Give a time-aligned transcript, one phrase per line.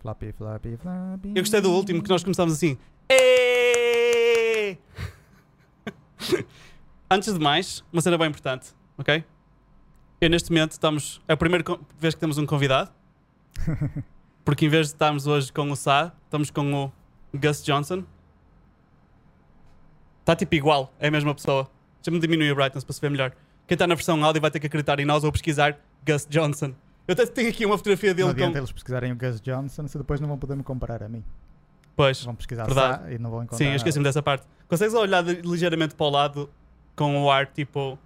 [0.00, 1.28] Floppy, floppy, floppy.
[1.28, 2.78] Eu gostei do último que nós começámos assim.
[7.10, 9.22] Antes de mais, uma cena bem importante, ok?
[10.18, 11.20] Eu neste momento estamos.
[11.28, 11.64] É a primeira
[11.98, 12.90] vez que temos um convidado.
[14.44, 16.92] Porque em vez de estarmos hoje com o Sá, estamos com o
[17.36, 18.02] Gus Johnson.
[20.20, 21.70] Está tipo igual, é a mesma pessoa.
[21.96, 23.32] Deixa-me diminuir a brightness para se ver melhor.
[23.66, 26.74] Quem está na versão áudio vai ter que acreditar em nós ou pesquisar Gus Johnson.
[27.08, 28.58] Eu tenho aqui uma fotografia Não dele adianta com.
[28.58, 31.24] eles pesquisarem o Gus Johnson se depois não vão poder me comparar a mim.
[31.96, 32.22] Pois.
[32.24, 33.14] Vão pesquisar Verdade.
[33.14, 33.58] E não vão encontrar.
[33.58, 34.46] Sim, eu esqueci-me dessa parte.
[34.68, 36.48] Consegues olhar ligeiramente para o lado
[36.96, 37.98] com o ar tipo.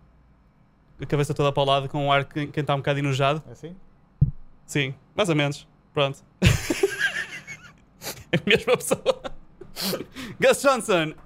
[1.01, 3.43] A cabeça toda para o lado com o ar que- quem está um bocado enojado?
[3.49, 3.77] É assim?
[4.65, 5.69] Sim, mais ou menos.
[5.93, 6.25] Pronto.
[8.33, 9.23] é a mesma pessoa.
[10.41, 11.13] Gus Johnson!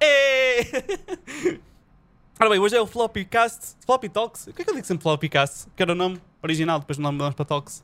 [2.39, 3.75] Ora bem, hoje é o Floppy Cast.
[3.85, 4.45] Floppy Talks.
[4.45, 5.67] Por que é que eu digo sempre Floppy Cast?
[5.75, 7.83] Que era o nome original, depois não mudamos para Talks.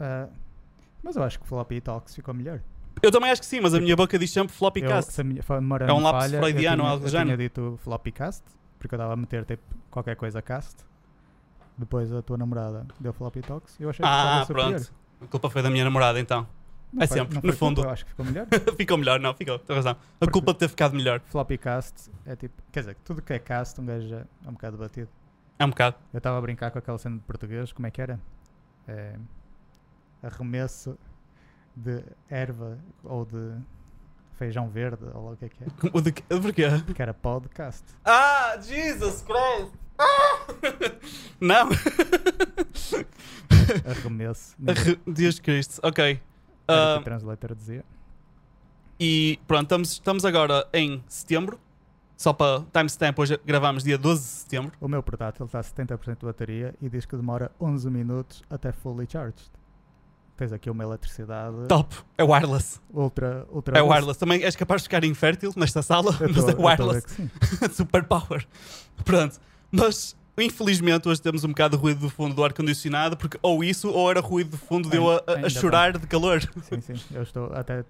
[0.00, 0.28] Ah,
[1.02, 2.60] mas eu acho que Floppy Talks ficou melhor.
[3.02, 5.20] Eu também acho que sim, mas a minha boca diz sempre Floppy Eu, Cast.
[5.20, 7.40] É um lápis falha, freudiano eu ou algo do eu tinha género.
[7.42, 8.42] dito Floppy Cast,
[8.78, 10.76] porque eu estava a meter tipo, qualquer coisa cast.
[11.76, 14.70] Depois a tua namorada deu Floppy Talks e eu achei que Ah, superior.
[14.74, 14.92] pronto.
[15.22, 16.46] A culpa foi da minha namorada então.
[16.92, 17.76] Não É foi- sempre, no fundo.
[17.76, 18.46] culpa, eu acho que ficou melhor.
[18.76, 19.92] ficou melhor, não, ficou, tens razão.
[19.92, 21.20] A Porque- culpa de ter ficado melhor.
[21.26, 24.76] Floppy Cast é tipo, quer dizer, tudo que é cast um gajo é um bocado
[24.76, 25.08] batido.
[25.58, 25.96] É um bocado.
[26.12, 28.20] Eu estava a brincar com aquela cena de português, como é que era?
[28.86, 29.16] É,
[30.22, 30.96] arremesso
[31.76, 33.54] de erva ou de
[34.34, 35.66] feijão verde, ou lá o que é que é.
[35.92, 36.64] O de, porquê?
[36.94, 37.84] Que era podcast.
[38.04, 39.72] Ah, Jesus Christ!
[41.40, 41.68] Não!
[43.84, 44.56] Arremesso.
[44.66, 46.20] Arre- Deus Cristo, ok.
[46.68, 47.84] Era o Ah, que o translator dizia.
[49.00, 51.58] e pronto, estamos, estamos agora em setembro.
[52.18, 54.72] Só para timestamp, hoje gravamos dia 12 de setembro.
[54.80, 58.72] O meu portátil está a 70% de bateria e diz que demora 11 minutos até
[58.72, 59.40] fully charged.
[60.36, 61.94] Tens aqui uma eletricidade Top!
[62.16, 62.80] É wireless.
[62.92, 64.18] ultra, ultra É wireless.
[64.18, 67.06] Também és capaz de ficar infértil nesta sala, Eu mas tô- é wireless.
[67.72, 68.44] Super power.
[69.04, 69.38] Pronto.
[69.70, 73.88] Mas infelizmente hoje temos um bocado de ruído do fundo do ar-condicionado, porque ou isso
[73.90, 76.40] ou era ruído do fundo de eu a, a- chorar de calor.
[76.62, 76.94] Sim, sim.
[77.12, 77.84] Eu estou até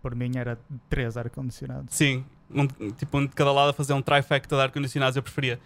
[0.00, 0.56] por mim era
[0.88, 1.94] 3 ar-condicionados.
[1.94, 2.24] Sim,
[2.54, 5.60] um, tipo um de cada lado a fazer um trifecta de ar-condicionados, eu preferia.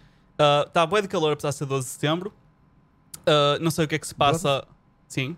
[0.67, 2.33] Está uh, bué de calor, apesar de ser 12 de setembro.
[3.27, 4.65] Ah, não sei o que é que se passa.
[5.07, 5.35] Sim.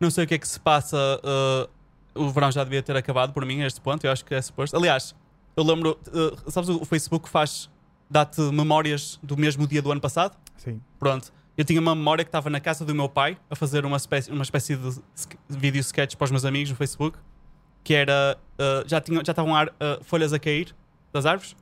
[0.00, 0.96] Não sei o que é que se passa.
[1.22, 1.68] ah,
[2.14, 4.40] o verão já devia ter acabado por mim a este ponto, eu acho que é
[4.40, 4.74] suposto.
[4.74, 5.14] Aliás,
[5.54, 5.98] eu lembro.
[6.08, 7.70] ah, sabes, o Facebook faz.
[8.10, 10.36] dá-te memórias do mesmo dia do ano passado?
[10.56, 10.80] Sim.
[10.98, 11.32] Pronto.
[11.56, 14.30] Eu tinha uma memória que estava na casa do meu pai a fazer uma espécie,
[14.30, 15.00] uma espécie de,
[15.48, 17.18] vídeo sketch para os meus amigos no Facebook.
[17.84, 18.38] Que era.
[18.58, 20.74] ah, já, tinha, já estavam ar- ah, folhas a cair
[21.12, 21.56] das árvores.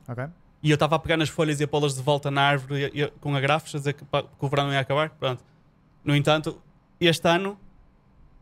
[0.63, 3.03] E eu estava a pegar nas folhas e a pô-las de volta na árvore e-
[3.03, 5.09] e- com agrafos a dizer que, pá, que o verão ia acabar.
[5.11, 5.43] Pronto.
[6.03, 6.59] No entanto,
[6.99, 7.57] este ano,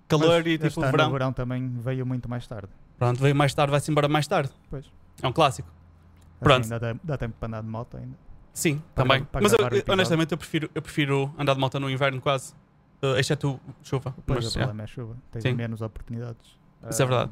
[0.08, 1.10] calor Mas e este tipo ano verão.
[1.10, 2.70] o verão também veio muito mais tarde.
[2.98, 4.52] Pronto, veio mais tarde, vai-se embora mais tarde.
[4.70, 4.86] Pois.
[5.22, 5.68] É um clássico.
[5.70, 6.68] Assim, Pronto.
[6.70, 8.18] dá, tempo- dá tempo para andar de moto ainda.
[8.54, 9.24] Sim, Para também.
[9.26, 9.60] para Mas eu-
[9.94, 12.54] honestamente eu prefiro, eu prefiro andar de moto no inverno quase.
[13.02, 14.16] Uh, exceto chuva.
[14.26, 14.62] Pois Mas, o é.
[14.62, 15.18] problema é a chuva.
[15.32, 15.54] Tens Sim.
[15.54, 16.58] menos oportunidades.
[16.90, 17.32] Isso é verdade.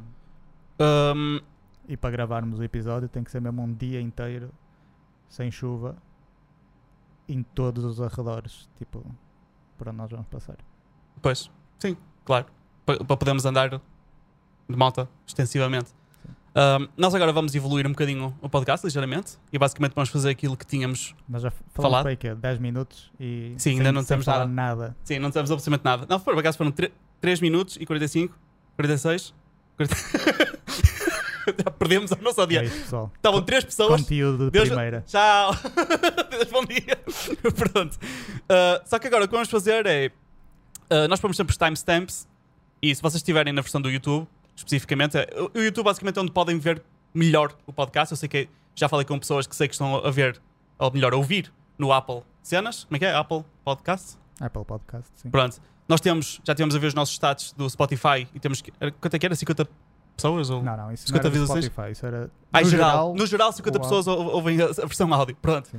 [0.80, 1.40] Um,
[1.92, 4.50] E para gravarmos o episódio tem que ser mesmo um dia inteiro
[5.28, 5.98] sem chuva
[7.28, 9.06] em todos os arredores, tipo,
[9.78, 10.56] por onde nós vamos passar.
[11.22, 12.46] pois, sim, claro.
[12.86, 13.80] Pa- Para podermos andar de
[14.78, 15.92] moto extensivamente.
[16.54, 20.56] Um, nós agora vamos evoluir um bocadinho o podcast, ligeiramente, e basicamente vamos fazer aquilo
[20.58, 21.14] que tínhamos.
[21.28, 22.04] Mas já Falado?
[22.04, 24.96] para aí que é 10 minutos e Sim, sem, ainda não temos falar nada.
[25.04, 26.06] Sim, não temos absolutamente nada.
[26.10, 26.72] Não, por acaso foram
[27.22, 28.38] 3 minutos e 45,
[28.76, 29.34] 46.
[29.78, 30.61] 40...
[31.64, 32.68] Já perdemos a nossa É audiência.
[32.74, 33.12] isso, pessoal.
[33.16, 34.02] Estavam 3 pessoas.
[34.02, 35.02] Conteúdo de Deus- primeira.
[35.08, 35.52] Tchau!
[36.32, 36.98] Deus bom dia!
[37.56, 37.96] Pronto.
[37.96, 40.12] Uh, só que agora o que vamos fazer é.
[40.92, 42.28] uh, nós pomos sempre os timestamps
[42.82, 46.32] e se vocês estiverem na versão do YouTube, especificamente, é- o YouTube basicamente é onde
[46.32, 46.82] podem ver
[47.14, 48.12] melhor o podcast.
[48.14, 50.42] Eu sei que já falei com pessoas que sei que estão a ver,
[50.80, 52.86] ou melhor, a ouvir no Apple Cenas.
[52.86, 53.16] Como é que é?
[53.16, 54.18] Apple Podcast?
[54.40, 55.30] Apple Podcast, sim.
[55.30, 55.62] Pronto.
[55.88, 58.62] Nós temos, já temos a ver os nossos stats do Spotify e temos.
[58.62, 59.36] que- era- Quanto é que era?
[59.36, 59.68] 50
[60.16, 60.50] pessoas?
[60.50, 60.62] Ou...
[60.64, 61.46] Não, não, isso 50 não era?
[61.46, 64.86] Spotify, isso era Ah, no geral, no geral 50 o pessoas ou- ouvem a, a
[64.86, 65.36] versão áudio.
[65.42, 65.70] Pronto.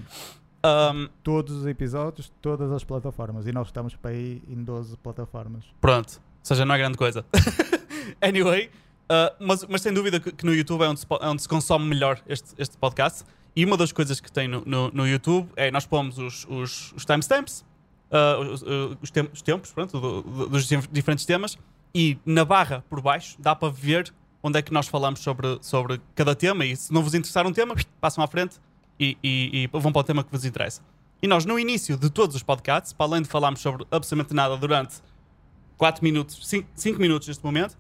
[0.65, 3.47] Um, todos os episódios, todas as plataformas.
[3.47, 5.65] E nós estamos para aí em 12 plataformas.
[5.81, 6.15] Pronto.
[6.15, 7.25] Ou seja, não é grande coisa.
[8.21, 8.71] anyway,
[9.11, 11.49] uh, mas, mas sem dúvida que, que no YouTube é onde, se, é onde se
[11.49, 13.25] consome melhor este, este podcast.
[13.55, 16.93] E uma das coisas que tem no, no, no YouTube é nós pomos os, os,
[16.93, 17.65] os timestamps,
[18.11, 21.59] uh, os, uh, os, tem- os tempos pronto, do- do- dos dif- diferentes temas,
[21.95, 24.13] e na barra por baixo dá para ver
[24.43, 26.65] onde é que nós falamos sobre, sobre cada tema.
[26.65, 28.57] E se não vos interessar um tema, passam à frente
[28.99, 30.81] e, e- e vão para o tema que vos interessa.
[31.23, 34.57] E nós, no início de todos os podcasts, para além de falarmos sobre absolutamente nada
[34.57, 34.97] durante
[35.79, 36.41] 4 minutos,
[36.75, 37.77] 5 minutos neste momento,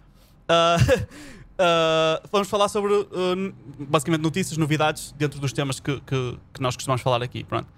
[0.49, 0.77] Ah,
[1.59, 6.77] ah, vamos falar sobre n- basicamente notícias, novidades dentro dos temas que, que, que nós
[6.77, 7.45] costumamos falar aqui.
[7.45, 7.69] Pronto.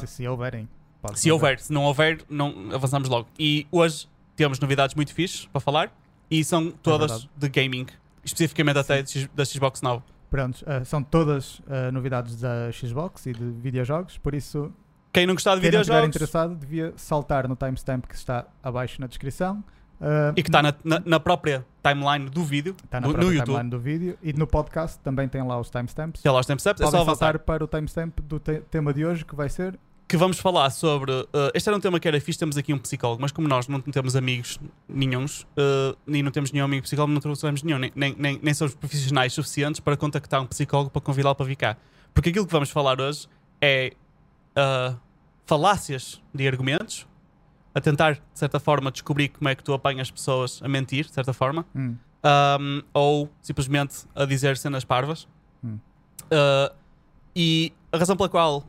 [0.00, 0.68] Se, se houverem.
[1.02, 3.28] pode se houver, se não houver, não avançamos logo.
[3.38, 5.92] E hoje temos novidades muito fixes para falar
[6.30, 7.30] e são todas verdade.
[7.36, 7.86] de gaming,
[8.24, 9.02] especificamente até
[9.34, 10.02] da Xbox Now.
[10.30, 14.72] Pronto, ah, são todas ah, novidades da Xbox e de videojogos, por isso
[15.12, 19.06] Quem não gostar de quem videojogos interessado devia saltar no timestamp que está abaixo na
[19.06, 19.62] descrição.
[20.00, 23.18] ah, e que está na, na- na própria timeline do vídeo, Está na no, no
[23.18, 26.20] própria YouTube, timeline do vídeo e no podcast também tem lá os timestamps.
[26.20, 27.18] tem lá os timestamps, é só Podem avançar.
[27.32, 30.70] saltar para o timestamp do te- tema de hoje que vai ser que vamos falar
[30.70, 31.12] sobre.
[31.12, 33.68] uh, este era um tema que era fixe, temos aqui um psicólogo, mas como nós
[33.68, 34.58] não temos amigos
[34.88, 38.54] nenhuns, uh, e não temos nenhum amigo psicólogo, não trouxemos nenhum, nem, nem, nem, nem
[38.54, 41.76] somos profissionais suficientes para contactar um psicólogo para convidá-lo para vir cá.
[42.12, 43.26] Porque aquilo que vamos falar hoje
[43.60, 43.92] é
[44.56, 44.98] uh,
[45.46, 47.06] falácias de argumentos,
[47.74, 51.12] a tentar, de certa forma, descobrir como é que tu apanhas pessoas a mentir, de
[51.12, 51.96] certa forma, hum,
[52.60, 55.26] um, ou simplesmente a dizer cenas parvas.
[55.64, 55.78] Hum.
[57.34, 58.64] E a razão pela qual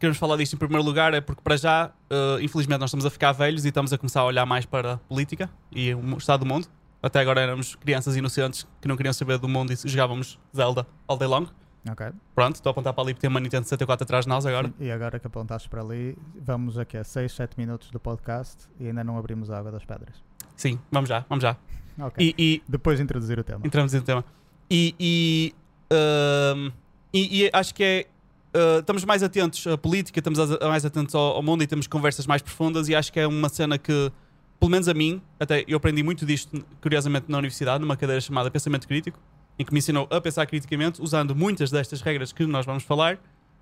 [0.00, 3.10] queremos falar disto em primeiro lugar é porque, para já, uh, infelizmente, nós estamos a
[3.10, 6.40] ficar velhos e estamos a começar a olhar mais para a política e o estado
[6.40, 6.66] do mundo.
[7.02, 11.16] Até agora éramos crianças inocentes que não queriam saber do mundo e jogávamos Zelda all
[11.16, 11.46] day long.
[11.90, 12.08] ok.
[12.34, 14.72] Pronto, estou a apontar para ali porque tem uma Nintendo 64 atrás de nós agora.
[14.78, 18.86] E agora que apontaste para ali, vamos aqui a 6, 7 minutos do podcast e
[18.88, 20.22] ainda não abrimos a água das pedras.
[20.56, 21.56] Sim, vamos já, vamos já.
[21.98, 22.22] Ok.
[22.22, 23.60] E, e Depois de introduzir o tema.
[23.64, 24.24] entramos no tema.
[24.70, 25.54] E, e,
[25.90, 26.70] ahm,
[27.12, 28.06] e- e acho que é.
[28.54, 32.26] Ah, estamos mais atentos à política, estamos mais atentos ao, ao mundo e temos conversas
[32.26, 32.88] mais profundas.
[32.88, 34.10] E acho que é uma cena que,
[34.58, 38.50] pelo menos a mim, até eu aprendi muito disto, curiosamente, na universidade, numa cadeira chamada
[38.50, 39.18] Pensamento Crítico,
[39.58, 43.18] em que me ensinou a pensar criticamente, usando muitas destas regras que nós vamos falar,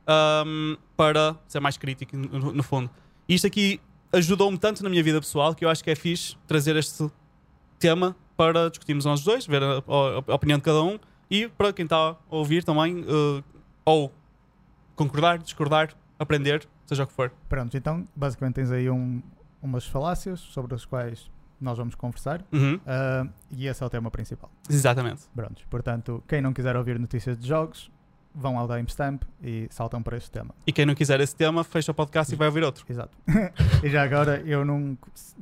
[0.06, 2.88] ahm, para ser mais crítico, no, no fundo.
[3.28, 3.80] E isto aqui
[4.12, 7.10] ajudou-me tanto na minha vida pessoal que eu acho que é fixe trazer este
[7.78, 10.98] tema para discutirmos nós dois, ver a, a- a opinião de cada um
[11.30, 13.42] e para quem está a ouvir também, eh,
[13.84, 14.12] ou
[14.98, 17.32] concordar, discordar, aprender, seja o que for.
[17.48, 19.22] Pronto, então basicamente tens aí um-
[19.62, 21.30] umas falácias sobre as quais
[21.60, 24.50] nós vamos conversar Uhum, ah, e esse é o tema principal.
[24.70, 25.22] Exatamente.
[25.34, 27.90] Pronto, portanto, quem não quiser ouvir notícias de jogos,
[28.34, 30.54] vão ao timestamp e saltam para este tema.
[30.64, 32.84] E quem não quiser esse tema, fecha o podcast e vai ouvir outro.
[32.88, 33.16] Exato.
[33.82, 34.96] e já agora eu não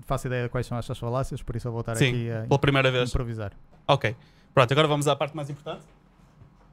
[0.06, 2.42] faço ideia de quais são estas falácias, por isso eu vou estar Sim, aqui a
[2.46, 3.10] Pela primeira vez.
[3.10, 3.52] improvisar.
[3.86, 4.16] Ok.
[4.54, 5.84] Pronto, agora vamos à parte mais importante.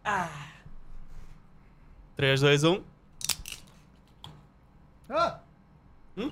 [0.06, 0.30] Ah.
[2.15, 2.83] 3, 2, 1.
[5.10, 5.39] Ah!
[6.18, 6.31] Hum?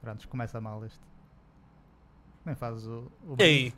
[0.00, 1.00] Pronto, começa mal este.
[2.44, 3.10] Nem fazes o.
[3.26, 3.74] o E aí?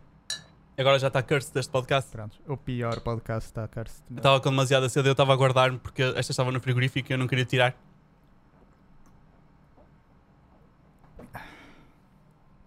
[0.76, 2.10] Agora já está curse deste podcast.
[2.10, 4.02] Pronto, o pior podcast está cursed.
[4.10, 7.14] Eu Estava com demasiada sede, eu estava a guardar-me porque esta estava no frigorífico e
[7.14, 7.76] eu não queria tirar.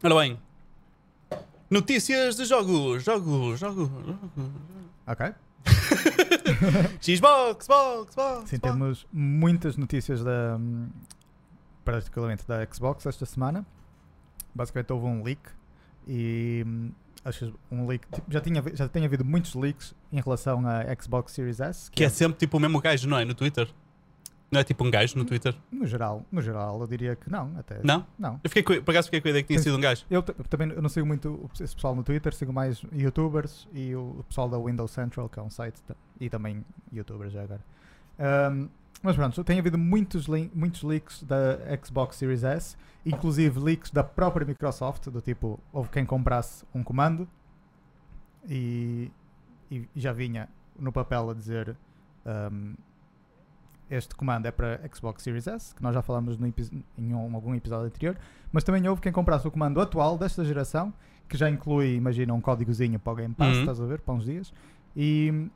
[0.04, 0.40] Ora bem.
[1.70, 3.90] Notícias de jogos, jogos, jogos.
[3.90, 4.52] jogos.
[5.06, 5.34] Ok.
[7.02, 8.50] Xbox, Xbox, Xbox.
[8.50, 10.60] Sim, temos muitas notícias da.
[11.84, 13.66] particularmente da Xbox esta semana.
[14.54, 15.42] Basicamente houve um leak
[16.08, 16.64] e.
[16.66, 16.92] hum,
[17.24, 18.08] acho que um leak.
[18.08, 21.92] tipo, já, tinha, já tinha havido muitos leaks em relação à Xbox Series S.
[21.92, 23.26] Que é sempre tipo o mesmo gajo, não é?
[23.26, 23.68] No Twitter.
[24.50, 25.54] Não é tipo um gajo no Twitter?
[25.70, 27.82] No geral, no geral, eu diria que não, até.
[27.84, 28.06] Não?
[28.18, 28.40] Não.
[28.42, 29.64] Eu fiquei com, por acaso fiquei com a ideia que tinha Sim.
[29.66, 30.06] sido um gajo.
[30.10, 34.24] Eu também eu não sigo muito esse pessoal no Twitter, sigo mais youtubers e o
[34.28, 35.82] pessoal da Windows Central, que é um site,
[36.20, 36.64] e também
[36.94, 37.62] youtubers já agora.
[38.18, 38.70] Ahm,
[39.04, 44.46] mas pronto, tem havido muitos, muitos leaks da Xbox Series S, inclusive leaks da própria
[44.46, 47.28] Microsoft, do tipo, houve quem comprasse um comando
[48.50, 49.12] e,
[49.70, 50.48] e já vinha
[50.80, 51.76] no papel a dizer
[52.26, 52.74] ahm,
[53.90, 57.56] este comando é para Xbox Series S, que nós já falamos no em um- algum
[57.56, 58.18] episódio anterior,
[58.52, 60.94] mas também houve quem comprasse o comando atual desta geração,
[61.28, 63.60] que já inclui, imagina, um códigozinho para o Game Pass, Uhum.
[63.62, 64.54] estás a ver, para uns dias,
[64.96, 65.50] e,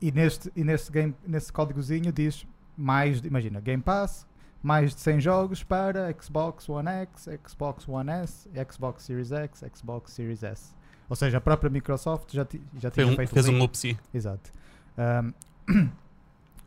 [0.00, 4.26] e, neste, e nesse, game, nesse códigozinho diz mais, imagina, Game Pass,
[4.62, 10.12] mais de 100 jogos para Xbox One X, Xbox One S, Xbox Series X, Xbox
[10.12, 10.74] Series S.
[11.08, 13.98] Ou seja, a própria Microsoft já, já Foi tinha um- feito fez um upsi.
[14.12, 14.50] Exato.
[14.96, 15.32] Ahm,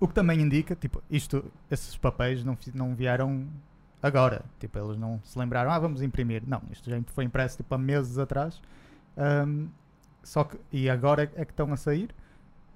[0.01, 3.47] o que também indica, tipo, isto, esses papéis não, não vieram
[4.03, 4.43] agora.
[4.59, 6.43] Tipo, eles não se lembraram, ah, vamos imprimir.
[6.45, 8.61] Não, isto já foi impresso tipo, há meses atrás.
[9.15, 9.67] Ahm,
[10.23, 12.13] só que, e agora é, que estão a sair.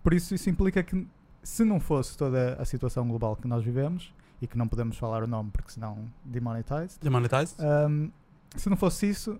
[0.04, 1.06] Por isso, isso implica que
[1.44, 5.24] se não fosse toda a situação global que nós vivemos, e que não podemos falar
[5.24, 7.56] o nome porque senão demonetized, Demonetized?
[7.62, 8.12] um,
[8.56, 9.40] se não fosse isso,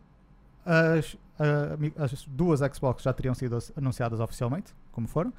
[0.66, 1.18] as,
[1.98, 5.34] as duas Xbox já teriam sido as- anunciadas oficialmente, como foram,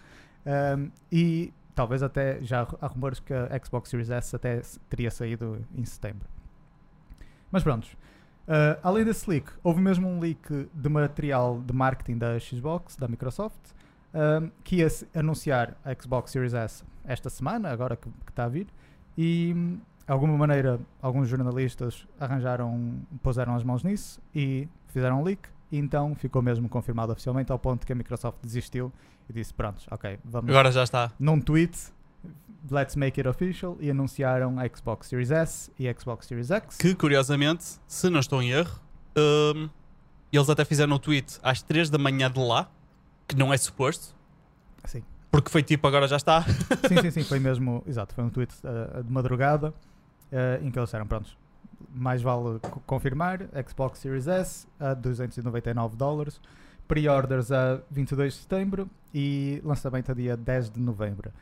[0.76, 5.64] um, e talvez até já há- rumores que a Xbox Series S até teria saído
[5.72, 6.26] em setembro.
[7.52, 7.86] Mas pronto,
[8.46, 13.08] Uh, além desse leak, houve mesmo um leak de material de marketing da Xbox, da
[13.08, 13.58] Microsoft,
[14.14, 18.68] um, que ia anunciar a Xbox Series S esta semana, agora que está a vir,
[19.18, 25.48] e de alguma maneira alguns jornalistas arranjaram, puseram as mãos nisso e fizeram um leak,
[25.72, 28.92] e então ficou mesmo confirmado oficialmente ao ponto que a Microsoft desistiu
[29.28, 31.12] e disse: Pronto, ok, vamos Agora já está.
[31.18, 31.76] num tweet,
[32.70, 36.76] let's make it official, e anunciaram a Xbox Series S e a Xbox Series X.
[36.78, 38.80] Que curiosamente, se não estou em erro,
[39.16, 39.68] hum,
[40.32, 42.68] eles até fizeram um tweet às 3 da manhã de lá,
[43.28, 44.14] que não é suposto,
[44.84, 45.02] Sim.
[45.30, 46.42] porque foi tipo agora já está.
[46.42, 50.78] sim, sim, sim, foi mesmo, exato, foi um tweet uh, de madrugada uh, em que
[50.78, 51.36] eles disseram, pronto,
[51.94, 56.40] mais vale co- confirmar, Xbox Series S a 299 dólares,
[56.86, 61.32] pre-orders a 22 de setembro e lançamento a dia 10 de novembro.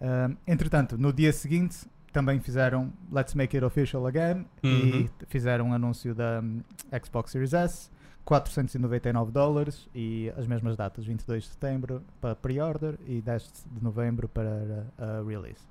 [0.00, 4.70] Uh, entretanto, no dia seguinte também fizeram Let's Make It Official Again Uhum.
[4.70, 6.62] e anúncio um anúncio da hum,
[7.04, 7.90] Xbox Series S
[8.24, 14.28] 499 dólares e as mesmas datas, 22 de setembro para pre-order e 10 de novembro
[14.28, 15.66] para uh, release.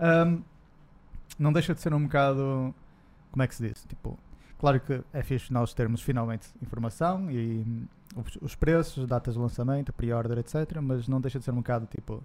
[0.00, 0.42] Um,
[1.38, 2.74] não deixa de ser um bocado,
[3.30, 3.84] como é que se diz?
[3.84, 4.18] Tipo,
[4.58, 9.40] claro que é fixe nós termos finalmente informação e hum, os, os preços, datas de
[9.40, 10.80] lançamento, pre-order, etc.
[10.82, 12.22] Mas não deixa de ser um bocado tipo,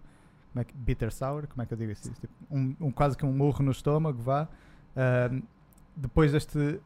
[0.51, 2.11] como é que, bitter sour, como é que eu digo isso?
[2.11, 4.47] Tipo, um, um- quase que um murro no estômago, vá.
[5.31, 5.41] Um,
[5.95, 6.79] depois deste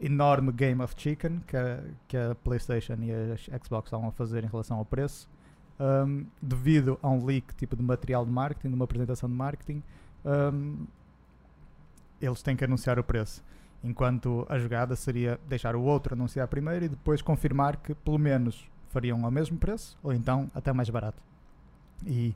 [0.00, 4.44] enorme game of chicken que a, que a PlayStation e a Xbox estavam a fazer
[4.44, 5.28] em relação ao preço,
[5.78, 9.82] um, devido a um leak tipo de material de marketing, de uma apresentação de marketing,
[10.24, 10.86] um,
[12.20, 13.42] eles têm que anunciar o preço.
[13.82, 18.68] Enquanto a jogada seria deixar o outro anunciar primeiro e depois confirmar que pelo menos
[18.90, 21.22] fariam ao mesmo preço ou então até mais barato.
[22.04, 22.34] E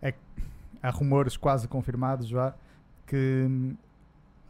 [0.00, 0.12] é,
[0.82, 2.52] há rumores quase confirmados já
[3.06, 3.76] que hum,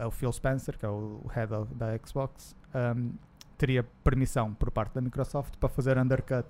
[0.06, 2.56] o Phil Spencer, que é o head of- da Xbox,
[2.96, 3.12] um,
[3.58, 6.48] teria permissão por parte da Microsoft para fazer undercut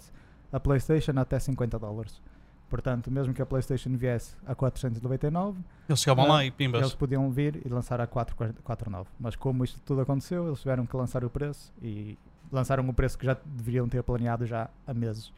[0.52, 2.22] a PlayStation até 50 dólares.
[2.72, 6.80] Portanto, mesmo que a PlayStation viesse a 499, Eles chegavam Ah, lá e pimbas.
[6.80, 9.10] eles podiam vir e lançar a 449.
[9.20, 12.16] Mas como isto tudo aconteceu, eles tiveram que lançar o preço e
[12.50, 15.30] lançaram o preço que já deveriam ter planeado já há meses.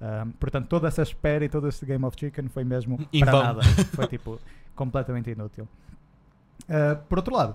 [0.00, 3.32] Um, portanto, toda essa espera e todo esse Game of Chicken foi mesmo Em para
[3.40, 3.62] nada.
[3.94, 4.40] Foi tipo
[4.74, 5.68] completamente inútil.
[6.64, 7.54] Uh, por outro lado,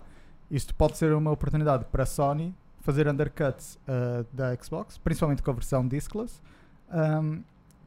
[0.49, 5.51] isto pode ser uma oportunidade para a Sony fazer undercuts uh, da Xbox, principalmente com
[5.51, 6.41] a versão discless,
[6.89, 7.41] um,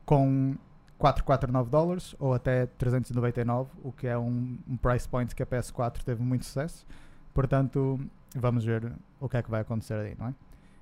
[0.04, 0.54] com
[0.98, 6.02] 449 dólares ou até 399, o que é um, um price point que a PS4
[6.02, 6.86] teve muito sucesso.
[7.32, 8.00] Portanto,
[8.34, 10.34] vamos ver o que é que vai acontecer aí, não é?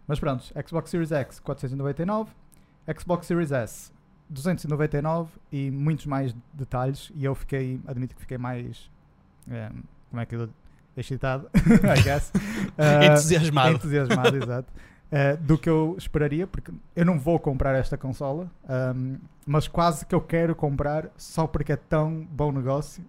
[0.07, 2.31] Mas pronto, Xbox Series X 499,
[2.99, 3.93] Xbox Series S
[4.31, 7.13] 299 e muitos mais detalhes.
[7.15, 8.91] E eu fiquei, admito que fiquei mais.
[9.51, 9.71] eh,
[10.11, 10.49] como é que eu.
[10.97, 12.33] excitado, I guess.
[12.79, 13.75] Eh, Entusiasmado.
[13.75, 14.73] entusiasmado, exato.
[15.11, 19.15] Eh, do que eu esperaria, porque eu não vou comprar esta consola, ahm,
[19.47, 23.05] mas quase que eu quero comprar só porque é tão bom negócio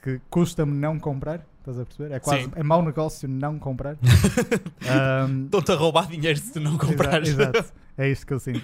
[0.00, 1.44] que custa-me não comprar.
[1.58, 2.14] Estás a perceber?
[2.14, 2.52] É quase Sim.
[2.54, 3.96] é mau negócio não comprar.
[4.88, 7.28] Ahm, Estão-te a roubar dinheiro se tu não comprares.
[7.30, 8.62] Exato, é isto que eu sinto.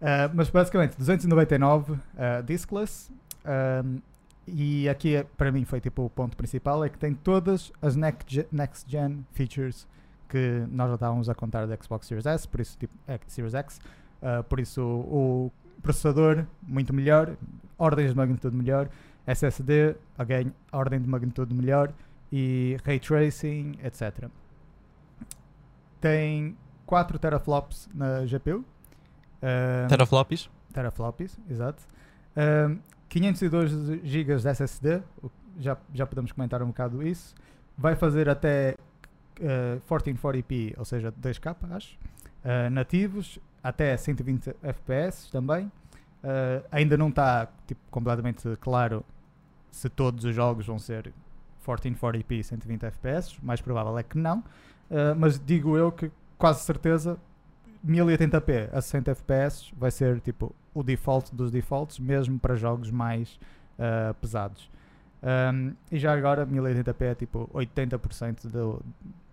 [0.00, 3.10] Ah, mas basicamente, 299 ah, discless.
[3.44, 3.96] ahm,
[4.46, 7.96] e aqui é- para mim foi tipo o ponto principal: é que tem todas as
[7.96, 9.84] next gen, next gen features
[10.28, 12.92] que nós já estávamos a contar da Xbox Series S, por isso tipo
[13.26, 13.80] Series X.
[14.22, 15.52] ah, por isso o, o
[15.82, 17.36] processador muito melhor,
[17.78, 18.88] ordens de magnitude melhor,
[19.26, 21.92] SSD, again, ordem de magnitude melhor
[22.32, 24.28] e ray tracing, etc.
[26.00, 28.64] Tem 4 teraflops na GPU.
[29.42, 30.50] ah, Teraflops.
[30.72, 31.82] teraflops, exato.
[32.36, 32.78] Um,
[33.08, 33.70] 502
[34.02, 35.02] GB de SSD,
[35.58, 37.34] já, já podemos comentar um bocado isso.
[37.78, 38.76] Vai fazer até
[39.40, 41.96] uh, 1440p, ou seja, 2K, acho.
[42.44, 45.66] Uh, nativos, até 120 FPS também.
[46.22, 49.04] Uh, ainda não está tipo, completamente claro
[49.70, 51.12] se todos os jogos vão ser
[51.66, 54.44] 1440p 120 FPS, mais provável é que não.
[55.18, 57.18] Mas digo eu que quase certeza
[57.84, 63.40] 1080p a 60 FPS vai ser tipo o default dos defaults, mesmo para jogos mais
[64.20, 64.70] pesados.
[65.24, 68.82] Um, e já agora 1080p é tipo 80% do,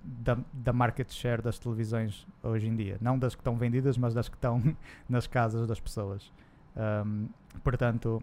[0.04, 2.98] da, da market share das televisões hoje em dia.
[3.02, 4.62] Não das que estão vendidas, mas das que estão
[5.08, 6.32] nas casas das pessoas.
[6.76, 7.28] Um,
[7.64, 8.22] portanto,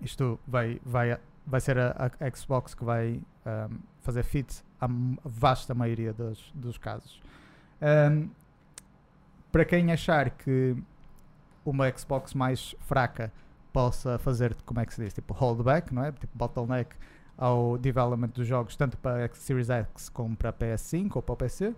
[0.00, 4.86] isto vai, vai, vai ser a, a Xbox que vai um, fazer fit à
[5.24, 7.20] vasta maioria dos, dos casos.
[7.80, 8.30] Um,
[9.50, 10.76] para quem achar que
[11.64, 13.32] uma Xbox mais fraca
[13.72, 16.12] possa fazer, como é que se diz, tipo holdback, não é?
[16.12, 16.96] Tipo bottleneck
[17.36, 21.32] ao development dos jogos, tanto para a Series X como para a PS5 ou para
[21.32, 21.74] o PC,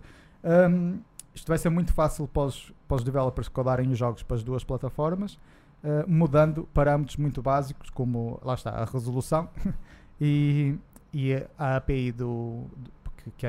[0.70, 1.00] um,
[1.34, 4.42] isto vai ser muito fácil para os, para os developers codarem os jogos para as
[4.42, 5.34] duas plataformas,
[5.82, 9.48] uh, mudando parâmetros muito básicos, como lá está, a resolução
[10.20, 10.76] e,
[11.12, 13.46] e a API do, do que, que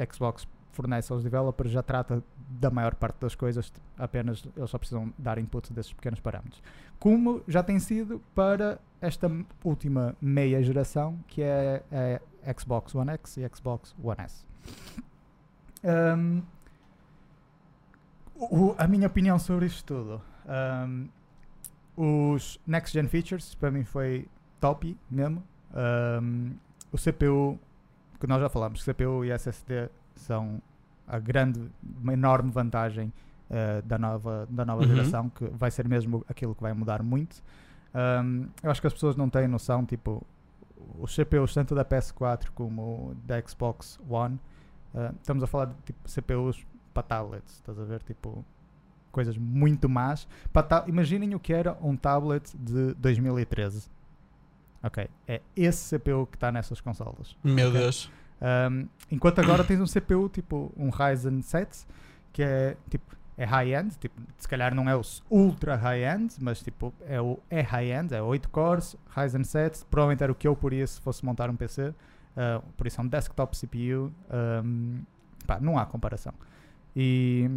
[0.00, 4.78] a Xbox fornece aos developers já trata da maior parte das coisas, apenas eles só
[4.78, 6.62] precisam dar input desses pequenos parâmetros.
[6.98, 9.30] Como já tem sido para esta
[9.64, 11.82] última meia geração, que é
[12.44, 14.44] a Xbox One X e Xbox One S.
[15.84, 16.42] Um,
[18.34, 20.22] o, a minha opinião sobre isto tudo.
[20.46, 21.08] Um,
[21.96, 24.26] os Next Gen Features, para mim, foi
[24.60, 25.42] top mesmo.
[25.74, 26.52] Um,
[26.90, 27.58] o CPU,
[28.20, 30.60] que nós já falamos, CPU e SSD são
[31.12, 31.60] a grande,
[32.02, 33.12] uma enorme vantagem
[33.50, 34.88] uh, da nova, da nova uhum.
[34.88, 37.42] geração, que vai ser mesmo aquilo que vai mudar muito.
[37.94, 40.26] Um, eu acho que as pessoas não têm noção, tipo,
[40.98, 44.40] os CPUs, tanto da PS4 como da Xbox One,
[44.94, 48.02] uh, estamos a falar de tipo, CPUs para tablets, estás a ver?
[48.02, 48.42] Tipo,
[49.10, 50.26] coisas muito más.
[50.86, 53.90] Imaginem o que era um tablet de 2013.
[54.82, 57.36] Ok, é esse CPU que está nessas consolas.
[57.44, 57.82] Meu okay?
[57.82, 58.10] Deus.
[58.42, 61.86] Um, enquanto agora tens um CPU tipo um Ryzen 7
[62.32, 66.92] que é tipo é high-end, tipo, se calhar não é o ultra high-end, mas tipo
[67.06, 70.86] é, o, é high-end, é 8 cores, Ryzen 7, provavelmente era o que eu poria
[70.86, 71.94] se fosse montar um PC, uh,
[72.36, 74.12] ah, por isso é um desktop CPU,
[74.64, 75.00] um,
[75.46, 76.34] pá, não há comparação.
[76.94, 77.48] E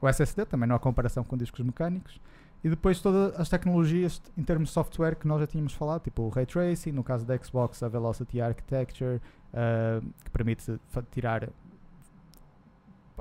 [0.00, 2.20] o SSD também não há comparação com discos mecânicos.
[2.62, 6.22] E depois todas as tecnologias em termos de software que nós já tínhamos falado, tipo
[6.22, 9.20] o Ray Tracing, no caso da Xbox a Velocity Architecture,
[9.54, 10.78] uh, que permite
[11.10, 11.48] tirar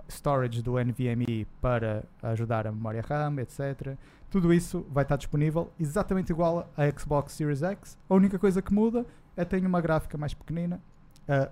[0.10, 3.96] storage do NVMe para ajudar a memória RAM, etc.
[4.30, 7.98] Tudo isso vai estar disponível exatamente igual à Xbox Series X.
[8.10, 9.06] A única coisa que muda
[9.38, 10.82] é ter uma gráfica mais pequenina,
[11.28, 11.50] a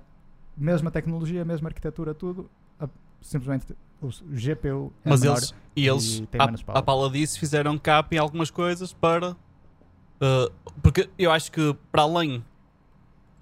[0.57, 2.87] mesma tecnologia, a mesma arquitetura, tudo, a,
[3.21, 6.23] simplesmente o GPU é Mas menor eles, e eles,
[6.67, 9.31] a, a pala disso, fizeram cap em algumas coisas para.
[9.31, 12.43] Uh, porque eu acho que, para além.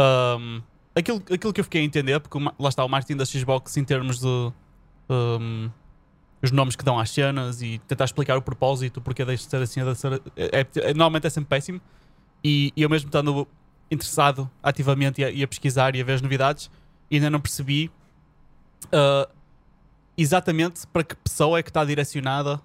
[0.02, 0.62] Um,
[1.00, 3.84] aquilo, aquilo que eu fiquei a entender, porque lá está o marketing da Xbox em
[3.84, 4.52] termos de
[5.10, 5.70] um,
[6.42, 9.62] os nomes que dão às cenas e tentar explicar o propósito, porque deixa de ser
[9.62, 11.82] assim, de ser, é, é, é, normalmente é sempre péssimo.
[12.44, 13.48] E, e, eu mesmo estando
[13.92, 16.70] interessado ativamente e a, e a, pesquisar e a ver as novidades,
[17.12, 17.92] ainda não percebi
[18.86, 19.30] uh,
[20.18, 22.62] exatamente para que pessoa é que está direcionada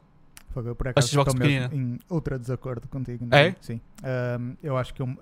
[0.54, 1.68] foi, por acaso, a Xbox pequenina.
[1.72, 3.26] Em outra desacordo contigo.
[3.26, 3.36] Não?
[3.36, 3.48] É?
[3.48, 3.56] é?
[3.60, 3.80] Sim.
[4.40, 5.16] Um, eu acho que eu,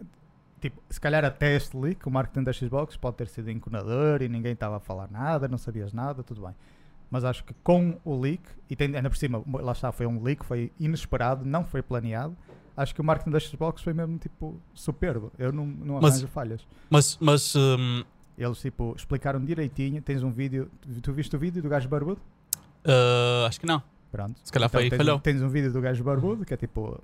[0.63, 4.29] tipo, se calhar até este leak, o marketing da Xbox pode ter sido enconador e
[4.29, 6.55] ninguém estava a falar nada, não sabias nada, tudo bem.
[7.11, 10.23] Mas acho que com o leak, e tem, ainda por cima, lá está, foi um
[10.23, 12.35] leak, foi inesperado, não foi planeado.
[12.75, 15.31] Acho que o marketing da Xbox foi mesmo tipo superbo.
[15.39, 16.67] Eu não, não arranjo falhas.
[16.89, 18.03] Mas, mas um...
[18.39, 20.01] eles tipo explicaram direitinho.
[20.01, 20.71] Tens um vídeo,
[21.03, 22.21] tu viste o vídeo do gajo barbudo?
[22.87, 23.83] Uh, acho que não.
[24.11, 24.41] Pronto.
[24.43, 25.19] Se calhar então, foi tens, falhou.
[25.21, 26.99] Tens um vídeo do gajo barbudo, que é tipo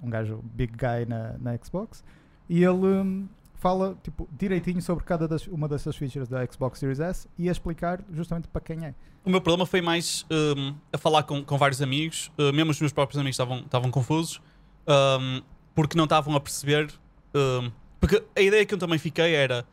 [0.00, 2.04] um gajo big guy na, na Xbox,
[2.48, 7.00] e ele um, fala tipo, direitinho sobre cada das, uma dessas features da Xbox Series
[7.00, 8.94] S e a explicar justamente para quem é.
[9.24, 12.80] O meu problema foi mais um, a falar com, com vários amigos, uh, mesmo os
[12.80, 14.40] meus próprios amigos estavam, confusos,
[14.88, 15.42] um,
[15.74, 16.90] porque não estavam a perceber.
[17.34, 19.66] Um, porque a ideia que eu também fiquei era: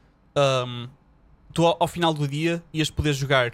[0.67, 0.89] hum,
[1.53, 3.53] tu ao, ao, final do dia ias poder jogar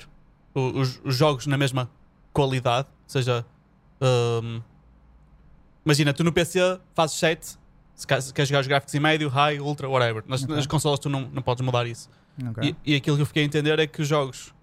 [0.56, 1.92] os, os jogos na mesma
[2.34, 3.46] qualidade, ou seja,
[4.02, 4.62] hum,
[5.86, 7.58] imagina, tu no PC fazes 7,
[8.02, 10.24] se queres jogar os gráficos em médio, high, ultra, whatever.
[10.28, 10.56] Nas, okay.
[10.56, 12.10] nas consolas tu não, não podes mudar isso.
[12.52, 12.76] Okay.
[12.86, 14.54] E, e, aquilo que eu fiquei a entender é que os jogos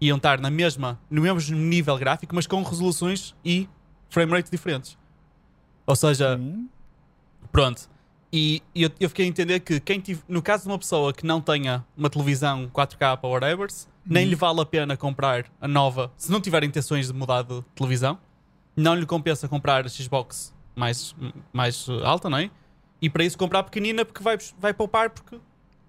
[0.00, 3.68] iam estar na mesma, no mesmo nível gráfico, mas com resoluções e
[4.10, 4.98] frame rate diferentes.
[5.86, 6.68] Ou seja, Sim.
[7.50, 7.88] pronto.
[8.32, 11.12] E, e eu, eu, fiquei a entender que quem tive, no caso de uma pessoa
[11.12, 13.68] que não tenha uma televisão 4K ou whatever,
[14.04, 14.30] nem uhum.
[14.30, 18.18] lhe vale a pena comprar a nova, se não tiver intenções de mudar de televisão,
[18.76, 21.14] não lhe compensa comprar a Xbox mais,
[21.52, 22.50] mais alta, não é?
[23.00, 25.38] E para isso comprar pequenina porque vai, vai poupar porque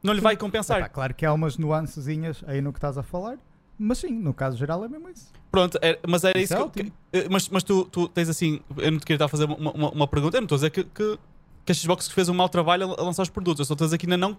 [0.03, 0.23] não lhe sim.
[0.23, 0.79] vai compensar.
[0.79, 3.37] Epá, claro que há umas nuancezinhas aí no que estás a falar,
[3.77, 5.31] mas sim, no caso geral é mesmo isso.
[5.51, 8.61] Pronto, é, mas era isso, isso é que, que, Mas, mas tu, tu tens assim.
[8.77, 10.37] Eu não te queria estar a fazer uma, uma, uma pergunta.
[10.37, 11.19] Eu não estou a dizer que, que,
[11.65, 13.67] que a Xbox fez um mau trabalho a, lançar os produtos.
[13.67, 14.37] Eu estou a dizer que ainda não.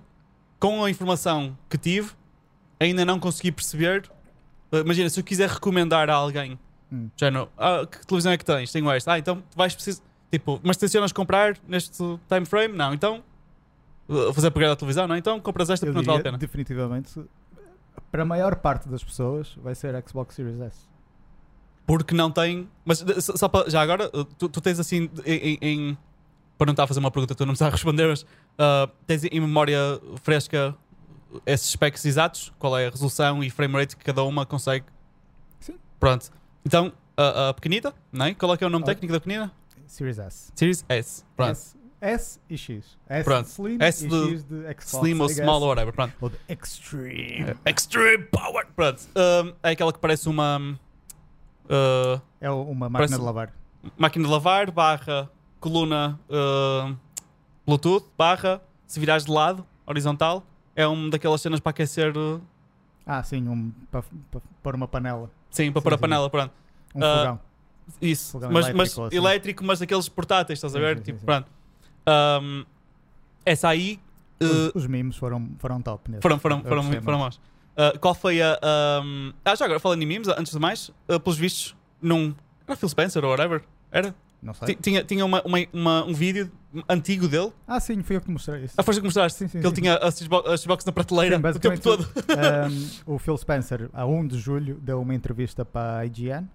[0.59, 2.13] Com a informação que tive,
[2.81, 4.11] ainda não consegui perceber.
[4.73, 6.59] Uh, imagina, se eu quiser recomendar a alguém,
[6.91, 7.09] hum.
[7.17, 7.49] já não.
[7.59, 8.73] Ah, que televisão é que tens?
[8.73, 9.13] Tenho esta.
[9.13, 10.03] Ah, então vais precisar.
[10.31, 11.93] Tipo, mas tencionas comprar neste
[12.29, 12.77] time frame?
[12.77, 13.23] Não, então.
[14.35, 15.07] Fazer upgrade da televisão?
[15.09, 16.39] Não, então compras esta porque não vale a pena.
[16.39, 17.21] Definitivamente,
[18.11, 20.79] para a maior parte das pessoas, vai ser Xbox Series S.
[21.87, 22.69] Porque não tem.
[22.85, 23.69] Mas só para.
[23.71, 25.09] Já agora, uh, tu, tu tens assim.
[25.25, 25.99] Em, em,
[26.59, 28.23] para não estar a fazer uma pergunta, tu não me estás a responder, mas.
[28.23, 29.79] Uh, tens em memória
[30.23, 30.75] fresca
[31.45, 32.53] esses specs exatos?
[32.59, 34.87] Qual é a resolução e frame rate que cada uma consegue?
[35.61, 35.75] Sim.
[36.01, 36.31] Pronto.
[36.65, 38.35] Então, a, a pequenita, não é?
[38.35, 38.87] Qual é é o nome Oh.
[38.87, 39.53] técnico da pequenina?
[39.87, 40.53] Series S.
[40.55, 41.25] Series S.
[41.37, 41.51] Pronto.
[41.53, 42.99] S, S e X.
[43.09, 43.45] S Pronto.
[43.47, 44.93] de Slim S de X de Xbox.
[44.93, 45.93] Slim ou small ou whatever.
[45.93, 46.15] Pronto.
[46.21, 47.55] Ou de Extreme.
[47.65, 48.67] Extreme Power.
[48.75, 49.01] Pronto.
[49.17, 50.59] Um, é aquela que parece uma
[51.65, 53.53] uh, É uma máquina de lavar.
[53.97, 56.97] máquina de lavar barra coluna uh,
[57.67, 60.45] Bluetooth barra se virares de lado, horizontal.
[60.77, 62.17] É uma daquelas cenas para aquecer.
[62.17, 62.41] uh,
[63.05, 64.05] Ah, sim, um, para
[64.63, 65.31] pôr uma panela.
[65.51, 66.31] sim, para Sim, pôr a panela.
[66.31, 66.53] Pronto.
[66.95, 67.41] Um Ah, fogão.
[68.01, 68.33] Isso.
[68.33, 69.17] Fogão Mas, elétrico, mas assim.
[69.17, 70.97] elétrico, mas daqueles portáteis, estás a ver?
[70.99, 71.47] sim, tipo, sim, pronto.
[72.09, 72.65] Um,
[73.45, 73.99] essa aí.
[74.43, 74.45] uh,
[74.75, 76.23] Os, os memes foram, foram top nesse.
[76.23, 77.39] Foram, foram, foram, gostei foram muito.
[77.39, 77.41] maus.
[77.95, 78.59] Uh, qual foi a.
[79.05, 82.35] um, Ah, já agora, falando em memes, antes de mais, uh, pelos vistos, num.
[82.67, 83.63] Era Phil Spencer ou whatever?
[83.93, 84.15] Era?
[84.43, 84.69] Não sei.
[84.75, 86.51] Ti- Tinha, tinha uma, uma- uma- um vídeo
[86.89, 87.53] antigo dele.
[87.67, 88.75] Ah, sim, fui eu que te mostrei isso.
[88.77, 89.39] A força que mostraste.
[89.39, 92.09] Sim, sim, que ele tinha a Xbox, na prateleira Sim, o tempo todo.
[93.07, 96.47] Um, o Phil Spencer, a 1 de julho, deu uma entrevista para a IGN.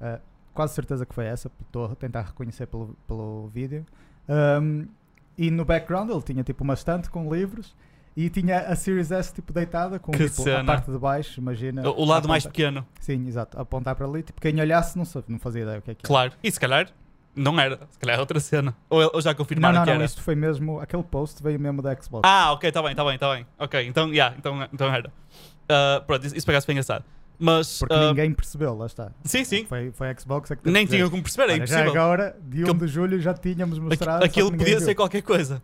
[0.00, 0.18] Uh,
[0.58, 3.86] quase certeza que foi essa, estou a tentar reconhecer pelo, pelo vídeo.
[4.28, 4.88] Um,
[5.36, 7.76] e no background ele tinha tipo uma estante com livros
[8.16, 11.88] e tinha a Series S tipo deitada com Que tipo, a parte de baixo, imagina.
[11.88, 14.24] O, o lado mais pequeno, Sim, exato, apontar para ali.
[14.24, 16.08] Tipo, quem olhasse não, sabe, não fazia ideia o que é que era.
[16.08, 16.32] claro.
[16.42, 16.88] E se calhar
[17.36, 17.78] não era.
[17.92, 18.76] Se calhar é outra cena.
[18.90, 20.04] Ou, ou já Não, confirmaram não, que não, era.
[20.04, 22.28] isto foi mesmo, aquele post veio mesmo da Xbox.
[22.28, 23.46] Ah, ok, está bem, está bem, está bem.
[23.60, 25.08] Ok, então, yeah, então, então era.
[25.08, 27.04] Uh, pronto, isso, isso por acaso foi engraçado.
[27.38, 27.78] Mas.
[27.78, 29.12] porque uh, ninguém percebeu, lá está.
[29.24, 29.64] Sim, sim.
[29.66, 31.80] Foi, foi a Xbox a que Nem que dizer, tinham como perceber, é "Olha, Já
[31.80, 32.02] impossível.
[32.02, 34.24] agora, de 1 Aquilo- de julho, já tínhamos mostrado.
[34.24, 35.62] Aquilo podia viu." ser qualquer coisa.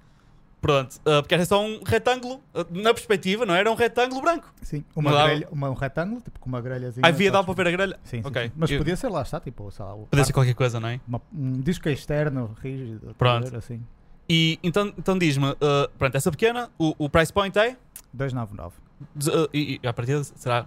[0.61, 4.51] Pronto, uh, porque era só um retângulo, uh, na perspectiva, não era um retângulo branco.
[4.63, 7.07] Sim, uma Não grelha, uma, um retângulo, tipo com uma grelhazinha.
[7.07, 8.01] Havia, que- para ver a grelha.
[8.03, 8.45] Sim, sim, Ok.
[8.47, 8.53] sim.
[8.57, 10.99] Mas Eu- podia ser lá, está, tipo, sei lá, Podia ser qualquer coisa, não é?
[11.07, 13.15] uma- um disco externo rígido.
[13.19, 13.51] Pronto.
[13.51, 13.83] ver, Assim,
[14.27, 15.57] E então, então diz-me, uh,
[15.99, 17.77] pronto, essa pequena, o, o price point é.
[18.11, 18.75] 299.
[19.15, 20.65] de- uh, e, e a partir será.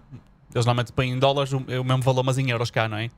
[0.53, 2.97] Eles normalmente põem em dólares o, é o mesmo valor, mas em euros cá, não
[2.97, 3.10] é?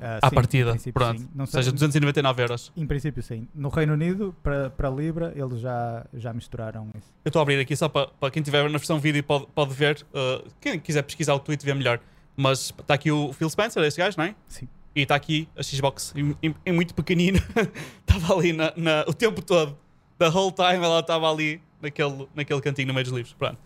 [0.00, 0.76] Ah, À sim, partida.
[0.94, 1.20] Pronto.
[1.20, 1.28] sim.
[1.34, 2.72] Não Ou sei- seja, 299 euros.
[2.76, 3.48] Em princípio, sim.
[3.54, 7.12] No Reino Unido, para, Libra, eles já, já misturaram isso.
[7.24, 9.74] Eu estou a abrir aqui só para, para quem tiver na versão vídeo pode, pode
[9.74, 10.06] ver.
[10.14, 11.98] uh, quem quiser pesquisar o tweet, vê melhor.
[12.36, 14.34] Mas está aqui o Phil Spencer, esse gajo, não é?
[14.46, 14.68] Sim.
[14.94, 17.38] E está aqui a Xbox em, em- em muito pequenino.
[18.06, 19.76] Estava ali na, na- o tempo todo.
[20.18, 23.34] The whole time ela estava ali naquele, naquele cantinho no meio dos livros.
[23.34, 23.58] Pronto.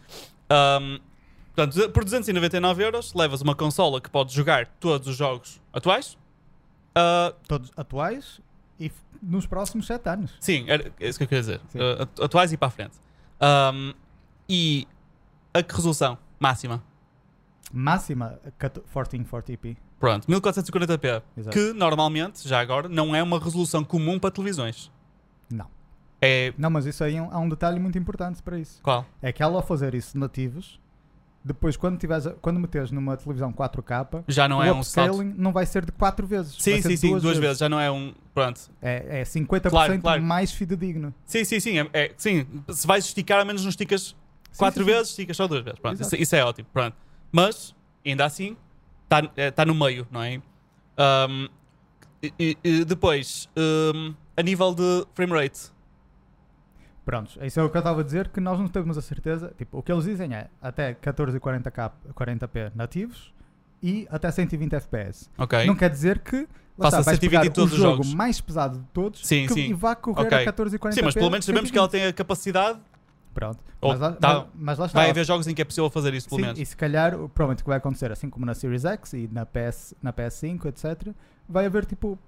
[0.50, 0.98] Um,
[1.54, 6.16] portanto, por 299 euros levas uma consola que pode jogar todos os jogos atuais.
[6.96, 8.40] Uh, Todos atuais
[8.78, 8.90] e
[9.22, 10.34] nos próximos 7 anos.
[10.40, 11.60] sim, era isso que eu queria dizer.
[11.74, 12.96] Uh, atu- atuais e para a frente.
[13.40, 13.94] Um,
[14.48, 14.86] e
[15.54, 16.82] a que resolução máxima?
[17.72, 19.76] Máxima 1440p.
[19.98, 21.22] Pronto, 1440p.
[21.36, 21.56] Exato.
[21.56, 24.90] Que normalmente, já agora, não é uma resolução comum para televisões.
[25.50, 25.66] Não.
[26.20, 26.52] É.
[26.58, 28.80] Não, mas isso aí é há um detalhe muito importante para isso.
[28.82, 29.06] Qual?
[29.22, 30.80] É que ela ao fazer isso nativos,
[31.44, 35.11] depois quando, tiveres, quando meteres numa televisão 4K, Já não o é um salto.
[35.11, 36.55] upscaling não vai ser de 4 vezes.
[36.59, 37.59] Sim, sim, sim, duas, vezes.
[37.59, 38.14] Já não é um.
[38.35, 38.61] Pronto.
[38.81, 40.22] É, é 50% Claro, claro.
[40.22, 41.12] mais fidedigno.
[41.24, 41.78] Sim, sim, sim.
[41.78, 44.14] É, é- sim, se vais esticar, ao menos não esticas
[44.50, 45.78] Sim, quatro sim, vezes, esticas só duas vezes.
[45.81, 46.68] Pronto, isso, isso é ótimo.
[46.72, 46.96] Pronto.
[47.33, 47.74] Mas,
[48.07, 48.57] ainda assim,
[49.05, 50.40] está tá no meio, não é?
[51.28, 51.48] Um,
[52.38, 55.71] e- e depois, um, a nível de frame rate.
[57.04, 59.52] Prontos, isso é o que eu estava a dizer, que nós não temos a certeza.
[59.58, 63.32] Tipo, o que eles dizem é até 1440k, 40p nativos
[63.82, 65.28] e até 120 fps.
[65.36, 65.66] Ok.
[65.66, 66.46] Não quer dizer que
[66.78, 68.14] lá Faça está, vais 120 pegar em todos o os jogo jogos.
[68.14, 69.70] mais pesado de todos Sim, que- sim.
[69.70, 70.38] e vá correr Ok.
[70.38, 70.92] a 1440p.
[70.94, 72.02] Sim, mas pelo menos sabemos que ela 120.
[72.02, 72.78] tem a capacidade.
[73.34, 74.98] Pronto, Ou mas, lá, tá- mas, mas lá está.
[75.00, 76.60] Vai haver jogos em que é possível fazer isso, pelo Sim, menos.
[76.60, 79.28] e se calhar, o- provavelmente o que vai acontecer, assim como na Series X e
[79.32, 81.08] na, PS, na PS5, etc.,
[81.48, 82.18] vai haver tipo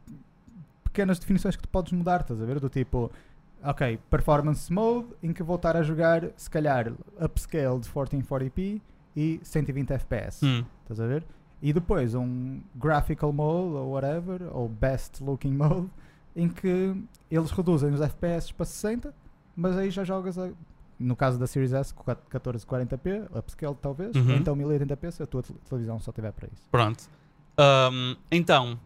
[0.82, 2.58] pequenas definições que tu podes mudar, estás a ver?
[2.58, 3.12] Do tipo,
[3.64, 8.80] ok, performance mode, em que vou estar a jogar, se calhar, upscale de 1440p
[9.16, 10.64] e 120 fps, Hum.
[10.82, 11.24] estás a ver?
[11.62, 15.88] E depois um graphical mode ou whatever, ou best looking mode,
[16.36, 16.94] em que
[17.30, 19.14] eles reduzem os FPS para 60,
[19.56, 20.50] mas aí já jogas a,
[20.98, 24.30] no caso da Series S com 1440p, upscale talvez, Uhum.
[24.32, 26.68] ou então 1080p se a tua te- televisão só tiver para isso.
[26.70, 27.04] Pronto.
[27.56, 28.78] Ahm, então,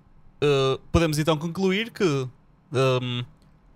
[0.43, 2.29] uh, podemos então concluir que
[2.73, 3.25] ahm,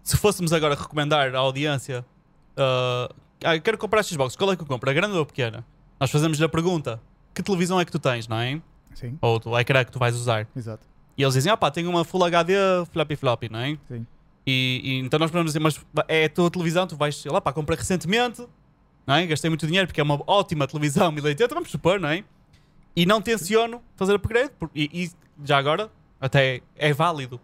[0.02, 2.04] se fôssemos agora recomendar à audiência
[2.56, 4.88] uh, ah, quero comprar Xbox, qual é que eu compro?
[4.88, 5.64] A grande ou a pequena?
[5.98, 7.00] Nós fazemos-lhe a pergunta:
[7.34, 8.60] que televisão é que tu tens, não é?
[8.94, 10.46] Sim, Ou o ecrã que tu vais usar.
[10.54, 10.86] exato.
[11.16, 12.54] E eles dizem: ah pá, tenho uma Full HD
[12.92, 13.78] floppy floppy, não é?
[13.88, 14.06] Sim.
[14.46, 17.40] E, e então nós podemos dizer: mas é a tua televisão, tu vais, sei lá,
[17.40, 18.46] pá, comprei recentemente,
[19.06, 19.26] não é?
[19.26, 22.24] Gastei muito dinheiro porque é uma ótima televisão 1080, vamos supor, não é?
[22.94, 25.10] E não tenciono fazer upgrade, e, e
[25.44, 27.40] já agora, até é válido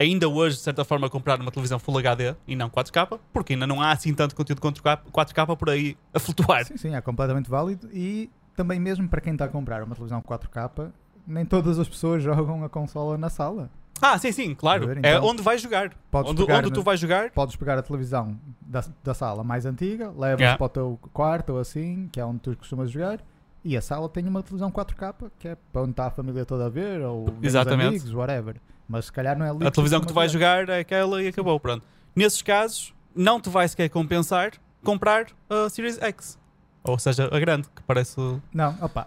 [0.00, 3.66] ainda hoje, de certa forma, comprar uma televisão Full HD e não 4K, porque ainda
[3.66, 6.64] não há assim tanto conteúdo 4K, 4K por aí a flutuar.
[6.64, 10.20] Sim, sim, é completamente válido e também mesmo para quem está a comprar uma televisão
[10.22, 10.90] 4K,
[11.26, 13.70] nem todas as pessoas jogam a consola na sala.
[14.02, 14.86] Ah, sim, sim, claro.
[14.86, 14.96] Ver?
[15.04, 15.92] é Então, onde vais jogar.
[16.10, 17.30] Podes Onde, pegar onde no- tu vais jogar.
[17.32, 20.56] Podes pegar a televisão da, da sala mais antiga, levas Yeah.
[20.56, 23.20] para o teu quarto ou assim, que é onde tu costumas jogar,
[23.62, 26.64] e a sala tem uma televisão 4K, que é para onde está a família toda
[26.64, 27.88] a ver, ou Exatamente.
[27.88, 28.56] amigos, whatever.
[28.90, 31.28] Mas se calhar não é A televisão que tu vais costumas jogar é aquela e
[31.28, 31.60] acabou.
[31.60, 31.86] Pronto.
[32.14, 34.50] Nesses casos, não te vai sequer compensar
[34.82, 36.36] comprar a Series X.
[36.82, 38.16] Ou seja, a grande, que parece.
[38.52, 39.06] Não, opa.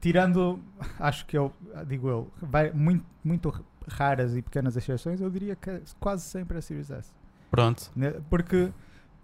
[0.00, 0.58] Tirando,
[0.98, 1.52] acho que eu,
[1.86, 6.58] digo eu, vai muito, muito raras e pequenas exceções, eu diria que é quase sempre
[6.58, 7.12] a Series S.
[7.48, 7.90] Pronto.
[7.94, 8.12] né?
[8.28, 8.72] Porque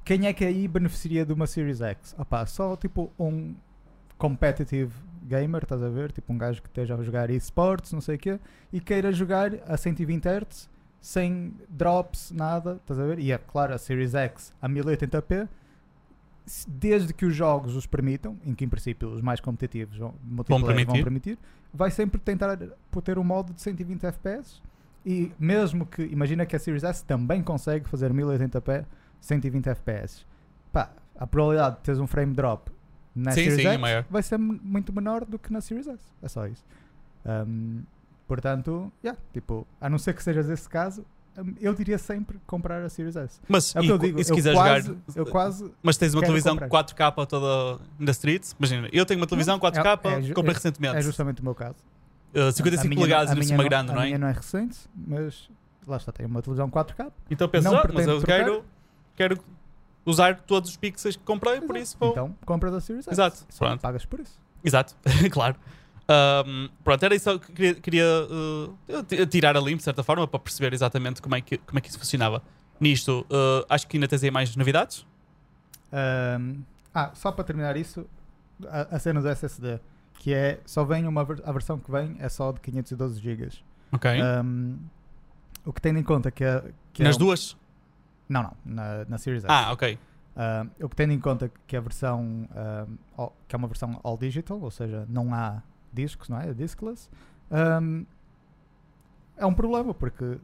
[0.05, 2.15] quem é que aí beneficiaria de uma Series X?
[2.17, 3.57] Opa, só tipo um
[4.17, 4.95] competitive
[5.33, 6.13] gamer, estás a ver?
[6.13, 8.39] Tipo um gajo que esteja a jogar esportes, não sei o quê,
[8.73, 13.19] e queira jogar a 120 Hz sem drops, nada, estás a ver?
[13.19, 15.49] E é claro, a Series X a 1080p,
[16.47, 20.15] se- desde que os jogos os permitam, em que em princípio os mais competitivos vão,
[20.25, 21.03] vão permitir.
[21.05, 21.39] permitir,
[21.75, 22.57] vai sempre tentar
[23.05, 24.61] ter um modo de 120 FPS
[25.05, 28.85] e mesmo que, imagina que a Series S também consegue fazer 1080p
[29.21, 30.25] 120 FPS.
[30.73, 32.71] Pá, a probabilidade de teres um frame drop
[33.15, 34.05] na Sim, Series sim, é X maior.
[34.11, 36.03] vai ser muito menor do que na Series S.
[36.23, 36.65] É só isso.
[37.25, 37.83] Um,
[38.27, 41.05] portanto, yeah, tipo, a não ser que sejas esse caso,
[41.61, 43.41] eu diria sempre comprar a Series S.
[43.49, 45.01] Mas É o e, que eu digo, e se eu quiser quase, jogar.
[45.17, 46.69] eu quase Mas tens uma televisão comprar.
[46.85, 48.51] 4K toda na street.
[48.59, 50.97] Imagina, eu tenho uma televisão 4K, é ju- comprei é- recentemente.
[50.97, 51.77] é justamente o meu caso.
[52.35, 54.07] Uh, A 55 minha polegadas, não- a ainda por minha cima grande, a não é?
[54.07, 55.51] minha não é recente, mas
[55.87, 57.11] lá está, tem uma televisão 4K.
[57.31, 58.39] Então pensas, não ah, mas eu trocar.
[58.39, 58.65] quero,
[59.17, 59.39] quero
[60.05, 62.11] usar todos os pixels que comprei, por isso vou.
[62.11, 63.15] Então, compras a Series S.
[63.15, 63.81] Exato, Só pronto.
[63.81, 64.39] pagas por isso.
[64.65, 64.95] Exato,
[65.31, 65.57] claro.
[66.47, 70.39] Um, pronto, era isso que queria, queria uh, tirar a limpo, de certa forma, para
[70.41, 72.43] perceber exatamente como é que, como é que isso funcionava.
[72.81, 75.07] Nisto, uh, acho que ainda tens aí mais novidades.
[75.93, 76.63] Ahm,
[76.95, 78.05] ah, só para terminar isso,
[78.67, 79.79] a, a cena do SSD,
[80.19, 83.49] que é só vem uma a versão que vem é só de 512 GB.
[83.93, 84.11] Ok.
[84.21, 84.77] Ahm,
[85.65, 87.57] o que tendo em conta que, é- que é Nas um- duas?
[88.33, 89.53] Não, não, na, na Series S.
[89.53, 89.99] Ah, ok.
[90.35, 92.49] Ahm, o que tendo em conta que a versão
[93.19, 96.49] all- que é uma versão all digital, ou seja, não há discos, não é?
[96.49, 97.09] É discless.
[97.51, 98.05] ahm,
[99.37, 100.39] é um problema porque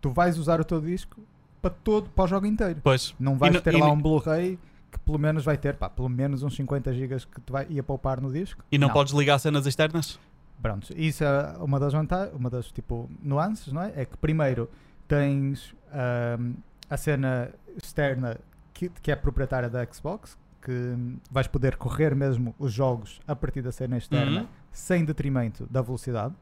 [0.00, 1.20] tu vais usar o teu disco
[1.60, 2.80] para todo, para o jogo inteiro.
[2.82, 3.14] Pois.
[3.18, 4.58] Não vais no- ter lá no- um Blu-ray
[4.90, 7.82] que pelo menos vai ter, pá, pelo menos uns 50 GB que te vai, ia
[7.82, 8.62] poupar no disco.
[8.70, 10.18] E não, podes ligar cenas externas?
[10.60, 13.92] Pronto, isso é uma das vantagens, uma das tipo nuances, não é?
[13.96, 14.68] É que primeiro
[15.08, 16.52] tens ahm,
[16.92, 17.50] a cena
[17.82, 18.36] externa
[18.74, 20.94] que, que é proprietária da Xbox, que
[21.30, 24.46] vais poder correr mesmo os jogos a partir da cena externa Uhum.
[24.70, 26.34] sem detrimento da velocidade.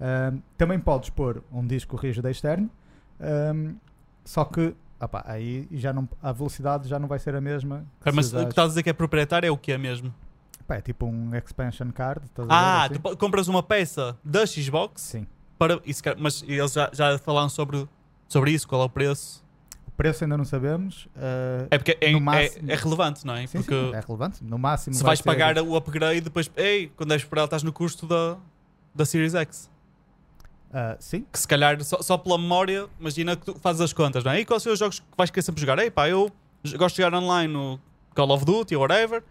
[0.00, 2.68] Ahm, também podes pôr um disco rígido externo,
[3.20, 3.74] ahm,
[4.24, 7.86] só que opá, aí já não, a velocidade já não vai ser a mesma.
[8.12, 10.12] Mas o que estás a dizer que é proprietário é o que é mesmo?
[10.66, 12.22] pá, é tipo um expansion card.
[12.48, 12.94] Ah, assim?
[12.94, 15.26] tu compras uma peça da Xbox Sim.
[15.58, 15.78] para.
[15.84, 17.86] Isso, mas eles já, já falaram sobre,
[18.26, 19.43] sobre isso, qual é o preço?
[19.96, 21.06] Preço ainda não sabemos.
[21.16, 23.46] ah, É porque é, é- máximo- é relevante, não é?
[23.46, 24.42] sim, porque sim, é relevante.
[24.42, 24.94] No máximo.
[24.94, 28.06] se vai vais ser- pagar o upgrade, depois, ei, quando és esperar, estás no custo
[28.06, 28.36] da,
[28.94, 29.70] da Series X.
[30.72, 34.24] Ah, sim, Que se calhar só, só pela memória, imagina que tu fazes as contas,
[34.24, 34.40] não é?
[34.40, 35.78] E quais são os jogos que vais querer sempre jogar?
[35.78, 36.28] Ei, pá, eu
[36.76, 37.78] gosto de jogar online no
[38.14, 39.22] Call of Duty ou whatever,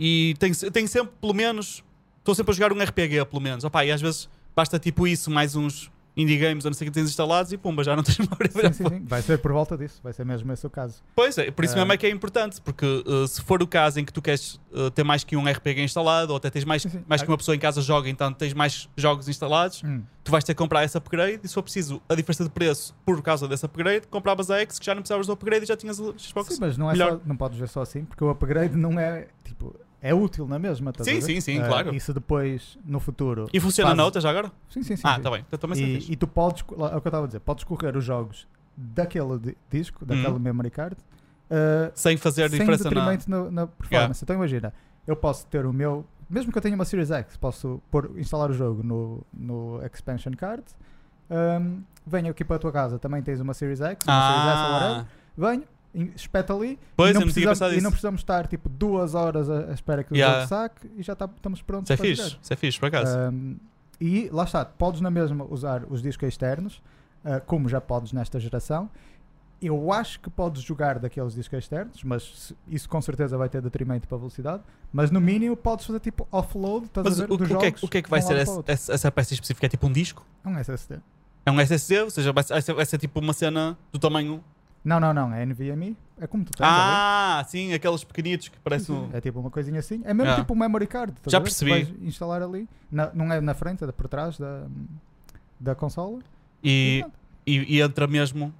[0.00, 1.84] e tenho, tenho sempre, pelo menos,
[2.18, 3.62] estou sempre a jogar um RPG, pelo menos.
[3.62, 5.88] Opá, e às vezes basta tipo isso, mais uns
[6.20, 8.50] indie games ou não sei o que tens instalados e pumba, já não tens memória.
[8.50, 9.04] sim, sim, sim.
[9.06, 10.00] Vai ser por volta disso.
[10.02, 11.02] Vai ser mesmo esse o caso.
[11.14, 11.78] Pois é, por isso Ah.
[11.78, 14.60] mesmo é que é importante, porque uh, se for o caso em que tu queres
[14.72, 17.04] uh, ter mais que um RPG instalado, ou até tens mais, Sim, sim.
[17.08, 20.02] mais que uma pessoa em casa joga, então tens mais jogos instalados, Hum.
[20.24, 22.94] tu vais ter que comprar esse upgrade e se for preciso a diferença de preço
[23.04, 25.76] por causa desse upgrade, compravas a X que já não precisavas do upgrade e já
[25.76, 26.54] tinhas o Xbox.
[26.54, 27.12] Sim, mas não, é melhor.
[27.12, 29.74] só, não podes ver só assim, porque o upgrade não é tipo.
[30.02, 31.94] É útil na mesma, estás Sim, sim, sim, Ah, claro.
[31.94, 33.48] E se depois, no futuro.
[33.52, 34.50] E funciona na outra já agora?
[34.70, 35.02] Sim, sim, sim.
[35.04, 35.22] ah, sim.
[35.22, 35.44] tá bem.
[35.46, 37.96] Então também E, e tu podes, é o que eu estava a dizer, podes correr
[37.96, 40.38] os jogos daquele di- disco, daquela Uhum.
[40.40, 40.96] memory card,
[41.50, 42.90] ah, Sem fazer sem diferença na.
[42.90, 44.24] detrimento na, na performance.
[44.24, 44.72] Então imagina,
[45.06, 48.48] eu posso ter o meu, mesmo que eu tenha uma Series X, posso pôr, instalar
[48.50, 50.62] o jogo no, no expansion card,
[51.28, 54.64] ahm, venho aqui para a tua casa, também tens uma Series X, uma Series S
[54.64, 55.64] ou whatever, Ah, venho,
[56.14, 60.04] espeta ali pois e, não precisamos, e não precisamos estar tipo duas horas a espera
[60.04, 60.40] que o Yeah.
[60.40, 63.16] jogo saque e já tá- estamos prontos Isso é fixe, isso é fixe, por acaso.
[63.18, 63.56] Um,
[64.00, 66.80] e lá está, podes na mesma usar os discos externos,
[67.24, 68.88] uh, como já podes nesta geração.
[69.62, 74.08] Eu acho que podes jogar daqueles discos externos, mas isso com certeza vai ter detrimento
[74.08, 74.62] para a velocidade.
[74.90, 77.74] Mas no mínimo podes fazer tipo offload, estás Mas a ver, o, o que é,
[77.82, 79.66] o que é que vai um ser o essa, essa peça específica?
[79.66, 80.24] É tipo um disco?
[80.42, 81.00] É um SSD.
[81.44, 84.42] É um SSD, ou seja, vai ser- vai ser tipo uma cena do tamanho
[84.84, 85.32] Não, não, não.
[85.34, 85.96] É NVMe.
[86.18, 86.66] É como tu tens.
[86.68, 89.10] Ah, sim, aqueles pequenitos que parecem um.
[89.12, 90.00] É tipo uma coisinha assim.
[90.04, 90.36] É mesmo Ah.
[90.36, 91.12] tipo um memory card.
[91.16, 91.44] estás Já a ver?
[91.44, 91.70] Tu percebi.
[91.70, 92.68] Vais instalar ali.
[92.90, 94.66] Na- não é na frente, é por trás da,
[95.58, 96.18] da consola.
[96.64, 97.16] E, pronto.
[97.46, 98.54] e, e entra mesmo.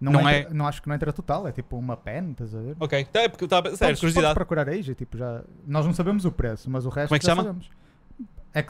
[0.00, 1.46] não, não entra- não acho que não entra total.
[1.48, 2.76] É tipo uma pen, estás a ver?
[2.80, 3.68] Ok, tá, é porque eu estava.
[3.70, 4.26] Sério, Podes- curiosidade.
[4.34, 7.16] podes procurar aí, já, tipo, já, nós não sabemos o preço, mas o resto Como
[7.16, 7.42] é que já chama?
[7.44, 7.70] sabemos.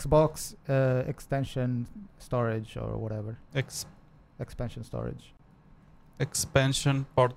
[0.00, 1.82] Xbox uh, Extension
[2.20, 3.34] Storage or whatever.
[3.54, 3.86] Ex-
[4.38, 5.34] Expansion Storage.
[6.18, 7.36] Expansion Port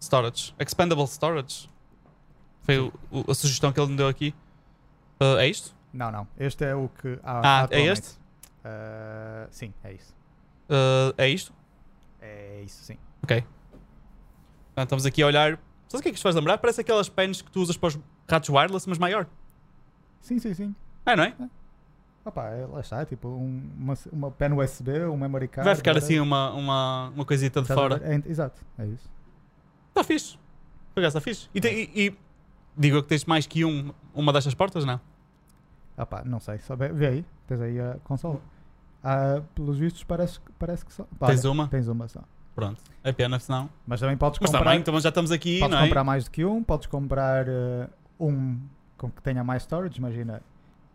[0.00, 0.54] Storage.
[0.58, 1.68] Expandable Storage.
[2.62, 4.34] Foi o- o- a sugestão que ele me deu aqui.
[5.20, 5.74] Ah, é isto?
[5.92, 6.26] Não, não.
[6.38, 7.62] Este é o que há.
[7.62, 8.08] Ah, é este?
[8.64, 10.14] Uh, sim, é isso.
[10.68, 11.52] Ah, é isto?
[12.20, 12.96] É isso, sim.
[13.22, 13.44] Ok.
[14.76, 15.58] Ah, estamos aqui a olhar.
[15.88, 16.58] Sabe o que é que isto faz lembrar?
[16.58, 17.98] Parece aquelas pens que tu usas para os
[18.28, 19.26] ratos wireless, mas maior.
[20.20, 20.74] Sim, sim, sim.
[21.06, 21.34] É, não é?
[22.24, 25.66] Opa, é- lá está, tipo um- uma, uma pen USB, um memory card.
[25.66, 27.98] Vai ficar assim uma, uma, uma coisita de fora.
[27.98, 28.22] ver?
[28.26, 29.10] É, exato, é isso.
[29.88, 30.38] Está fixe.
[30.94, 31.48] Por acaso está fixe.
[31.54, 32.18] E, tem- e- e
[32.76, 34.98] digo que tens mais que um, uma destas portas, não?
[35.96, 38.40] Opa, não sei, só vê, vê aí, tens aí a consola.
[39.02, 41.04] Ah, pelos vistos parece, que- parece que só.
[41.18, 41.68] Pá, Tens olha, uma?
[41.68, 42.20] Tens uma só.
[42.54, 42.82] Pronto.
[43.02, 43.68] É pena, senão.
[43.86, 44.64] Mas também podes Mas comprar.
[44.64, 45.86] também, então já estamos aqui, Podes não é?
[45.88, 48.58] comprar mais do que um, podes comprar eh, um
[48.96, 50.40] com que tenha mais storage, imagina.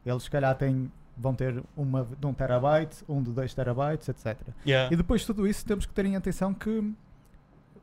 [0.06, 4.38] Eles se calhar têm, vão ter uma de 1 terabyte, um de 2 terabytes, etc.
[4.66, 4.94] Yeah.
[4.94, 6.94] E depois de tudo isso temos que ter em atenção que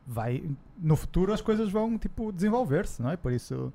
[0.06, 0.42] vai
[0.78, 3.16] no futuro as coisas vão tipo desenvolver-se, não é?
[3.16, 3.72] Por isso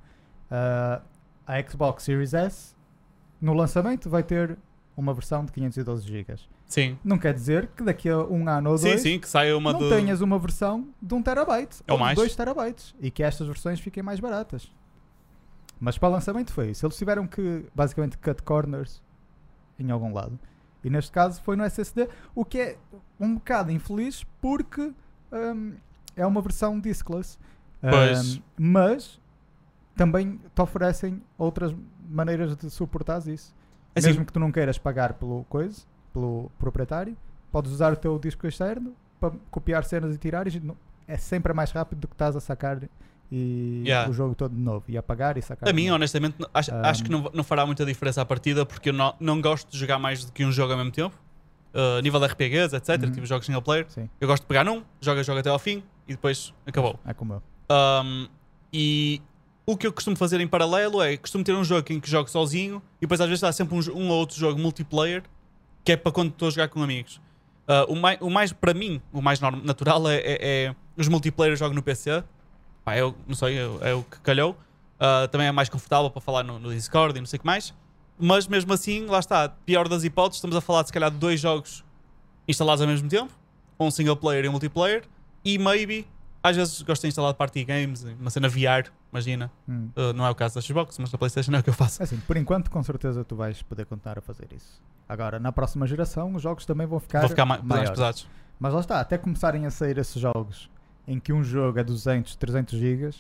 [0.50, 1.02] ah,
[1.46, 2.76] a Xbox Series S
[3.40, 4.58] no lançamento vai ter
[4.96, 6.36] uma versão de 512 GB.
[6.66, 6.98] Sim.
[7.04, 9.74] Não quer dizer que daqui a um ano ou Sim, dois sim, que saia uma
[9.74, 9.90] não de.
[9.90, 12.16] tenhas uma versão de 1 terabyte Ou ou, mais.
[12.16, 14.72] de 2 terabytes e que estas versões fiquem mais baratas.
[15.80, 16.86] Mas para o lançamento foi isso.
[16.86, 19.02] Eles tiveram que basicamente cut corners
[19.82, 20.40] em algum lado.
[20.84, 22.78] E neste caso foi no SSD, o que é
[23.20, 24.94] um bocado infeliz porque
[25.32, 25.74] hum,
[26.16, 27.38] é uma versão diskless.
[27.82, 28.38] Pois.
[28.38, 29.20] Hum, mas
[29.96, 31.76] também te oferecem outras
[32.10, 33.54] maneiras de suportar isso.
[33.94, 37.16] É assim, Mesmo que tu não queiras pagar pelo coisa, pelo proprietário,
[37.52, 40.62] podes usar o teu disco externo para copiar cenas e tirar e
[41.08, 42.82] é sempre mais rápido do que estás a sacar
[43.32, 44.10] e Yeah.
[44.10, 45.70] o jogo todo de novo e apagar e sacar.
[45.70, 48.90] A mim, honestamente, acho, Um, acho que não, não fará muita diferença à partida porque
[48.90, 51.16] eu não, não gosto de jogar mais do que um jogo ao mesmo tempo.
[51.74, 52.90] Uh, nível de RPGs, etc.
[53.02, 53.12] Uhum.
[53.12, 53.86] Tipo jogos single player.
[53.88, 57.00] Sim, Eu gosto de pegar num, joga, joga até ao fim e depois acabou.
[57.06, 57.44] é como eu.
[58.04, 58.28] Um,
[58.74, 59.22] e
[59.66, 62.30] o que eu costumo fazer em paralelo é costumo ter um jogo em que jogo
[62.30, 65.24] sozinho e depois às vezes há sempre um, um ou outro jogo multiplayer
[65.86, 67.22] que é para quando estou a jogar com amigos.
[67.68, 71.54] Uh, o, mai, o mais, para mim, o mais natural é, é- é os multiplayer
[71.54, 72.22] eu jogo no PC.
[72.84, 74.58] Pá, eu não sei, é, é o que calhou.
[75.02, 77.46] Uh, também é mais confortável para falar no, no Discord e não sei o que
[77.46, 77.74] mais.
[78.20, 81.18] Mas mesmo assim, lá está, pior das hipóteses, estamos a falar de se calhar de
[81.18, 81.84] dois jogos
[82.48, 83.32] instalados ao mesmo tempo,
[83.80, 85.04] um single player e um multiplayer,
[85.44, 86.08] e maybe,
[86.44, 89.52] às vezes gosto de instalar party games, uma cena VR, imagina.
[89.68, 89.90] Hum.
[89.96, 92.04] Uh, não é o caso da Xbox, mas na Playstation é o que eu faço.
[92.04, 94.80] Assim, por enquanto, com certeza tu vais poder continuar a fazer isso.
[95.10, 98.28] Agora, na próxima geração, os jogos também vão ficar, Vou ficar mais, pesados.
[98.60, 100.70] Mas lá está, até começarem a sair esses jogos
[101.12, 103.16] em que um jogo é 200, 300 gigas,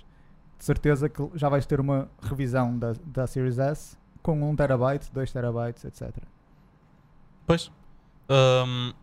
[0.57, 5.11] de certeza que já vais ter uma revisão da, da Series S com 1 terabyte,
[5.11, 6.11] 2 terabytes, etc.
[7.45, 7.71] Pois.
[8.29, 8.93] Um,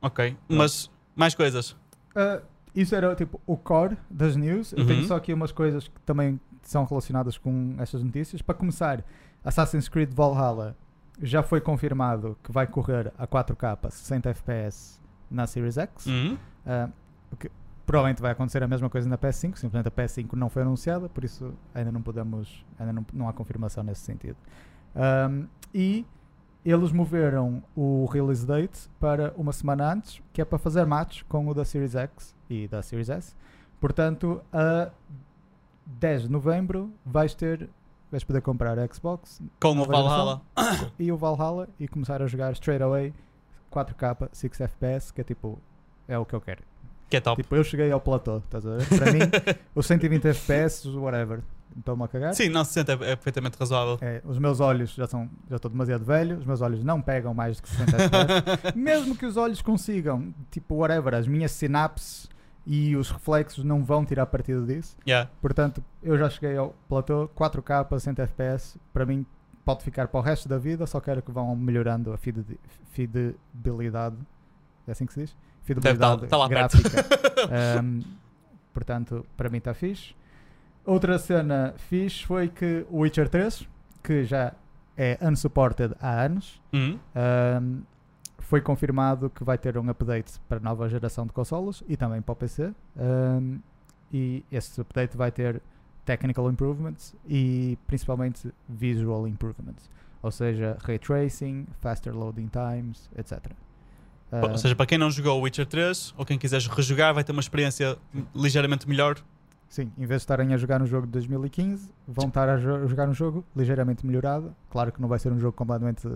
[0.00, 1.70] ok, mas mais coisas.
[2.14, 2.42] Uh,
[2.74, 4.72] isso era tipo o core das news.
[4.72, 4.86] Eu Uhum.
[4.86, 8.40] tenho só aqui umas coisas que também são relacionadas com estas notícias.
[8.40, 9.04] Para começar,
[9.44, 10.76] Assassin's Creed Valhalla
[11.20, 16.06] já foi confirmado que vai correr a 4K 60 FPS na Series X.
[16.06, 16.38] Uhum.
[16.66, 16.92] Uh,
[17.92, 21.24] provavelmente vai acontecer a mesma coisa na PS5, simplesmente a PS5 não foi anunciada, por
[21.24, 24.38] isso ainda não podemos, ainda não, não há confirmação nesse sentido.
[24.96, 26.06] Um, e
[26.64, 31.46] eles moveram o release date para uma semana antes, que é para fazer match com
[31.46, 33.36] o da Series X e da Series S.
[33.78, 34.90] Portanto, a
[35.84, 37.68] 10 de novembro vais ter,
[38.10, 40.40] vais poder comprar a Xbox Com o Valhalla.
[40.98, 43.12] e o Valhalla e começar a jogar straight away
[43.70, 45.58] 4K 6 FPS, que é tipo,
[46.08, 46.71] é o que eu quero.
[47.12, 47.42] Que é top.
[47.42, 48.88] Tipo, eu cheguei ao platô, estás a ver?
[48.88, 49.18] Para mim,
[49.74, 51.40] os 120 FPS, whatever,
[51.76, 52.32] estou-me a cagar.
[52.34, 53.98] Sim, não se sente, é, é perfeitamente razoável.
[54.00, 57.34] É, os meus olhos já são já estou demasiado velho, os meus olhos não pegam
[57.34, 58.72] mais do que 60 FPS.
[58.74, 62.30] Mesmo que os olhos consigam, tipo, whatever, as minhas sinapses
[62.66, 64.96] e os reflexos não vão tirar partido disso.
[65.06, 65.28] Yeah.
[65.42, 68.78] Portanto, eu já cheguei ao platô 4K para 60 FPS.
[68.90, 69.26] Para mim,
[69.66, 70.86] pode ficar para o resto da vida.
[70.86, 72.58] Só quero que vão melhorando a fide-
[72.90, 74.16] fidelidade.
[74.86, 75.36] É assim que se diz?
[75.62, 77.04] Fidelidade tá- tá gráfica.
[77.82, 78.00] Um,
[78.72, 80.14] portanto, para mim está fixe.
[80.84, 83.68] Outra cena fixe foi que o Witcher 3,
[84.02, 84.52] que já
[84.96, 86.98] é unsupported há anos, Uhum.
[87.60, 87.82] um,
[88.38, 92.20] foi confirmado que vai ter um update para a nova geração de consoles e também
[92.20, 92.72] para o PC.
[92.96, 93.58] Um,
[94.12, 95.60] e esse update vai ter
[96.04, 99.88] technical improvements e principalmente visual improvements.
[100.22, 103.40] Ou seja, ray tracing, faster loading times, etc.
[104.32, 107.22] Ou Uh, seja, para quem não jogou o Witcher 3 ou quem quiser rejogar, vai
[107.22, 107.98] ter uma experiência
[108.34, 109.16] ligeiramente melhor.
[109.68, 112.86] Sim, em vez de estarem a jogar no jogo de 2015, vão estar a jo-
[112.88, 114.54] jogar um jogo ligeiramente melhorado.
[114.70, 116.06] Claro que não vai ser um jogo completamente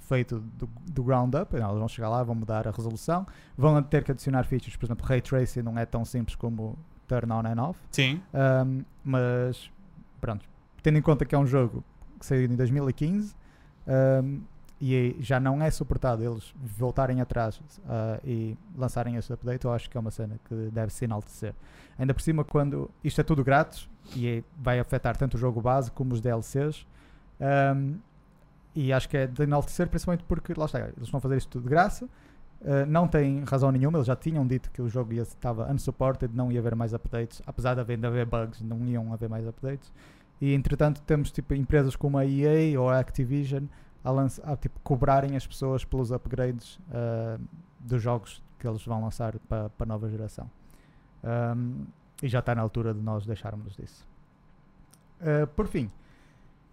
[0.00, 3.26] feito do, do ground up, não, eles vão chegar lá, vão mudar a resolução,
[3.58, 6.78] vão ter que adicionar features, por exemplo, Ray Tracing não é tão simples como
[7.08, 8.20] Turn On and Off, Sim.
[8.32, 9.68] Um, mas
[10.20, 10.44] pronto,
[10.82, 11.82] tendo em conta que é um jogo
[12.20, 13.34] que saiu em 2015
[14.22, 14.40] um,
[14.80, 19.88] e já não é suportado eles voltarem atrás uh, e lançarem esse update, eu acho
[19.88, 21.54] que é uma cena que deve se enaltecer.
[21.98, 25.60] Ainda por cima, quando isto é tudo grátis e é- vai afetar tanto o jogo
[25.62, 26.86] base como os DLCs,
[27.74, 27.96] um,
[28.74, 31.62] e acho que é de enaltecer, principalmente porque lá está, eles vão fazer isto tudo
[31.64, 32.04] de graça.
[32.60, 36.34] Uh, não tem razão nenhuma, eles já tinham dito que o jogo ia- estava unsupported,
[36.34, 39.46] não ia haver mais updates, apesar de haver, de haver bugs, não iam haver mais
[39.46, 39.90] updates.
[40.38, 43.64] E entretanto temos tipo empresas como a EA ou a Activision
[44.06, 47.40] a, lança- a, tipo, cobrarem as pessoas pelos upgrades uh,
[47.80, 50.48] dos jogos que eles vão lançar para a nova geração.
[51.24, 51.84] Um,
[52.22, 54.06] e já está na altura de nós deixarmos disso.
[55.20, 55.90] Uh, por fim,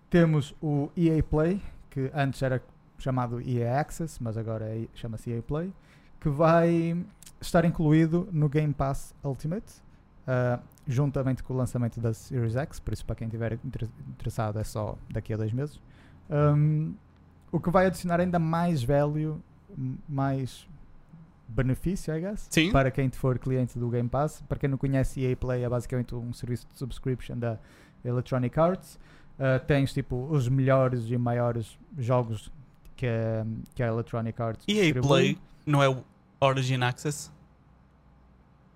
[0.09, 2.61] temos o EA Play, que antes era
[2.99, 5.73] chamado EA Access, mas agora é- chama-se EA Play,
[6.19, 6.95] que vai
[7.41, 9.81] estar incluído no Game Pass Ultimate,
[10.27, 14.59] uh, juntamente com o lançamento da Series X, por isso para quem estiver inter- interessado
[14.59, 15.81] é só daqui a dois meses.
[16.29, 16.93] Um,
[17.53, 19.39] o que vai adicionar ainda mais value,
[20.09, 20.67] mais
[21.47, 22.71] benefício, I guess, Sim.
[22.71, 24.41] para quem for cliente do Game Pass.
[24.49, 27.59] Para quem não conhece, EA Play é basicamente um serviço de subscription da
[28.03, 28.99] Electronic Arts.
[29.37, 32.51] Uh, tens tipo os melhores e maiores jogos
[32.95, 33.45] que, a-
[33.75, 35.07] que a Electronic Arts EA distribui.
[35.07, 36.03] Play não é o
[36.41, 37.31] Origin Access?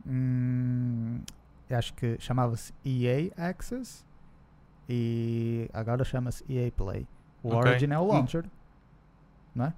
[0.05, 1.21] Hum,
[1.69, 4.05] acho que chamava-se EA Access
[4.87, 7.07] e agora chama-se EA Play.
[7.43, 7.71] O Ok.
[7.71, 8.07] Origin é o Hum.
[8.07, 8.45] launcher,
[9.57, 9.73] não é?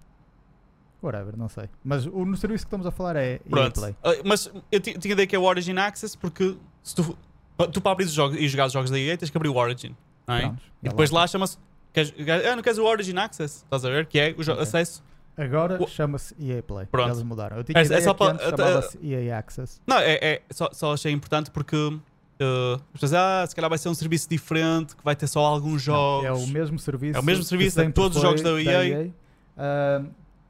[1.01, 1.69] Whatever, não sei.
[1.83, 3.79] Mas o, no serviço que estamos a falar é EA Pronto.
[3.79, 3.95] Play.
[4.03, 7.17] Ah, mas eu ti- tinha ideia que é o Origin Access porque se tu,
[7.71, 9.55] tu para abrir os jogos e jogar os jogos da EA tens que abrir o
[9.55, 9.95] Origin.
[10.27, 10.41] Não é?
[10.41, 11.39] Prontos, E é depois launcher.
[11.39, 11.57] lá chama-se.
[12.51, 13.63] Ah, não queres o Origin Access?
[13.63, 14.05] Estás a ver?
[14.07, 14.63] Que é o jo- Ok.
[14.63, 15.01] acesso.
[15.37, 16.85] Agora O- chama-se EA Play.
[16.87, 17.07] Pronto.
[17.11, 17.55] Eles mudaram.
[17.57, 19.79] Eu tinha É- é ideia só que antes uh, chamava-se EA Access.
[19.87, 21.97] Não, é, é- só, só achei importante porque.
[22.93, 26.25] pessoas, ah, se calhar vai ser um serviço diferente, que vai ter só alguns jogos.
[26.27, 27.15] Não, é o mesmo serviço.
[27.17, 29.09] É o mesmo serviço, é sempre todos os jogos da EA.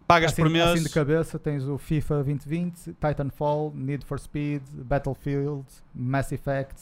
[0.07, 0.63] Pagas assim, por mês.
[0.65, 6.81] assim de cabeça tens o FIFA 2020, Titanfall, Need for Speed, Battlefield, Mass Effect,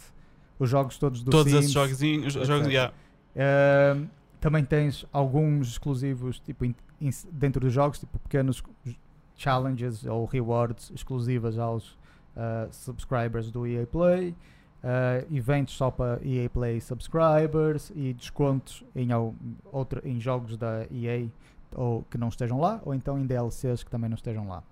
[0.58, 1.66] os jogos todos do todos Sims.
[1.66, 2.34] esses joguinhos.
[2.34, 2.94] jogos yeah.
[3.36, 4.06] Ahm,
[4.40, 8.64] também tens alguns exclusivos tipo, in- in- dentro dos jogos, tipo pequenos
[9.36, 11.98] challenges ou rewards exclusivas aos
[12.36, 14.34] ah, subscribers do EA Play,
[14.84, 19.10] ah, eventos só para EA Play subscribers e descontos em,
[19.72, 21.28] outra, em jogos da EA
[21.78, 24.64] ou que não estejam lá, ou então em DLCs que também não estejam lá.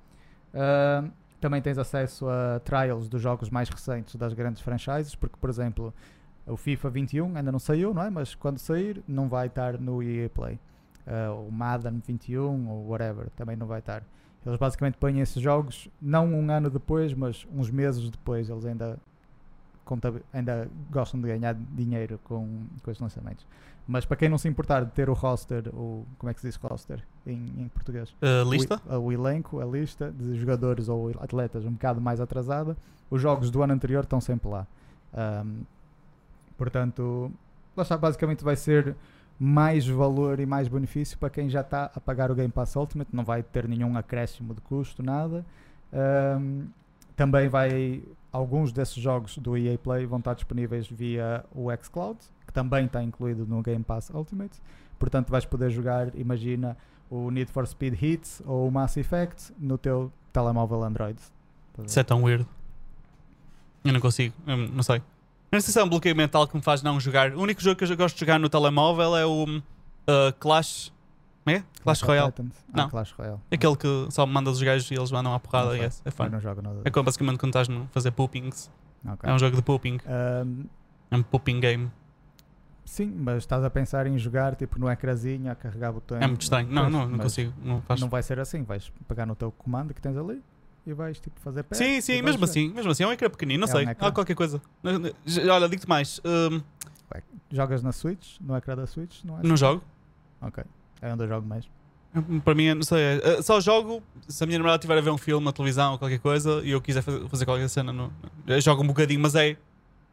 [0.53, 1.03] Ah,
[1.39, 5.93] também tens acesso a trials dos jogos mais recentes das grandes franchises, porque, por exemplo,
[6.47, 8.09] o FIFA 21 ainda não saiu, não é?
[8.09, 10.59] Mas quando sair, não vai estar no EA Play.
[11.05, 14.03] Ah, o Madden 21 ou whatever também não vai estar.
[14.43, 18.49] Eles basicamente põem esses jogos, não um ano depois, mas uns meses depois.
[18.49, 18.99] Eles ainda,
[20.33, 23.45] ainda gostam de ganhar dinheiro com, com esses lançamentos.
[23.88, 26.47] Mas para quem não se importar de ter o roster, o, como é que se
[26.47, 28.15] diz roster em, em português?
[28.45, 28.81] O, lista?
[28.88, 32.75] o, o elenco, a lista de jogadores ou atletas um bocado mais atrasada,
[33.09, 34.65] os jogos do ano anterior estão sempre lá.
[35.13, 35.61] Ahm,
[36.57, 37.31] portanto,
[37.77, 38.95] lá está, basicamente vai ser
[39.39, 43.09] mais valor e mais benefício para quem já está a pagar o Game Pass Ultimate,
[43.13, 45.45] não vai ter nenhum acréscimo de custo, nada.
[45.93, 46.67] Ahm,
[47.15, 52.19] também vai, alguns desses jogos do EA Play vão estar disponíveis via o xCloud,
[52.55, 54.61] também está incluído no Game Pass Ultimate.
[54.97, 56.77] Portanto, vais poder jogar, imagina,
[57.09, 61.19] o Need for Speed Hits ou o Mass Effect no teu telemóvel Android.
[61.85, 62.47] Isso é tão weird.
[63.83, 64.33] Eu não consigo.
[64.47, 65.01] Eu não sei.
[65.51, 67.33] Não sei se é um bloqueio mental que me faz não jogar.
[67.33, 69.61] O único jogo que eu gosto de jogar no telemóvel é o
[70.07, 70.93] ah, Clash.
[71.43, 71.63] Como é?
[71.83, 72.33] Clash Royale.
[72.39, 72.43] Ah,
[72.73, 72.89] Não.
[72.89, 73.39] Clash Royale.
[73.51, 75.75] Aquele que só manda os gajos e eles mandam à porrada.
[75.75, 76.29] Não yes, é fun.
[76.29, 76.81] não jogo nada.
[76.85, 78.71] É como basicamente quando estás a fazer poopings.
[79.05, 79.29] Ok.
[79.29, 79.99] É um jogo de pooping.
[80.07, 80.63] Ahm,
[81.11, 81.91] É um pooping game.
[82.86, 86.21] Sim, mas estás a pensar em jogar tipo no ecrãzinho a carregar botões.
[86.21, 86.69] É muito estranho.
[86.71, 87.51] Não, não, não consigo.
[87.63, 87.83] Não.
[87.99, 90.41] Não vai ser assim, vais pegar no teu comando que tens ali
[90.88, 91.75] e vais tipo fazer pé.
[91.75, 92.45] Sim, sim, mesmo jogar.
[92.45, 93.86] assim, mesmo assim, é um ecrã pequenino, não É sei.
[93.86, 94.07] um ecrã.
[94.07, 94.61] Há qualquer coisa.
[95.51, 96.61] Olha, digo-te mais, hum,
[97.51, 99.43] Jogas na Switch, no ecrã da Switch, não é?
[99.43, 99.83] não jogo.
[100.41, 100.63] Ok.
[101.01, 101.67] É onde eu jogo mais.
[102.43, 103.19] Para mim, não sei.
[103.23, 105.99] é, Só jogo se a minha namorada estiver a ver um filme na televisão ou
[105.99, 107.91] qualquer coisa e eu quiser fazer, qualquer cena.
[107.93, 108.11] No,
[108.61, 109.57] jogo um bocadinho, mas é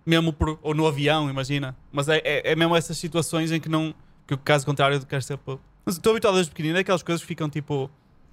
[0.05, 1.77] mesmo por, ou no avião, imagina.
[1.91, 3.95] Mas é, é, é mesmo essas situações em que não.
[4.27, 5.39] Que o caso contrário eu quero ser.
[5.85, 7.91] Mas estou habituado desde pequenino, é aquelas coisas que ficam tipo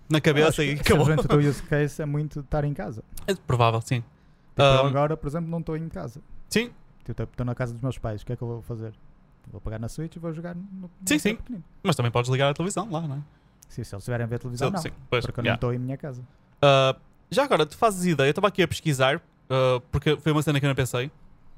[0.09, 1.07] na cabeça e que, acabou.
[1.13, 3.03] o teu use case é muito estar em casa.
[3.27, 4.03] É provável, sim.
[4.49, 6.21] Tipo, Um, agora, por exemplo, não estou em casa.
[6.49, 6.71] Sim,
[7.05, 8.21] Tipo, Estou na casa dos meus pais.
[8.21, 8.93] O que é que eu vou fazer?
[9.51, 11.35] Vou pegar na Switch e vou jogar no, no Sim, sim.
[11.35, 11.63] pequenino.
[11.81, 13.19] mas também podes ligar a televisão lá, não é?
[13.67, 14.79] Sim, se eles estiverem a ver televisão, não.
[14.79, 15.55] Sim, pois, Porque eu não yeah.
[15.57, 16.21] estou em minha casa.
[16.21, 16.99] Uh,
[17.31, 20.59] já agora, tu fazes ideia, eu estava aqui a pesquisar, uh, porque foi uma cena
[20.59, 21.09] que eu não pensei,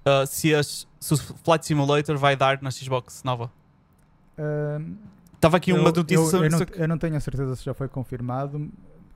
[0.05, 3.51] uh, se, as, se o Flight Simulator vai dar na Xbox nova.
[5.35, 7.63] Estava aqui uma eu, notícia eu, sobre eu, não, eu não tenho a certeza se
[7.63, 8.69] já foi confirmado,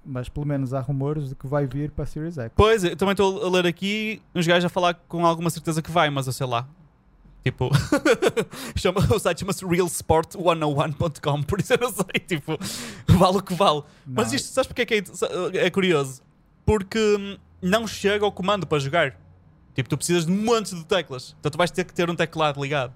[0.06, 2.52] mas pelo menos há rumores de que vai vir para a Series X.
[2.56, 5.92] Pois, eu também estou a ler aqui uns gajos a falar com alguma certeza que
[5.92, 6.68] vai, mas eu sei lá.
[7.44, 7.70] Tipo,
[8.76, 12.58] chama, o site chama-se realsport101.com, por isso eu não sei, tipo,
[13.08, 13.84] vale o que vale.
[14.04, 16.24] Mas Não, isto, sabes porque é que é, é curioso?
[16.66, 19.16] Porque hum, não chega ao comando para jogar.
[19.76, 21.36] Tipo, tu precisas de um monte de teclas.
[21.40, 22.94] Então tu vais ter que ter um teclado ligado.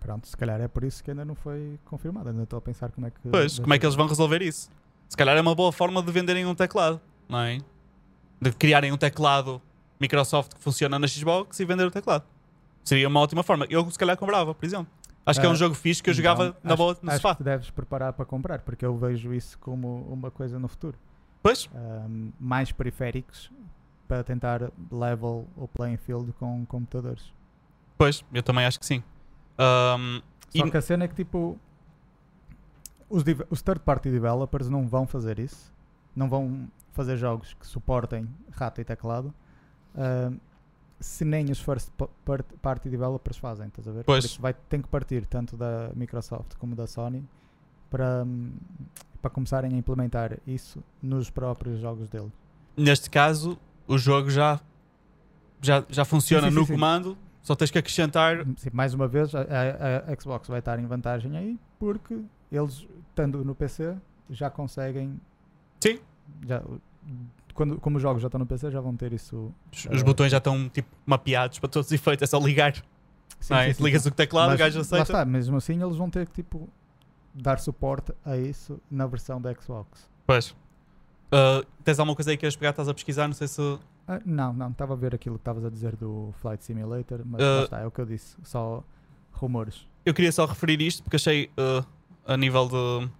[0.00, 2.30] Pronto, se calhar é por isso que ainda não foi confirmado.
[2.30, 3.28] Ainda estou a pensar como é que.
[3.28, 4.68] Pois, como é que eles vão resolver isso?
[5.08, 7.58] Se calhar é uma boa forma de venderem um teclado, não é?
[8.40, 9.60] De criarem um teclado
[10.00, 12.24] Microsoft que funciona na Xbox e vender o teclado.
[12.82, 13.66] Seria uma ótima forma.
[13.68, 14.86] Eu se calhar comprava, por exemplo.
[15.26, 17.10] Acho que é um Ah, jogo fixe que eu jogava Então, na acho- boa no
[17.10, 17.34] acho sofá.
[17.34, 20.96] que deves preparar para comprar, porque eu vejo isso como uma coisa no futuro.
[21.42, 21.68] Pois,
[22.40, 23.50] mais periféricos
[24.10, 27.32] para tentar level o playing field com computadores.
[27.96, 29.04] pois, eu também acho que sim.
[29.56, 30.20] Ahm,
[30.56, 31.56] Só E- que a cena é que tipo
[33.08, 35.72] os, os third party developers não vão fazer isso.
[36.16, 39.32] Não vão fazer jogos que suportem rato e teclado.
[40.98, 44.02] se nem os first pa- part- party developers fazem, estás a ver?
[44.04, 44.24] Pois.
[44.24, 47.24] Por isso vai, tem que partir tanto da Microsoft como da Sony
[47.88, 48.26] para,
[49.22, 52.30] para começarem a implementar isso nos próprios jogos dele.
[52.76, 53.56] neste caso,
[53.86, 54.60] o jogo já,
[55.60, 58.44] já, já funciona Sim, sim, no sim, comando, só tens que acrescentar.
[58.56, 62.18] Sim, mais uma vez, a, a- a Xbox vai estar em vantagem aí porque
[62.50, 63.96] eles, estando no PC,
[64.28, 65.20] já conseguem.
[65.80, 65.98] Sim.
[66.46, 66.62] Já,
[67.54, 69.52] quando, como os jogos já estão no PC, já vão ter isso.
[69.72, 72.74] Os, os botões já estão tipo mapeados para todos os efeitos, é só ligar.
[73.40, 73.72] Sim, é?
[73.80, 75.02] Ligas o teclado, o Mas gajo Lá aceita.
[75.02, 76.68] está, mesmo assim, eles vão ter que tipo,
[77.34, 80.08] dar suporte a isso na versão da Xbox.
[80.26, 80.54] Pois.
[81.30, 82.70] Ah, tens alguma coisa aí que queres pegar?
[82.70, 83.26] Estás a pesquisar?
[83.26, 83.78] Não sei se.
[84.08, 87.40] Ah, não, não, estava a ver aquilo que estavas a dizer do Flight Simulator, mas
[87.40, 88.82] lá está, é o que eu disse, só
[89.32, 89.86] rumores.
[90.04, 91.50] Eu queria só referir isto porque achei
[92.26, 93.10] a nível de.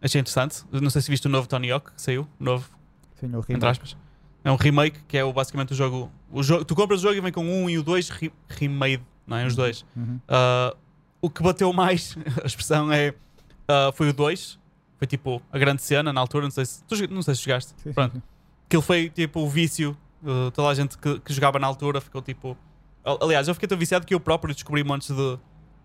[0.00, 0.64] Achei interessante.
[0.70, 2.26] Não sei se viste o novo Tony Hawk que saiu.
[2.38, 2.68] Novo,
[3.14, 3.66] Sim, o entre remake.
[3.66, 3.96] aspas.
[4.44, 6.64] É um remake que é o, basicamente o jogo, o jogo.
[6.64, 9.46] Tu compras o jogo e vem com um e o dois re, remade, não é?
[9.46, 9.84] Os dois.
[9.96, 10.20] Uhum.
[10.28, 10.76] Uh,
[11.20, 13.10] o que bateu mais, a expressão é.
[13.10, 14.58] uh, foi o 2.
[15.02, 16.44] Foi tipo a grande cena na altura.
[16.44, 17.72] Não sei se, tu, não sei se chegaste.
[17.82, 18.12] Sim, Pronto.
[18.14, 18.22] sim.
[18.66, 19.96] Aquilo foi tipo o vício.
[20.22, 22.56] uh, toda a gente que, que jogava na altura ficou tipo.
[23.04, 25.38] Al- Aliás, eu fiquei tão viciado que eu próprio descobri montes de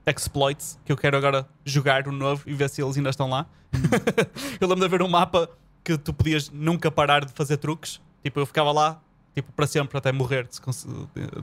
[0.06, 3.48] exploits que eu quero agora jogar o novo e ver se eles ainda estão lá.
[4.62, 5.50] eu lembro de haver um mapa
[5.84, 8.00] que tu podias nunca parar de fazer truques.
[8.24, 9.02] Tipo, eu ficava lá
[9.34, 10.48] tipo, para sempre até morrer,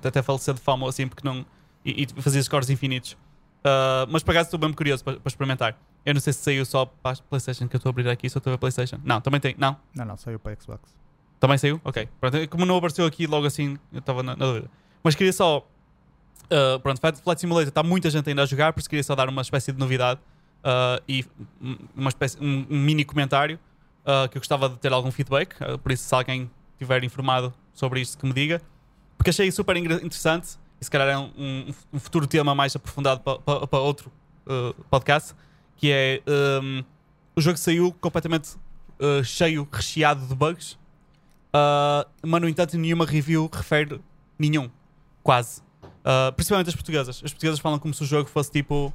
[0.05, 1.45] até falecer de fome ou assim, porque não.
[1.85, 3.15] E, e fazia scores infinitos.
[3.65, 5.77] Uh, mas por acaso estou mesmo curioso para, para experimentar.
[6.05, 8.29] Eu não sei se saiu só para a PlayStation que eu estou a abrir aqui,
[8.29, 8.99] só estou a ver PlayStation.
[9.05, 9.55] Não, também tem.
[9.59, 10.95] Não, Não, não, saiu para Xbox.
[11.41, 11.81] também saiu?
[11.85, 12.09] Ok.
[12.21, 14.71] Pronto, como não apareceu aqui logo assim, eu estava na, na dúvida.
[15.03, 15.59] Mas queria só.
[15.59, 19.29] uh, pronto, Flight Simulator está muita gente ainda a jogar, por isso queria só dar
[19.29, 20.21] uma espécie de novidade
[20.61, 21.25] uh, e
[21.61, 23.59] um- uma espécie, um, um mini comentário
[24.05, 25.55] uh, que eu gostava de ter algum feedback.
[25.63, 28.61] uh, por isso, se alguém estiver informado sobre isto, que me diga.
[29.17, 33.21] Porque achei super interessante e se calhar é um, um- um futuro tema mais aprofundado
[33.21, 34.11] para para outro
[34.47, 35.35] uh, podcast.
[35.77, 36.23] Que é
[36.63, 36.85] um,
[37.37, 38.57] o jogo saiu completamente
[39.01, 40.73] uh, cheio, recheado de bugs.
[41.55, 44.01] Uh, mas no entanto nenhuma review refere
[44.39, 44.71] nenhum,
[45.23, 45.63] quase.
[45.83, 47.23] Uh, principalmente as portuguesas.
[47.25, 48.93] As portuguesas falam como se o jogo fosse tipo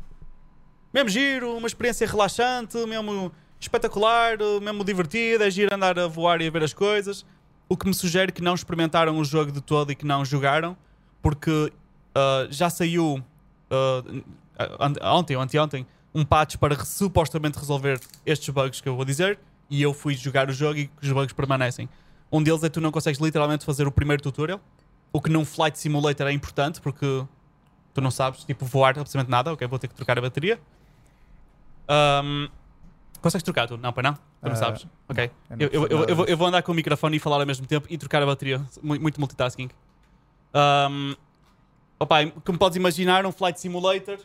[0.94, 6.48] mesmo giro, uma experiência relaxante, mesmo espetacular, mesmo divertido, é giro andar a voar e
[6.48, 7.26] a ver as coisas.
[7.68, 10.76] O que me sugere que não experimentaram o jogo de todo e que não jogaram,
[11.22, 13.24] porque uh, já saiu
[13.72, 14.24] uh,
[15.02, 19.40] ontem ou anteontem um patch para supostamente resolver estes bugs que eu vou dizer
[19.70, 21.88] e eu fui jogar o jogo e os bugs permanecem.
[22.32, 24.60] Um deles é que tu não consegues literalmente fazer o primeiro tutorial,
[25.14, 27.24] o que num Flight Simulator é importante porque
[27.94, 30.60] tu não sabes tipo voar absolutamente nada, ok, vou ter que trocar a bateria.
[31.88, 32.48] Ahm,
[33.22, 33.78] consegues trocar tu?
[33.78, 34.14] Não, para não?
[34.14, 34.88] Tu não Ah, sabes?
[35.08, 35.32] Ok.
[35.50, 37.46] não Eu, eu- eu- eu vou, eu vou andar com o microfone e falar ao
[37.46, 38.60] mesmo tempo e trocar a bateria.
[38.82, 39.70] Mu- Muito multitasking.
[40.54, 41.16] Um,
[42.00, 44.20] opa, como podes imaginar, um Flight Simulator.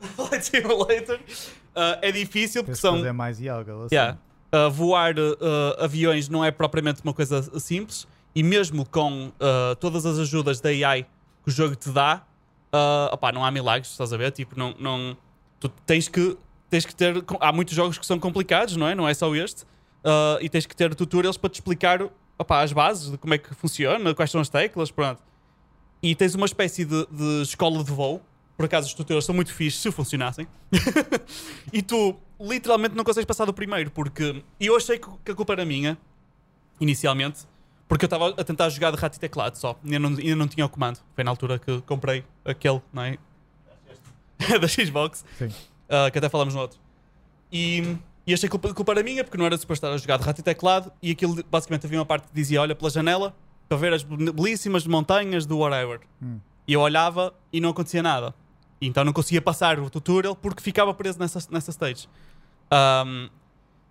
[0.00, 1.18] Flight Simulator
[1.72, 2.98] Uh, é difícil porque são.
[2.98, 3.84] fazer mais yoga.
[3.86, 3.94] Assim.
[3.94, 4.18] Yeah.
[4.54, 10.04] Uh, voar uh, aviões não é propriamente uma coisa simples e mesmo com uh, todas
[10.04, 12.22] as ajudas da AI que o jogo te dá,
[12.74, 14.32] uh, opá, não há milagres, estás a ver?
[14.32, 15.16] Tipo, não, não,
[15.58, 16.36] tu tens que,
[16.68, 17.24] tens que ter.
[17.40, 18.94] Há muitos jogos que são complicados, não é?
[18.94, 19.64] Não é só este.
[20.42, 22.06] E tens que ter tutorials para te explicar
[22.38, 25.22] opá, as bases de como é que funciona, quais são as teclas, pronto.
[26.02, 28.20] E tens uma espécie de, de escola de voo.
[28.56, 30.46] Por acaso os tutorials são muito fixes se funcionassem.
[31.72, 34.42] e tu literalmente não consegues passar do primeiro, porque.
[34.60, 35.96] Eu achei que, a culpa era minha,
[36.80, 37.40] inicialmente,
[37.88, 39.78] porque eu estava a tentar jogar de rato e teclado só.
[39.84, 40.98] Ainda não, ainda não tinha o comando.
[41.14, 43.18] Foi na altura que comprei aquele, não é?
[44.60, 45.46] da Xbox, Sim.
[45.46, 46.78] uh, que até falamos no outro.
[47.50, 47.96] E,
[48.26, 50.24] e achei que culpa, culpa era minha, porque não era suposto estar a jogar de
[50.24, 53.34] rato e teclado, e aquilo basicamente havia uma parte que dizia: olha pela janela
[53.68, 56.00] para ver as belíssimas montanhas do whatever.
[56.20, 56.38] Hum.
[56.66, 58.34] E eu olhava e não acontecia nada.
[58.82, 62.08] E então não conseguia passar o tutorial porque ficava preso nessa, nessa stage.
[63.06, 63.30] Um,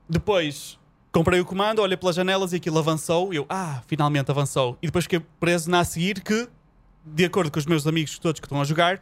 [0.09, 0.77] depois
[1.13, 3.33] comprei o comando, olhei pelas janelas e aquilo avançou.
[3.33, 4.77] E eu, ah, finalmente avançou.
[4.81, 6.49] E depois fiquei preso na a seguir que,
[7.05, 8.99] de acordo com os meus amigos todos que estão a jogar,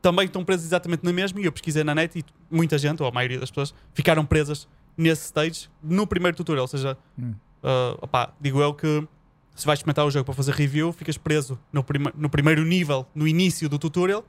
[0.00, 1.40] também estão presos exatamente na mesma.
[1.40, 4.68] E eu pesquisei na net e muita gente, ou a maioria das pessoas, ficaram presas
[4.96, 6.62] nesse stage no primeiro tutorial.
[6.62, 7.34] Ou seja, Hum.
[7.64, 9.08] uh, opá, digo eu que
[9.56, 13.04] se vais experimentar o jogo para fazer review, ficas preso no, prime no primeiro nível,
[13.12, 14.24] no início do tutorial,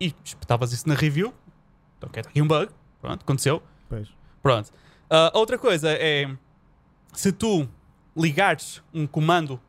[0.00, 1.32] e espetavas isso na review.
[1.98, 2.70] Então, que é aqui um bug.
[3.00, 3.62] Pronto, aconteceu.
[3.88, 4.08] Pois.
[4.42, 4.68] Pronto.
[5.10, 6.34] Uh, outra coisa é
[7.12, 7.68] se tu
[8.16, 9.60] ligares um comando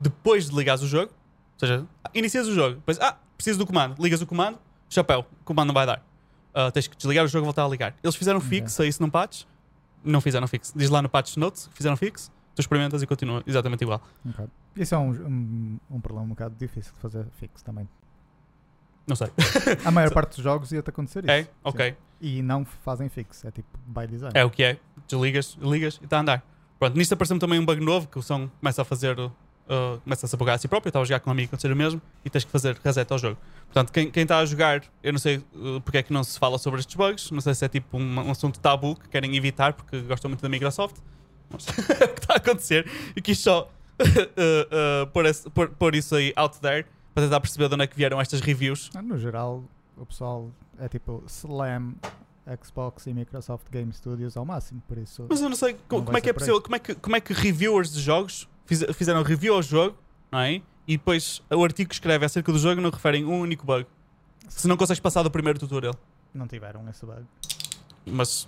[0.00, 4.00] depois de ligares o jogo, ou seja, inicias o jogo, depois, ah, preciso do comando,
[4.02, 4.58] ligas o comando,
[4.88, 6.04] chapéu, o comando não vai dar.
[6.54, 7.94] Uh, tens que desligar o jogo e voltar a ligar.
[8.02, 8.48] Eles fizeram Ok.
[8.48, 9.44] fix a isso num patch,
[10.04, 10.72] não fizeram fix.
[10.76, 14.00] Diz lá no patch notes, que fizeram fix, tu experimentas e continua exatamente igual.
[14.28, 14.46] Ok.
[14.76, 17.88] Isso é um, um, um problema um bocado difícil de fazer fixo também.
[19.06, 19.28] Não sei.
[19.84, 21.32] A maior parte dos jogos ia-te acontecer isso.
[21.32, 21.46] É?
[21.62, 21.96] Ok.
[22.20, 23.46] E não fazem fixo.
[23.46, 24.32] É tipo by design.
[24.34, 24.78] É o que é.
[25.06, 26.42] Desligas, ligas e está a andar.
[26.78, 29.18] Pronto, nisto apareceu-me também um bug novo que o som começa a fazer.
[29.18, 29.30] uh,
[30.02, 30.88] começa a bugar a si próprio.
[30.88, 33.10] Eu estava a jogar com um amigo acontecer o mesmo e tens que fazer reset
[33.12, 33.36] ao jogo.
[33.66, 36.38] Portanto, quem quem está a jogar, eu não sei uh, porque é que não se
[36.38, 37.30] fala sobre estes bugs.
[37.30, 40.40] Não sei se é tipo um, um assunto tabu que querem evitar porque gostam muito
[40.40, 40.96] da Microsoft.
[41.50, 41.72] Mas é
[42.06, 42.90] o que está a acontecer.
[43.14, 47.40] E quis só uh, uh, pôr, esse- pôr- pôr isso aí out there para tentar
[47.40, 48.90] perceber de onde é que vieram estas reviews.
[48.94, 49.62] Ah, No geral,
[49.96, 51.94] o pessoal é tipo Slam,
[52.62, 54.82] Xbox e Microsoft Game Studios ao máximo.
[54.86, 55.26] Por isso.
[55.28, 57.20] Mas eu não sei Não como, é que é possível, como é que, como é
[57.20, 59.96] que reviewers de jogos fiz- fizeram review ao jogo,
[60.30, 60.60] não é?
[60.86, 63.86] E depois o artigo que escreve acerca do jogo não referem um único bug.
[64.48, 65.94] Se não consegues passar do primeiro tutorial.
[66.34, 67.22] Não tiveram esse bug.
[68.04, 68.46] Mas,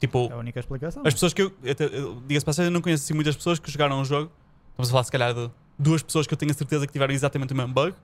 [0.00, 1.02] tipo, É a única explicação.
[1.04, 3.70] as pessoas que eu, eu, eu diga-se passagem, eu não conheço assim muitas pessoas que
[3.70, 4.30] jogaram o jogo.
[4.70, 7.14] Estamos a falar, se calhar, de duas pessoas que eu tenho a certeza que tiveram
[7.14, 7.94] exatamente o mesmo bug.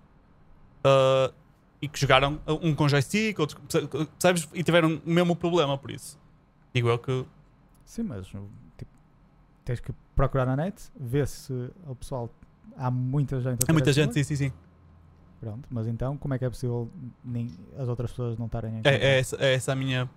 [0.85, 1.33] ah,
[1.81, 4.49] e que jogaram um com joystick, outro, percebes?
[4.55, 6.17] E tiveram o mesmo problema, por isso.
[6.73, 7.27] Digo eu que
[7.85, 8.91] Sim, mas tipo,
[9.65, 11.53] tens que procurar na net, ver se
[11.87, 12.31] o pessoal.
[12.77, 14.53] Há muita gente a ter muita gente, sim, sim, sim.
[15.41, 16.89] Pronto, mas então como é que é possível
[17.25, 20.09] nem as outras pessoas não estarem É, é, essa, é essa a minha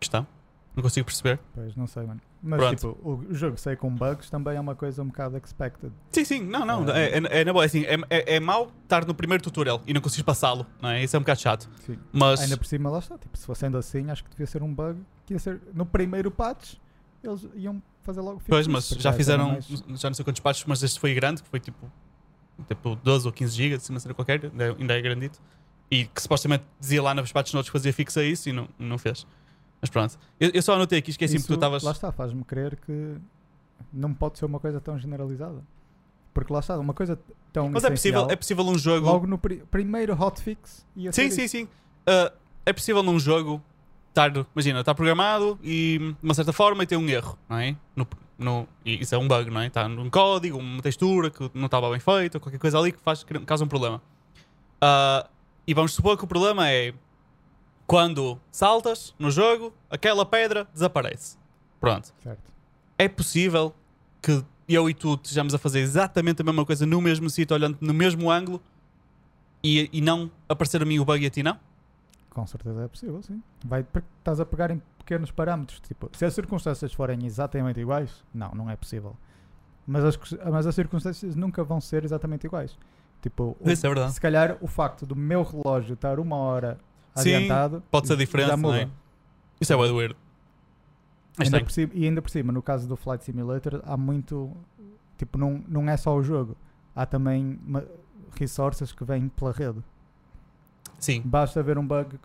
[0.00, 0.26] questão.
[0.74, 1.38] Não consigo perceber.
[1.54, 2.20] Pois, não sei, mano.
[2.42, 2.76] Mas Pronto.
[2.94, 5.92] tipo, o jogo sair com bugs também é uma coisa um bocado expected.
[6.10, 6.86] Sim, sim, não, não.
[6.88, 6.98] Ah.
[6.98, 9.82] É, é, é na boa, é assim, é, é, é mau estar no primeiro tutorial
[9.86, 11.04] e não conseguires passá-lo, não é?
[11.04, 11.68] Isso é um bocado chato.
[11.84, 11.98] Sim.
[12.10, 12.40] Mas.
[12.40, 13.18] Ainda por cima, lá está.
[13.18, 15.84] Tipo, se fosse sendo assim, acho que devia ser um bug que ia ser no
[15.84, 16.74] primeiro patch.
[17.22, 20.40] Eles iam fazer logo fix Pois, mas já era fizeram, mais- já não sei quantos
[20.40, 21.88] patches, mas este foi grande, que foi tipo,
[22.66, 25.38] tipo 12 ou 15 GB, assim, uma cena qualquer, ainda é- ainda é grandito.
[25.90, 28.66] E que supostamente dizia lá nas patches notes que fazia fixa a isso e não,
[28.78, 29.26] não fez.
[29.82, 30.16] Mas pronto.
[30.40, 31.82] Eu, eu só anotei aqui, esqueci-me que tu estavas.
[31.82, 33.16] Lá está, faz-me crer que
[33.92, 35.60] não pode ser uma coisa tão generalizada.
[36.32, 37.18] Porque lá está, uma coisa
[37.52, 37.68] tão.
[37.68, 39.06] Mas é possível, é possível um jogo.
[39.06, 41.50] Logo no pri- primeiro hotfix ia Sim, sim, isso.
[41.56, 41.64] sim.
[41.64, 42.32] Uh,
[42.64, 43.60] é possível num jogo
[44.08, 47.76] estar, imagina, está programado e de uma certa forma e tem um erro, não é?
[47.96, 48.06] No,
[48.38, 49.66] no, e isso é um bug, não é?
[49.66, 53.00] Está num código, uma textura que não estava bem feita, ou qualquer coisa ali que
[53.00, 54.00] faz, causa um problema.
[54.82, 55.28] Uh,
[55.66, 56.94] e vamos supor que o problema é
[57.92, 61.36] quando saltas no jogo, aquela pedra desaparece.
[61.78, 62.10] Pronto.
[62.22, 62.50] Certo.
[62.96, 63.74] É possível
[64.22, 67.76] que eu e tu estejamos a fazer exatamente a mesma coisa no mesmo sítio, olhando
[67.82, 68.62] no mesmo ângulo
[69.62, 71.58] e, e não aparecer a mim o bug e a ti não?
[72.30, 73.42] Com certeza é possível, sim.
[73.62, 73.84] Vai,
[74.18, 75.78] estás a pegar em pequenos parâmetros.
[75.80, 79.14] Tipo, se as circunstâncias forem exatamente iguais, não, não é possível.
[79.86, 80.18] Mas as,
[80.50, 82.74] mas as circunstâncias nunca vão ser exatamente iguais.
[83.20, 84.12] Tipo, o- Isso é verdade.
[84.14, 86.78] se calhar o facto do meu relógio estar uma hora
[87.14, 88.88] Sim, adiantado Pode ser diferente, não é?
[89.60, 90.16] Isso é bué weird.
[91.38, 94.54] Ainda por cima- e ainda por cima, no caso do Flight Simulator, há muito.
[95.16, 96.56] Tipo, não, não é só o jogo,
[96.94, 97.58] há também
[98.38, 99.82] resources que vêm pela rede.
[100.98, 101.22] Sim.
[101.24, 102.18] Basta ver um bug,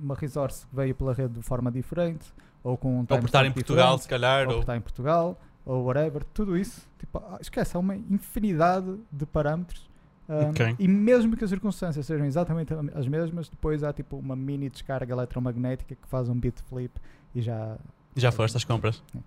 [0.00, 3.44] uma resource que veio pela rede de forma diferente, ou com um Ou por estar
[3.44, 4.42] em Portugal, se calhar.
[4.42, 4.60] ou por Ou...
[4.60, 9.88] estar em Portugal, ou whatever, tudo isso, tipo, ah, esquece, há uma infinidade de parâmetros.
[10.28, 10.76] Ah, Ok.
[10.78, 15.12] E mesmo que as circunstâncias sejam exatamente as mesmas, depois há tipo uma mini descarga
[15.12, 16.92] eletromagnética que faz um bit flip
[17.34, 17.76] e já.
[18.16, 19.02] Já foste às compras.
[19.12, 19.22] Sim.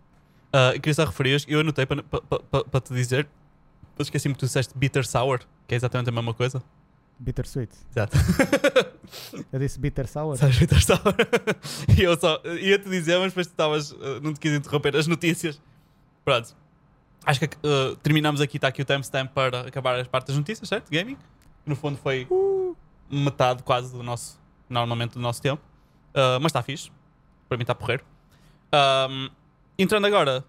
[0.52, 3.28] Ah, queria só referir, eu anotei para pa, te dizer,
[4.00, 6.64] esqueci-me que tu disseste bitter sour, que é exatamente a mesma coisa.
[7.20, 7.72] Bittersweet.
[7.92, 8.16] Exato.
[9.52, 10.38] Eu disse bitter sour.
[10.38, 11.16] Sabes bitter sour?
[11.98, 15.08] e eu só ia-te dizer, mas depois tu estavas, ah, não te quis interromper as
[15.08, 15.60] notícias.
[16.24, 16.56] Pronto.
[17.28, 20.68] Acho que ah, terminamos aqui, está aqui o timestamp para acabar as partes das notícias,
[20.68, 20.90] certo?
[20.90, 21.18] Gaming.
[21.66, 22.28] No fundo foi
[23.12, 25.62] metade quase do nosso, normalmente do nosso tempo.
[26.16, 26.90] Ah, mas está fixe.
[27.48, 28.04] Para mim está porreiro.
[28.72, 29.30] Ahm,
[29.78, 30.44] entrando agora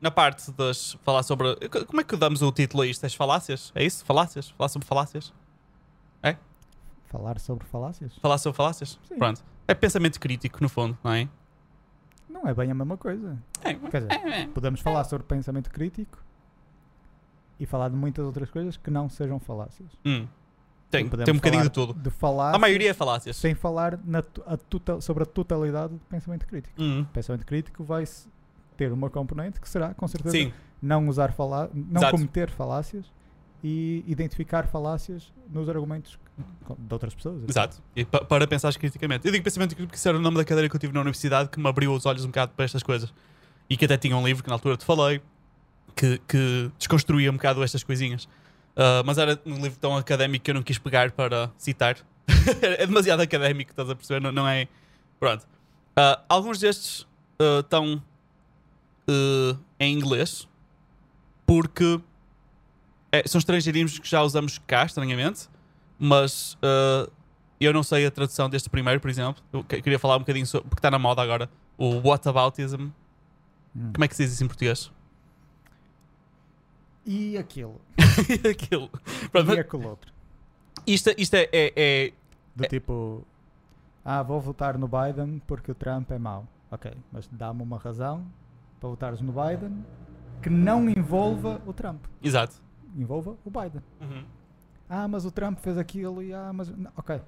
[0.00, 0.96] na parte das.
[1.02, 1.56] falar sobre.
[1.86, 3.04] Como é que damos o título a isto?
[3.04, 3.72] As falácias?
[3.74, 4.04] É isso?
[4.04, 4.50] Falácias?
[4.50, 5.32] Falar sobre falácias?
[7.10, 8.12] Falar sobre falácias?
[8.20, 8.98] Falar sobre falácias?
[9.08, 9.16] Sim.
[9.16, 9.42] Pronto.
[9.66, 11.28] É pensamento crítico, no fundo, não é?
[12.28, 13.38] Não é bem a mesma coisa.
[13.90, 16.18] Quer dizer, podemos falar sobre pensamento crítico
[17.58, 19.88] e falar de muitas outras coisas que não sejam falácias.
[20.04, 20.26] Hum.
[20.90, 21.94] Tem, tem um bocadinho falar de tudo.
[21.94, 23.36] De falar A maioria é falácias.
[23.36, 26.80] sem falar na a total- sobre a totalidade do pensamento crítico.
[26.80, 27.04] Hum.
[27.12, 28.04] Pensamento crítico vai
[28.76, 32.12] ter uma componente que será, com certeza, Sim, não usar falá não Exato.
[32.12, 33.12] cometer falácias
[33.62, 36.18] e identificar falácias nos argumentos
[36.78, 37.42] de outras pessoas.
[37.48, 37.82] exato.
[37.96, 39.26] E pa- para pensar criticamente.
[39.26, 41.00] Eu digo pensamento crítico porque isso era o nome da cadeira que eu tive na
[41.00, 43.12] universidade que me abriu os olhos um bocado para estas coisas.
[43.70, 45.20] E que até tinha um livro que na altura te falei
[45.94, 48.28] que, que desconstruía um bocado estas coisinhas.
[48.76, 51.96] Ah, mas era um livro tão académico que eu não quis pegar para citar.
[52.62, 54.20] é demasiado académico, estás a perceber?
[54.20, 54.68] Não, não é.
[55.18, 55.46] Pronto.
[55.96, 57.06] Ah, alguns destes
[57.40, 58.02] ah, estão
[59.80, 60.46] em inglês
[61.46, 61.98] porque
[63.10, 65.48] é, são estrangeirismos que já usamos cá, estranhamente,
[65.98, 67.08] mas ah,
[67.60, 69.42] eu não sei a tradução deste primeiro, por exemplo.
[69.52, 70.68] Eu que- queria falar um bocadinho sobre.
[70.68, 71.48] porque está na moda agora.
[71.76, 72.88] O whataboutism.
[73.76, 73.92] Hum.
[73.92, 74.90] Como é que se diz isso em português?
[77.06, 77.80] E aquilo.
[78.50, 78.90] Aquilo.
[79.32, 80.12] Pronto, e aquele outro.
[80.86, 82.12] isto, isto é, é- é-
[82.54, 83.24] Do tipo,
[84.04, 86.46] ah, vou votar no Biden porque o Trump é mau.
[86.70, 88.26] Ok, mas dá-me uma razão
[88.80, 89.84] para votares no Biden
[90.42, 92.04] que não envolva o Trump.
[92.22, 92.56] Exato.
[92.96, 93.82] Envolva o Biden.
[94.00, 94.24] Uhum.
[94.88, 96.68] Ah, mas o Trump fez aquilo e ah, mas.
[96.68, 97.20] não, ok.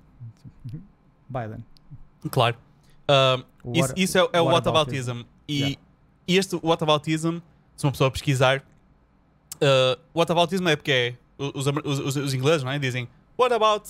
[1.29, 1.65] Biden.
[2.31, 2.57] Claro.
[3.09, 5.11] Ah, O isso, what- isso é, é o whataboutism.
[5.11, 5.23] whataboutism.
[5.49, 5.77] E Yeah.
[6.29, 7.39] este whataboutism,
[7.77, 8.63] se uma pessoa pesquisar,
[9.57, 12.79] uh, whataboutism é porque é, os, os, os- ingleses não é?
[12.79, 13.09] dizem
[13.39, 13.89] what about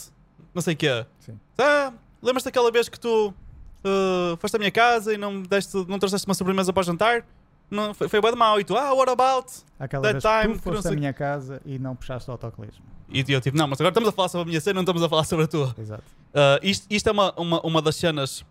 [0.55, 1.07] não sei o quê.
[1.21, 1.39] Sim.
[1.59, 1.93] Ah,
[2.23, 6.27] lembras-te daquela vez que tu uh, foste à minha casa e não, deste, não trouxeste
[6.27, 7.25] uma sobremesa para jantar?
[7.71, 8.59] Não, foi, foi bem mal.
[8.61, 9.47] E tu, ah, what about?
[9.79, 12.85] Aquela That vez time que tu foste à minha casa e não puxaste o autocolismo.
[13.09, 15.03] E eu tipo, não, mas agora estamos a falar sobre a minha cena, não estamos
[15.03, 15.75] a falar sobre a tua.
[15.79, 16.03] Exato.
[16.31, 18.45] Uh, isto, isto é uma, uma, uma das cenas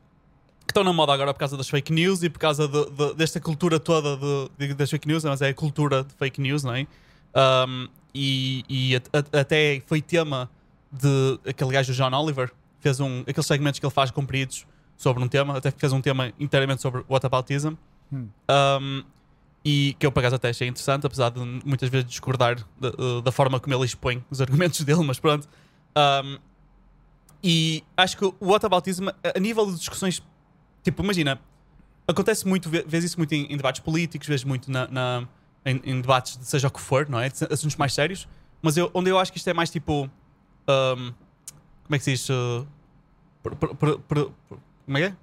[0.68, 3.14] que estão na moda agora por causa das fake news e por causa de- de-
[3.16, 6.64] desta cultura toda de, de- das fake news, mas é a cultura de fake news,
[6.64, 6.86] não é?
[7.36, 10.50] Um, e e a- a- até foi tema
[10.92, 14.66] de aquele gajo, John Oliver, fez um, aqueles segmentos que ele faz compridos
[14.98, 17.74] sobre um tema, até fez um tema inteiramente sobre whataboutism.
[18.12, 18.28] Hum.
[18.50, 19.04] Um,
[19.64, 23.32] e que eu por acaso até achei interessante, apesar de muitas vezes discordar da, da
[23.32, 25.48] forma como ele expõe os argumentos dele, mas pronto.
[25.98, 26.38] Um,
[27.44, 30.22] e acho que o whataboutism, a, nível de discussões,
[30.84, 31.40] tipo, imagina,
[32.08, 35.28] acontece muito, vê- vês isso muito em, em debates políticos, vês muito na, na-
[35.66, 37.30] em, em debates de seja o que for, não é?
[37.30, 38.28] De assuntos mais sérios,
[38.62, 40.10] mas eu, onde eu acho que isto é mais tipo.
[40.68, 41.14] um,
[41.84, 42.30] como é que se diz?
[42.30, 42.66] Uh,
[43.44, 45.16] como é que é?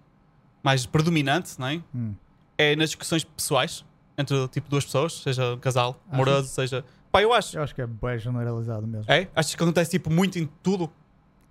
[0.62, 1.80] Mais predominante, não é?
[1.95, 2.14] Hum.
[2.59, 3.85] É nas discussões pessoais
[4.19, 6.15] entre tipo duas pessoas, seja um casal Achas?
[6.15, 6.85] amoroso, seja.
[7.13, 7.57] Pá, eu acho.
[7.57, 9.11] Eu acho que é bem generalizado mesmo.
[9.13, 9.29] É?
[9.35, 10.91] Acho que acontece tipo muito em tudo.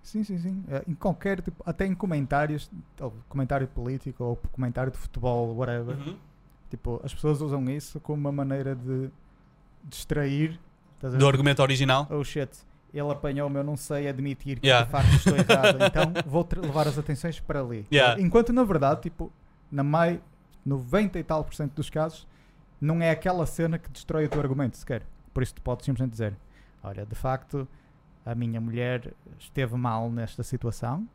[0.02, 0.64] Sim, sim, sim.
[0.68, 5.96] É, em qualquer tipo, até em comentários, ou comentário político ou comentário de futebol, whatever.
[5.96, 6.16] Uhum.
[6.70, 9.10] Tipo, as pessoas usam isso como uma maneira de
[9.84, 10.58] distrair.
[11.18, 12.06] Do argumento original.
[12.10, 12.50] Oh shit,
[12.92, 14.86] ele apanhou-me, eu não sei admitir que Yeah.
[14.86, 17.86] de facto estou errado, então vou levar as atenções para ali.
[17.92, 18.20] Yeah.
[18.20, 19.30] Enquanto na verdade, tipo,
[19.70, 20.20] na mai
[20.66, 22.26] 90 e tal por cento dos casos,
[22.80, 25.02] não é aquela cena que destrói o teu argumento sequer.
[25.32, 26.36] Por isso tu podes simplesmente dizer,
[26.82, 27.66] olha, de facto,
[28.24, 31.08] a minha mulher esteve mal nesta situação,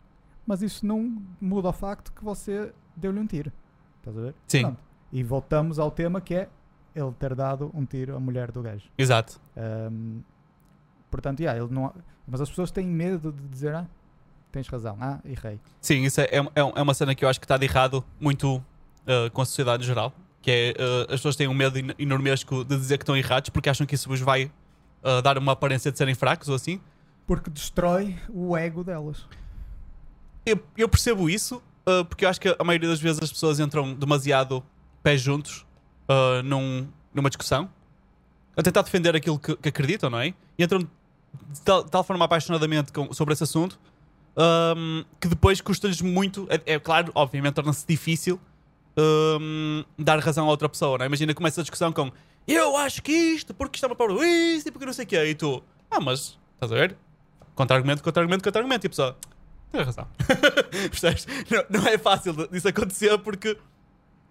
[0.47, 3.51] mas isso não muda o facto que você deu-lhe um tiro.
[3.99, 4.35] Estás a ver?
[4.47, 4.61] Sim.
[4.61, 4.83] Pronto.
[5.11, 6.49] E voltamos ao tema que é
[6.95, 8.89] ele ter dado um tiro à mulher do gajo.
[8.97, 9.39] Exato.
[9.55, 10.21] Ahm,
[11.09, 11.93] portanto, yeah, ele não,
[12.25, 13.87] mas as pessoas têm medo de dizer, ah,
[14.51, 15.59] tens razão, ah, errei.
[15.79, 18.63] Sim, isso é, é é uma cena que eu acho que está de errado muito
[19.07, 20.13] uh, com a sociedade em geral.
[20.41, 23.49] Que é uh, as pessoas têm um medo en- enormesco de dizer que estão errados
[23.49, 24.45] porque acham que isso vos vai
[25.03, 26.79] uh, dar uma aparência de serem fracos ou assim.
[27.27, 29.25] Porque destrói o ego delas.
[30.45, 31.61] eu, eu percebo isso,
[32.09, 34.63] porque eu acho que a maioria das vezes as pessoas entram demasiado
[35.03, 35.65] pés juntos
[36.43, 37.69] num, numa discussão,
[38.57, 40.27] a tentar defender aquilo que, que acreditam, não é?
[40.57, 43.79] E entram de tal, de tal forma apaixonadamente com- sobre esse assunto
[44.35, 46.47] um, que depois custa-lhes muito.
[46.49, 48.39] É, é claro, obviamente, torna-se difícil
[48.97, 51.07] um, dar razão a outra pessoa, não é?
[51.07, 52.11] Imagina começa a discussão com
[52.47, 55.07] eu acho que isto, porque isto é uma prova isto e porque não sei o
[55.07, 56.97] quê, e tu, ah, mas estás a ver?
[57.55, 59.17] Contra-argumento, contra-argumento, contra-argumento, e a pessoa,
[59.71, 60.07] tem razão.
[60.89, 61.27] Percebes?
[61.49, 63.57] Não, não é fácil disso acontecer porque.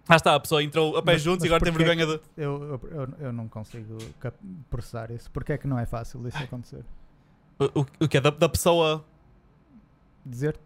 [0.07, 1.95] Ah está, a pessoa entrou a pé Mas- juntos mas e agora tem porquê é
[1.95, 2.23] vergonha de.
[2.35, 3.97] Eu, eu, eu, não consigo
[4.69, 5.29] processar isso.
[5.31, 6.83] Porque é que não é fácil isso acontecer?
[7.59, 8.21] O, o, o que é?
[8.21, 9.05] Da, da pessoa.
[10.25, 10.59] Dizer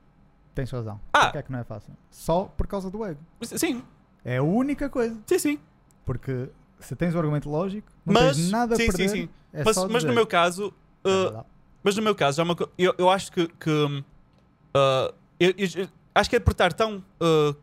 [0.55, 0.99] tens razão.
[1.13, 1.25] Ah!
[1.25, 1.93] Porque é que não é fácil?
[2.09, 3.19] Só por causa do ego.
[3.43, 3.83] Sim,
[4.23, 5.15] É a única coisa.
[5.27, 5.59] sim, sim.
[6.05, 6.49] Porque
[6.79, 8.37] se tens o argumento lógico, não Mas.
[8.37, 9.09] tens nada a sim, perder.
[9.09, 9.29] sim, sim.
[9.53, 10.73] É mas, só mas no meu caso.
[11.03, 11.45] É uh, verdade.
[11.83, 13.47] Mas no meu caso, é uma eu, eu acho que.
[13.47, 14.03] que, uh,
[15.39, 16.97] eu, eu- eu acho que é por estar tão.
[17.21, 17.53] uh,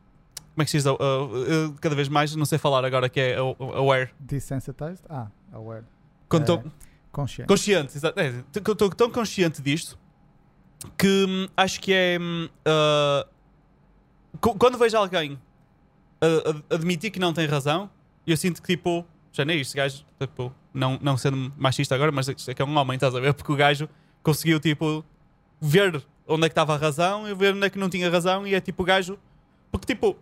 [0.54, 0.86] como é que se diz?
[0.86, 4.10] Uh, uh, cada vez mais, não sei falar agora, que é aw- aware.
[4.20, 5.02] Desensitized?
[5.08, 5.84] Ah, aware.
[6.28, 6.72] Quando É, estou
[7.10, 7.48] Consciente.
[7.48, 9.98] consciente, exato, é, estou estou tão consciente disto
[10.96, 12.18] que hum, acho que é.
[12.18, 13.28] uh,
[14.58, 15.38] quando vejo alguém
[16.20, 17.90] ad- admitir que não tem razão,
[18.26, 19.04] eu sinto que tipo.
[19.34, 22.60] Já nem é isto, este gajo, tipo, não, não sendo machista agora, mas é que
[22.60, 23.32] é um homem, estás a ver?
[23.32, 23.88] Porque o gajo
[24.22, 25.02] conseguiu, tipo,
[25.58, 28.46] ver onde é que estava a razão e ver onde é que não tinha razão
[28.46, 29.18] e é tipo o gajo.
[29.70, 30.18] Porque, tipo,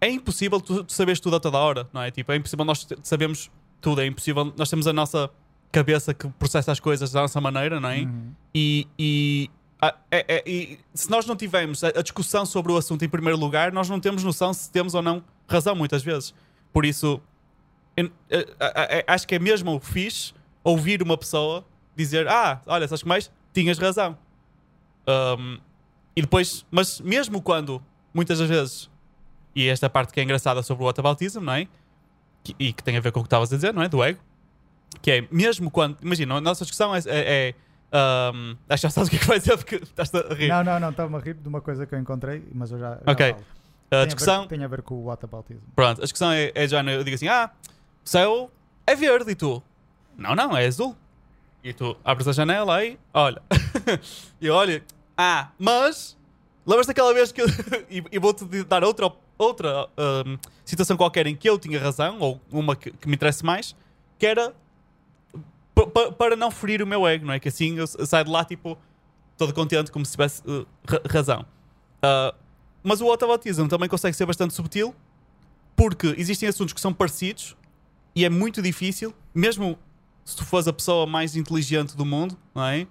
[0.00, 2.10] é impossível tu, tu saberes tudo a toda hora, não é?
[2.12, 4.52] Tipo, é impossível nós sabemos tudo, é impossível.
[4.56, 5.28] Nós temos a nossa
[5.72, 8.02] cabeça que processa as coisas da nossa maneira, não é?
[8.02, 8.32] Uhum.
[8.54, 12.76] E, e, ah, é- é- e se nós não tivermos a, a discussão sobre o
[12.76, 16.34] assunto em primeiro lugar, nós não temos noção se temos ou não razão muitas vezes.
[16.72, 17.20] Por isso,
[17.96, 18.10] eu-
[18.60, 18.72] ah,
[19.08, 20.32] ah, acho que é mesmo fixe
[20.64, 21.64] ouvir uma pessoa
[21.94, 23.30] dizer: Ah, olha, sabes que mais?
[23.52, 24.16] Tinhas razão.
[25.08, 25.58] Um,
[26.14, 28.90] e depois, mas mesmo quando, muitas das vezes,
[29.54, 31.68] e esta parte que é engraçada sobre o whataboutism, não é?
[32.42, 33.88] Que- e que tem a ver com o que estavas a dizer, não é?
[33.88, 34.20] Do ego.
[35.02, 36.98] Que é, mesmo quando, imagina, a nossa discussão é.
[37.00, 37.04] é,
[37.48, 37.54] é
[37.92, 40.48] um, acho que já sabes o que é que vai dizer porque estás a rir.
[40.48, 42.98] Não, não, não, estava a rir de uma coisa que eu encontrei, mas eu já.
[43.04, 43.30] já Ok.
[43.32, 43.42] falo.
[43.42, 45.60] a Tem a ver- discussão, tem a ver com o whataboutism.
[45.74, 47.50] pronto, a discussão é, é já, eu digo assim: Ah,
[48.04, 48.50] o céu
[48.86, 49.62] é verde e tu,
[50.16, 50.96] não, não, é azul.
[51.62, 53.42] E tu abres a janela aí, olha,
[54.40, 54.84] e olha,
[55.18, 56.16] ah, mas
[56.64, 57.46] lembras daquela vez que eu,
[57.90, 59.88] e, e vou-te dar outra, outra
[60.26, 63.74] hum, situação qualquer em que eu tinha razão, ou uma que, que me interessa mais,
[64.18, 64.54] que era
[65.96, 67.40] pa- pa- para não ferir o meu ego, não é?
[67.40, 68.76] Que assim eu, saio de lá tipo
[69.36, 71.46] todo contente, como se tivesse uh, ra- razão.
[72.02, 72.34] Ah,
[72.82, 74.94] mas o whataboutism também consegue ser bastante subtil,
[75.74, 77.56] porque existem assuntos que são parecidos
[78.14, 79.78] e é muito difícil, mesmo
[80.24, 82.86] se tu fores a pessoa mais inteligente do mundo, não é?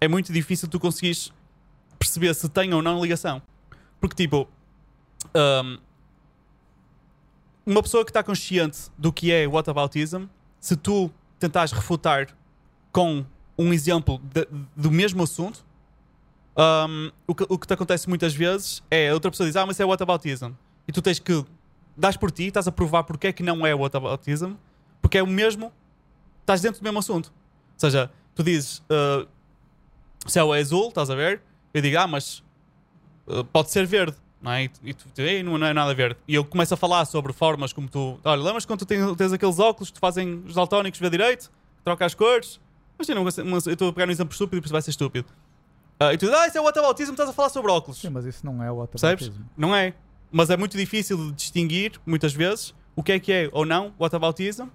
[0.00, 1.32] É muito difícil tu conseguires
[1.98, 3.42] perceber se tem ou não ligação.
[4.00, 4.48] Porque, tipo,
[5.34, 5.76] ahm,
[7.66, 10.24] uma pessoa que está consciente do que é whataboutism,
[10.58, 12.28] se tu tentares refutar
[12.92, 13.24] com
[13.58, 15.64] um exemplo de- do mesmo assunto,
[16.56, 19.76] ahm, o, que, o que te acontece muitas vezes é outra pessoa diz: Ah, mas
[19.76, 20.52] isso é whataboutism.
[20.88, 21.44] E tu tens que.
[21.96, 24.52] Dás por ti, estás a provar porque é que não é whataboutism,
[25.02, 25.72] porque é o mesmo.
[26.40, 27.26] Estás dentro do mesmo assunto.
[27.74, 29.26] Ou seja, tu dizes: ah,
[30.24, 31.42] O céu é azul, estás a ver?
[31.74, 32.42] Eu digo: Ah, mas
[33.26, 34.64] uh, pode ser verde, não é?
[34.82, 36.16] E tu, tu "Ei, não, não é nada verde.
[36.26, 38.18] E eu começo a falar sobre formas como tu.
[38.24, 41.50] Olha, lembras quando tu tens, tens aqueles óculos que te fazem os daltónicos ver direito?
[41.84, 42.58] Troca as cores?
[43.00, 45.26] Imagina, uma- uma- eu estou a pegar um exemplo estúpido, por isso vai ser estúpido.
[45.98, 47.98] Ah, e tu dizes, ah, isso é o whataboutism, estás a falar sobre óculos.
[48.00, 49.26] Sim, mas isso não é o Percebes?
[49.28, 49.50] whataboutism.
[49.56, 49.94] Não é.
[50.30, 53.92] Mas é muito difícil de distinguir, muitas vezes, o que é que é ou não
[53.98, 54.66] whataboutism,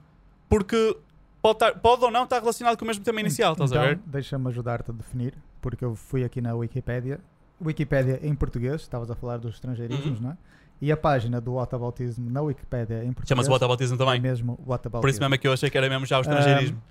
[0.49, 0.97] porque
[1.41, 3.88] pode, estar- pode ou não estar relacionado com o mesmo tema inicial, estás então, a
[3.88, 3.99] ver?
[4.05, 7.19] deixa-me ajudar-te a definir, porque eu fui aqui na Wikipédia.
[7.63, 10.23] Wikipédia em português, estavas a falar dos estrangeirismos, Uhum.
[10.26, 10.38] não é?
[10.82, 14.19] E a página do whataboutism na Wikipédia em português Chama-se whataboutism é também.
[14.19, 15.01] mesmo whataboutism.
[15.01, 16.82] Por isso mesmo é que eu achei que era mesmo já o estrangeirismo.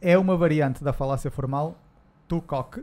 [0.00, 1.76] É uma variante da falácia formal
[2.26, 2.82] tu coque.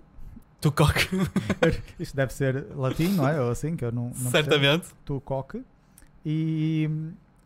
[0.59, 1.07] Tu coque.
[1.99, 3.39] Isto deve ser latim, não é?
[3.39, 4.31] Ou assim, que eu não, não.
[4.31, 4.87] Certamente.
[5.05, 5.63] tu coque
[6.25, 6.89] e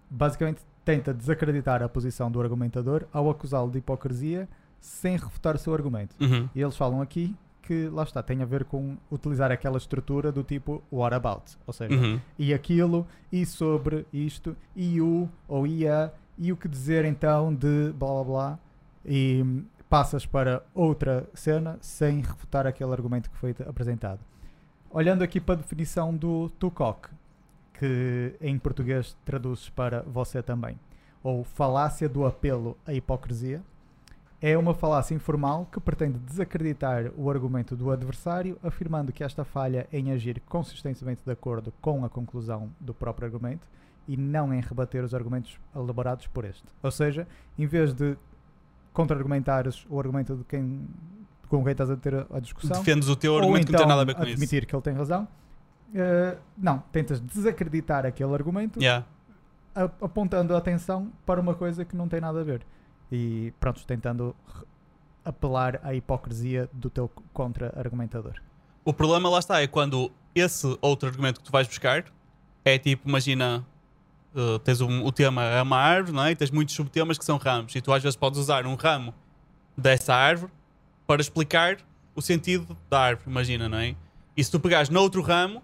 [0.09, 4.47] basicamente tenta desacreditar a posição do argumentador ao acusá-lo de hipocrisia
[4.79, 6.15] sem refutar o seu argumento.
[6.19, 6.47] Uhum.
[6.55, 10.41] E eles falam aqui que, lá está, tem a ver com utilizar aquela estrutura do
[10.43, 12.19] tipo what about, ou seja, Uhum.
[12.39, 17.91] e aquilo, e sobre isto, e o, ou ia, e o que dizer então de
[17.93, 18.59] blá blá blá,
[19.05, 24.19] e passas para outra cena sem refutar aquele argumento que foi apresentado.
[24.91, 27.09] Olhando aqui para a definição do Tucoc,
[27.73, 30.79] que em português traduzes para você também,
[31.23, 33.61] ou falácia do apelo à hipocrisia,
[34.41, 39.85] É uma falácia informal que pretende desacreditar o argumento do adversário, afirmando que esta falha
[39.91, 43.67] em agir consistentemente de acordo com a conclusão do próprio argumento
[44.07, 46.63] e não em rebater os argumentos elaborados por este.
[46.81, 47.27] Ou seja,
[47.57, 48.15] em vez de
[49.03, 50.87] contra-argumentares o argumento de quem,
[51.47, 53.87] com quem estás a ter a- discussão, Defendes o teu argumento que não então tem
[53.87, 54.33] nada a ver com isso.
[54.33, 55.27] admitir que ele tem razão,
[55.95, 59.05] eh, não, tentas desacreditar aquele argumento Yeah.
[60.01, 62.61] apontando a atenção para uma coisa que não tem nada a ver.
[63.11, 64.35] E pronto, tentando
[65.23, 68.33] apelar à hipocrisia do teu contra-argumentador.
[68.83, 72.05] O problema lá está é quando esse outro argumento que tu vais buscar
[72.65, 73.65] é tipo, imagina,
[74.35, 76.31] uh, tens um- o tema é uma árvore, não é?
[76.31, 79.13] E tens muitos subtemas que são ramos, e tu às vezes podes usar um ramo
[79.77, 80.51] dessa árvore
[81.07, 81.77] para explicar
[82.15, 83.95] o sentido da árvore, imagina, não é?
[84.35, 85.61] E se tu pegares noutro ramo,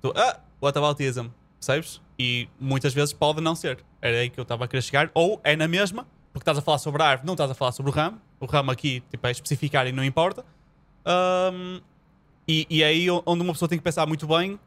[0.00, 1.26] tu, ah, whataboutism,
[1.58, 2.00] percebes?
[2.18, 3.84] E muitas vezes pode não ser.
[4.00, 5.10] Era aí que eu estava a querer chegar.
[5.12, 7.72] Ou é na mesma, porque estás a falar sobre a árvore, não estás a falar
[7.72, 8.20] sobre o ramo.
[8.40, 10.44] O ramo aqui tipo, é especificar e não importa.
[11.04, 11.80] Ahm,
[12.48, 14.58] e, e é aí onde uma pessoa tem que pensar muito bem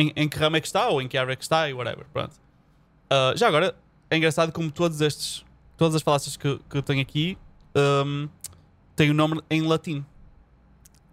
[0.00, 1.72] em, em que ramo é que está ou em que árvore é que está e
[1.72, 2.06] whatever.
[2.12, 2.34] Pronto.
[3.10, 3.74] Ah, já agora,
[4.08, 5.44] é engraçado como todos estes,
[5.76, 7.36] todas as falácias que, que eu tenho aqui
[7.74, 8.28] ahm,
[8.94, 10.04] têm o nome em latim,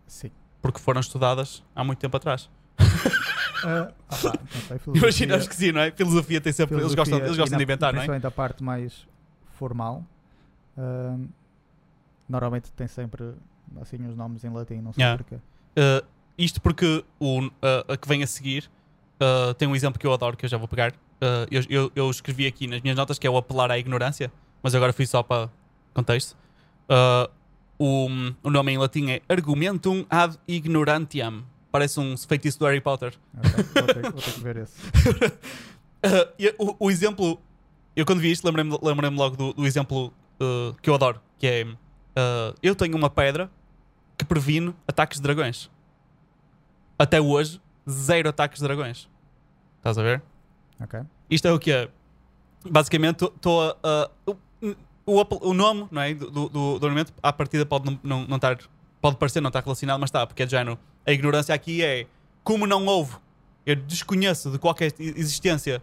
[0.05, 0.31] Sim.
[0.61, 2.49] porque foram estudadas há muito tempo atrás.
[3.63, 4.15] Ah, ah
[4.77, 5.91] filosofia- Imaginamos que sim, não é?
[5.91, 6.75] Filosofia tem sempre.
[6.75, 8.05] Eles gostam, filosofia eles gostam na- de inventar, não é?
[8.05, 9.07] Principalmente a parte mais
[9.57, 10.05] formal.
[10.77, 11.17] ah,
[12.29, 13.33] normalmente tem sempre
[13.81, 15.23] assim os nomes em latim, não sei Yeah.
[15.23, 15.35] porquê.
[15.35, 16.05] Uh,
[16.37, 17.51] isto porque o, uh,
[17.87, 18.69] a que vem a seguir
[19.21, 20.91] uh, tem um exemplo que eu adoro, que eu já vou pegar.
[20.91, 24.31] Uh, eu, eu, eu escrevi aqui nas minhas notas que é o apelar à ignorância,
[24.61, 25.49] mas agora fui só para
[25.93, 26.37] contexto.
[26.89, 27.29] Uh,
[27.79, 28.07] o,
[28.43, 31.43] o nome em latim é Argumentum ad ignorantiam.
[31.71, 33.13] Parece um feitiço do Harry Potter.
[33.37, 34.77] Ok, vou, ter, vou ter que ver esse.
[36.39, 37.41] E o, o exemplo,
[37.93, 40.13] eu quando vi isto lembrei-me lembrei logo do, do exemplo
[40.81, 41.67] que eu adoro, que é
[42.61, 43.49] eu tenho uma pedra
[44.17, 45.69] que previne ataques de dragões.
[46.97, 47.59] Até hoje,
[47.89, 49.09] zero ataques de dragões.
[49.77, 50.21] Estás a ver?
[50.81, 50.99] Ok.
[51.29, 51.89] Isto é o que é.
[52.69, 53.75] Basicamente, estou a.
[53.83, 54.35] a- o,
[55.05, 58.35] o, o nome não é, do, do, do ornamento, à partida, pode não, não, não
[58.35, 58.57] estar.
[58.99, 60.77] Pode parecer não estar relacionado, mas está, porque é de género.
[61.05, 62.07] A ignorância aqui é
[62.43, 63.15] como não houve.
[63.65, 65.81] Eu desconheço de qualquer existência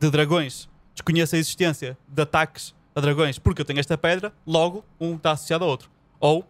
[0.00, 4.84] de dragões, desconheço a existência de ataques a dragões, porque eu tenho esta pedra, logo
[5.00, 5.90] um está associado ao outro.
[6.18, 6.44] Ou,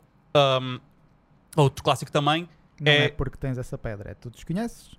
[0.63, 0.81] um,
[1.57, 2.49] outro clássico também,
[2.81, 3.05] Não é...
[3.07, 4.91] É- porque tens essa pedra, é tu desconheces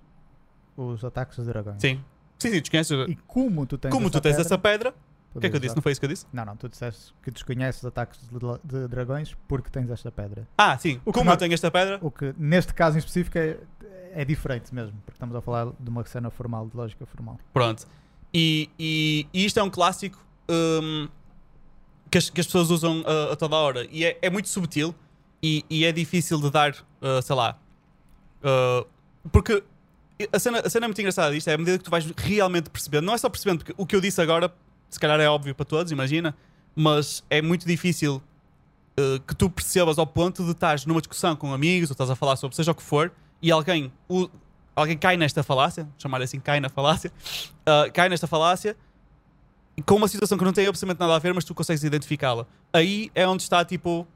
[0.76, 1.80] os ataques dos dragões.
[1.80, 2.00] sim.
[2.38, 3.08] Sim, sim, desconheces.
[3.08, 4.94] E como tu tens Como essa tu tens pedra, essa pedra,
[5.34, 5.74] o que é que eu disse?
[5.74, 6.24] Não foi isso que eu disse?
[6.32, 10.46] Não, não, tu disseste que desconheces ataques de, de dragões porque tens esta pedra.
[10.56, 11.00] Ah, sim.
[11.04, 13.56] O Como não- eu tenho esta pedra, O que neste caso em específico é,
[14.12, 17.40] é diferente mesmo, porque estamos a falar de uma cena formal, de lógica formal.
[17.52, 17.88] Pronto.
[18.32, 21.08] E, e, e isto é um clássico hum,
[22.08, 23.84] que, as, que as pessoas usam uh, a toda hora.
[23.90, 24.94] E é, é muito subtil
[25.42, 26.70] e, e é difícil de dar,
[27.02, 27.58] uh, sei lá.
[28.42, 28.86] Uh,
[29.30, 29.62] porque
[30.32, 32.70] a cena, a cena é muito engraçada disto, é à medida que tu vais realmente
[32.70, 34.52] percebendo, não é só percebendo, porque o que eu disse agora,
[34.90, 36.34] se calhar é óbvio para todos, imagina,
[36.74, 38.22] mas é muito difícil
[38.98, 42.16] uh, que tu percebas ao ponto de estás numa discussão com amigos ou estás a
[42.16, 44.28] falar sobre seja o que for e alguém, o-
[44.74, 47.12] alguém cai nesta falácia, chamar assim, cai na falácia,
[47.68, 48.76] uh, cai nesta falácia
[49.86, 52.46] com uma situação que não tem absolutamente nada a ver, mas tu consegues identificá-la.
[52.72, 54.06] Aí é onde está tipo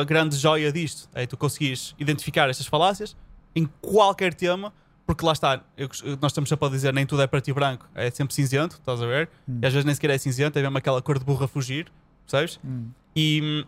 [0.00, 1.08] a grande joia disto.
[1.14, 3.16] É tu conseguires identificar estas falácias
[3.54, 4.72] em qualquer tema,
[5.06, 5.88] porque lá está, eu-
[6.20, 9.02] nós estamos sempre a dizer nem tudo é preto e branco, é sempre cinzento, estás
[9.02, 9.28] a ver?
[9.48, 9.58] Hum.
[9.62, 11.90] E às vezes nem sequer é cinzento, é mesmo aquela cor de burra a fugir,
[12.26, 12.60] percebes?
[12.64, 12.88] Hum.
[13.14, 13.66] E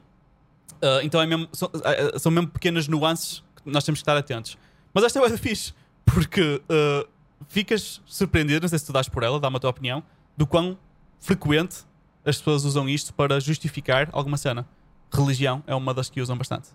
[0.83, 4.03] ah, então é mesmo, são, ah, ah, são mesmo pequenas nuances que nós temos que
[4.03, 4.57] estar atentos.
[4.95, 5.73] Mas esta é o fixe,
[6.05, 7.07] porque ah,
[7.49, 10.03] ficas surpreendido, não sei se tu dás por ela, dá-me a tua opinião,
[10.37, 10.79] do quão
[11.21, 11.85] frequente
[12.25, 14.67] as pessoas usam isto para justificar alguma cena.
[15.13, 16.71] Religião é uma das que usam bastante.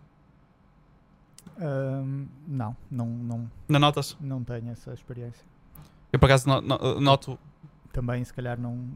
[1.60, 4.16] Ahm, não, não, não, Não notas?
[4.22, 5.44] não tenho essa experiência.
[6.14, 7.38] Eu por acaso no- no- noto.
[7.92, 8.88] Também, se calhar, não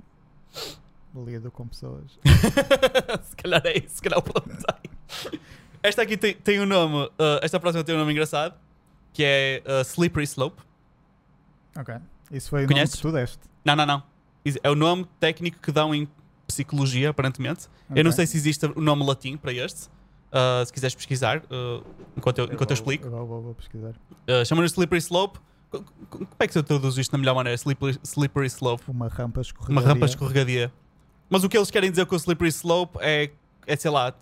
[1.16, 2.20] lido com pessoas.
[3.24, 4.60] se calhar é isso, se calhar o problema.
[5.84, 8.54] Esta aqui tem, tem um nome, ah, esta próxima tem um nome engraçado,
[9.12, 10.62] que é ah, Slippery Slope.
[11.76, 11.96] Ok.
[12.32, 13.40] Isso foi o nome que tu deste.
[13.66, 14.04] Não, não, não.
[14.64, 16.08] É o nome técnico que dão em
[16.52, 17.68] psicologia, aparentemente.
[17.96, 19.90] Eu não sei se existe o nome latim para este.
[20.32, 21.82] Ah, se quiseres pesquisar, ah,
[22.16, 23.10] enquanto eu, enquanto eu vou- explico.
[23.10, 23.90] vou, vou, vou pesquisar.
[24.28, 25.40] Uh, Chama-lhe Slippery Slope.
[25.70, 27.56] Co- co- Como é que se traduz isto na melhor maneira?
[27.56, 28.84] Slippery, slippery Slope.
[28.90, 29.74] Uma rampa escorregadia.
[29.82, 30.74] Uma rampa escorregadia.
[31.30, 33.32] Mas o que eles querem dizer com o Slippery Slope é,
[33.66, 34.14] é sei lá,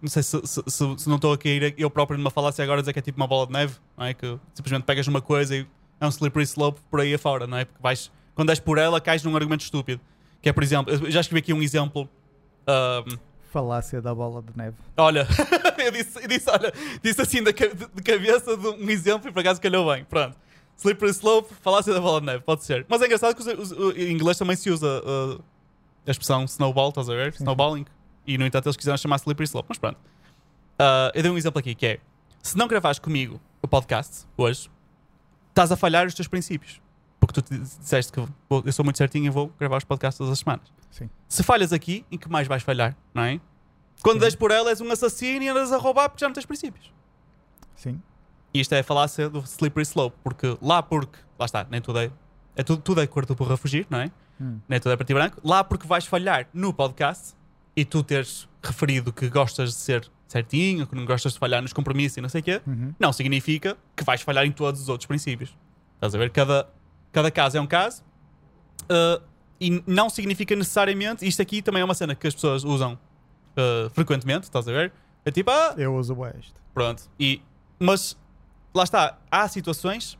[0.00, 2.80] não sei se, se- se- se não estou a cair eu próprio numa falácia agora
[2.80, 4.14] dizer que é tipo uma bola de neve, não é?
[4.14, 5.66] Que simplesmente pegas numa coisa e
[6.00, 7.64] é um Slippery Slope por aí afora, não é?
[7.64, 10.00] Porque vais, quando és por ela, cais num argumento estúpido.
[10.44, 12.06] Que é, por exemplo, eu já escrevi aqui um exemplo.
[12.68, 13.16] um,
[13.50, 14.76] Falácia da bola de neve.
[14.96, 15.26] Olha,
[15.78, 16.70] eu disse, eu disse, olha,
[17.02, 20.04] disse assim de, de cabeça de um exemplo e por acaso calhou bem.
[20.04, 20.36] Pronto.
[20.76, 22.84] Slippery slope, falácia da bola de neve, pode ser.
[22.88, 25.42] Mas é engraçado que os- os- o- em inglês também se usa uh,
[26.06, 27.32] a expressão snowball, estás a ver?
[27.32, 27.38] Sim.
[27.44, 27.86] Snowballing.
[28.26, 29.66] E no entanto eles quiseram chamar slippery slope.
[29.70, 29.96] Mas pronto.
[29.96, 32.00] Uh, eu dei um exemplo aqui que é:
[32.42, 34.68] se não gravares comigo o podcast hoje,
[35.48, 36.82] estás a falhar os teus princípios.
[37.26, 40.32] Porque tu te disseste que eu sou muito certinho e vou gravar os podcasts todas
[40.32, 40.66] as semanas.
[40.90, 41.08] Sim.
[41.28, 43.40] Se falhas aqui, em que mais vais falhar, não é?
[44.02, 44.26] Quando Sim.
[44.26, 46.92] des por ela, és um assassino e andas a roubar porque já não tens princípios.
[47.74, 48.00] Sim.
[48.52, 51.98] E isto é a falácia do slippery slope, porque lá porque, lá está, nem tudo
[51.98, 52.10] é,
[52.54, 54.10] é tudo, tudo é cor do burro a fugir, não é?
[54.40, 54.58] Hum.
[54.68, 55.40] Nem tudo é preto e branco.
[55.44, 57.34] Lá porque vais falhar no podcast
[57.76, 61.72] e tu teres referido que gostas de ser certinho, que não gostas de falhar nos
[61.72, 62.94] compromissos e não sei o quê, Uhum.
[62.98, 65.56] não significa que vais falhar em todos os outros princípios.
[65.96, 66.30] Estás a ver?
[66.30, 66.68] Cada,
[67.14, 68.02] cada caso é um caso.
[68.90, 69.22] uh,
[69.60, 71.26] e não significa necessariamente.
[71.26, 72.98] Isto aqui também é uma cena que as pessoas usam
[73.56, 74.44] uh, frequentemente.
[74.44, 74.92] Estás a ver?
[75.24, 76.52] É tipo, ah, Eu uso o este.
[76.74, 77.04] pronto.
[77.18, 77.40] E,
[77.78, 78.18] mas
[78.74, 79.16] lá está.
[79.30, 80.18] Há situações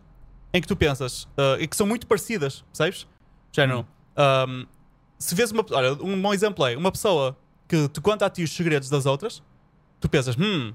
[0.53, 3.07] em que tu pensas uh, e que são muito parecidas, percebes?
[3.53, 3.87] Género,
[4.49, 4.67] um,
[5.19, 5.67] se vês uma.
[5.73, 7.37] Olha, um bom exemplo é uma pessoa
[7.69, 9.43] que te conta a ti os segredos das outras,
[10.01, 10.73] tu pensas, hum,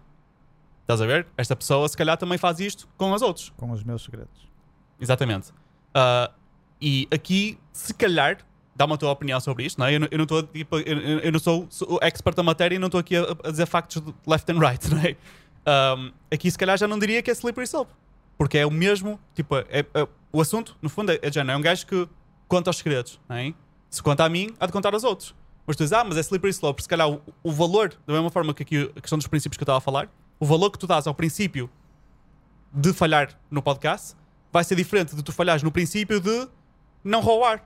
[0.82, 1.28] estás a ver?
[1.38, 3.54] Esta pessoa se calhar também faz isto com os outros.
[3.56, 4.50] Com os meus segredos.
[5.00, 5.54] Exatamente.
[5.94, 6.32] Ah,
[6.82, 8.38] e aqui, se calhar,
[8.76, 9.96] dá-me a tua opinião sobre isto, não é?
[9.96, 12.88] Eu eu não, estou, tipo, eu, eu- não sou, o expert da matéria e não
[12.88, 15.16] estou aqui a, a dizer factos left and right, não é?
[15.66, 17.92] Ahm, aqui, se calhar, já não diria que é slippery slope.
[18.38, 21.62] Porque é o mesmo, tipo, é, é- o assunto, no fundo, é, é, é um
[21.62, 22.08] gajo que
[22.48, 23.54] conta os segredos, não é?
[23.90, 25.36] Se conta a mim, há de contar aos outros.
[25.68, 26.82] Mas tu dizes, ah, mas é slippery slope.
[26.82, 29.62] Se calhar o, o valor, da mesma forma que aqui a questão dos princípios que
[29.62, 30.10] eu estava a falar,
[30.40, 31.70] o valor que tu dás ao princípio
[32.74, 34.16] de falhar no podcast
[34.52, 36.48] vai ser diferente de tu falhares no princípio de
[37.04, 37.64] não roubar.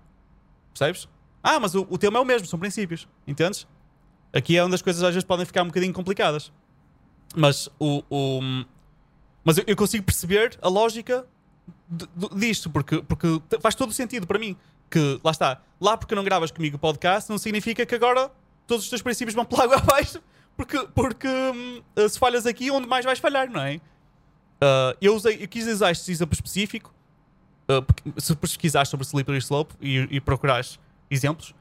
[0.74, 1.08] Percebes?
[1.42, 3.08] Ah, mas o, o tema é o mesmo, são princípios.
[3.28, 3.68] Entendes?
[4.32, 6.52] Aqui é onde as coisas às vezes podem ficar um bocadinho complicadas.
[7.36, 8.04] Mas o.
[8.10, 8.66] o-
[9.44, 11.26] mas eu, eu consigo perceber a lógica
[11.90, 14.56] de- de- disto, porque, porque faz todo o sentido para mim.
[14.90, 18.32] Que lá está, lá porque não gravas comigo o podcast, não significa que agora
[18.68, 20.22] todos os teus princípios vão pela água abaixo,
[20.56, 23.82] porque, porque hum, se falhas aqui, onde mais vais falhar, não é?
[24.64, 26.94] Uh, eu, usei, eu quis usar este exemplo específico.
[27.70, 31.54] uh, se pesquisares sobre Slippery Slope e, e procurares exemplos,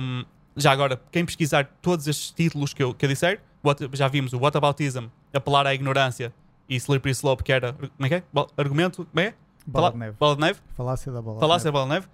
[0.00, 0.24] um,
[0.56, 4.32] já agora, quem pesquisar todos estes títulos que eu, que eu disser, what- já vimos
[4.32, 6.32] o Whataboutism, apelar à ignorância
[6.68, 7.72] e Slippery Slope, que era.
[7.72, 8.22] Como é que é?
[8.56, 9.06] Argumento.
[9.06, 9.34] Como é?
[9.66, 10.16] Bola Fala- de neve.
[10.18, 10.60] Bola de neve?
[10.76, 12.06] Falácia da bola Falácia da bola de neve.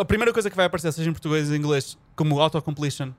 [0.00, 3.12] A primeira coisa que vai aparecer, seja em português ou em inglês, como autocompletion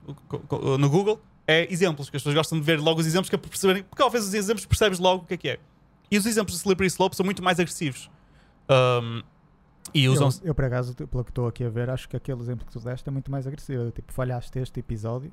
[0.80, 3.38] no Google, é exemplos, que as pessoas gostam de ver logo os exemplos que é
[3.38, 5.60] para perceberem, porque ao ver os exemplos percebes logo o que é que é.
[6.14, 8.10] E os exemplos de Slippery Slope são muito mais agressivos.
[8.70, 9.24] Um,
[9.94, 12.40] e Eu, usam eu, por acaso, pelo que estou aqui a ver, acho que aquele
[12.40, 13.90] exemplo que tu deste é muito mais agressivo.
[13.92, 15.32] Tipo, falhaste este episódio,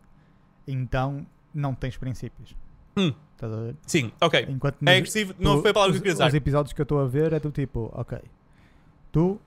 [0.66, 2.56] então não tens princípios.
[2.96, 3.12] Hum.
[3.34, 3.76] Estás a ver?
[3.86, 4.46] Sim, ok.
[4.48, 6.28] Enquanto É nos- agressivo, não tu- foi a palavra que eu os- queria.
[6.28, 8.18] Os episódios que eu estou a ver é do tipo, ok,
[9.12, 9.40] tu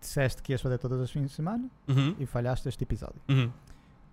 [0.00, 3.20] disseste que ias fazer todas as fins de semana Uhum, e falhaste este episódio.
[3.28, 3.50] uhum,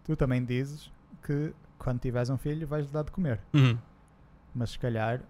[0.04, 0.92] Tu também dizes
[1.24, 3.40] que quando tiveres um filho vais-lhe dar de comer.
[3.54, 3.78] uhum.
[4.56, 5.22] Mas se calhar,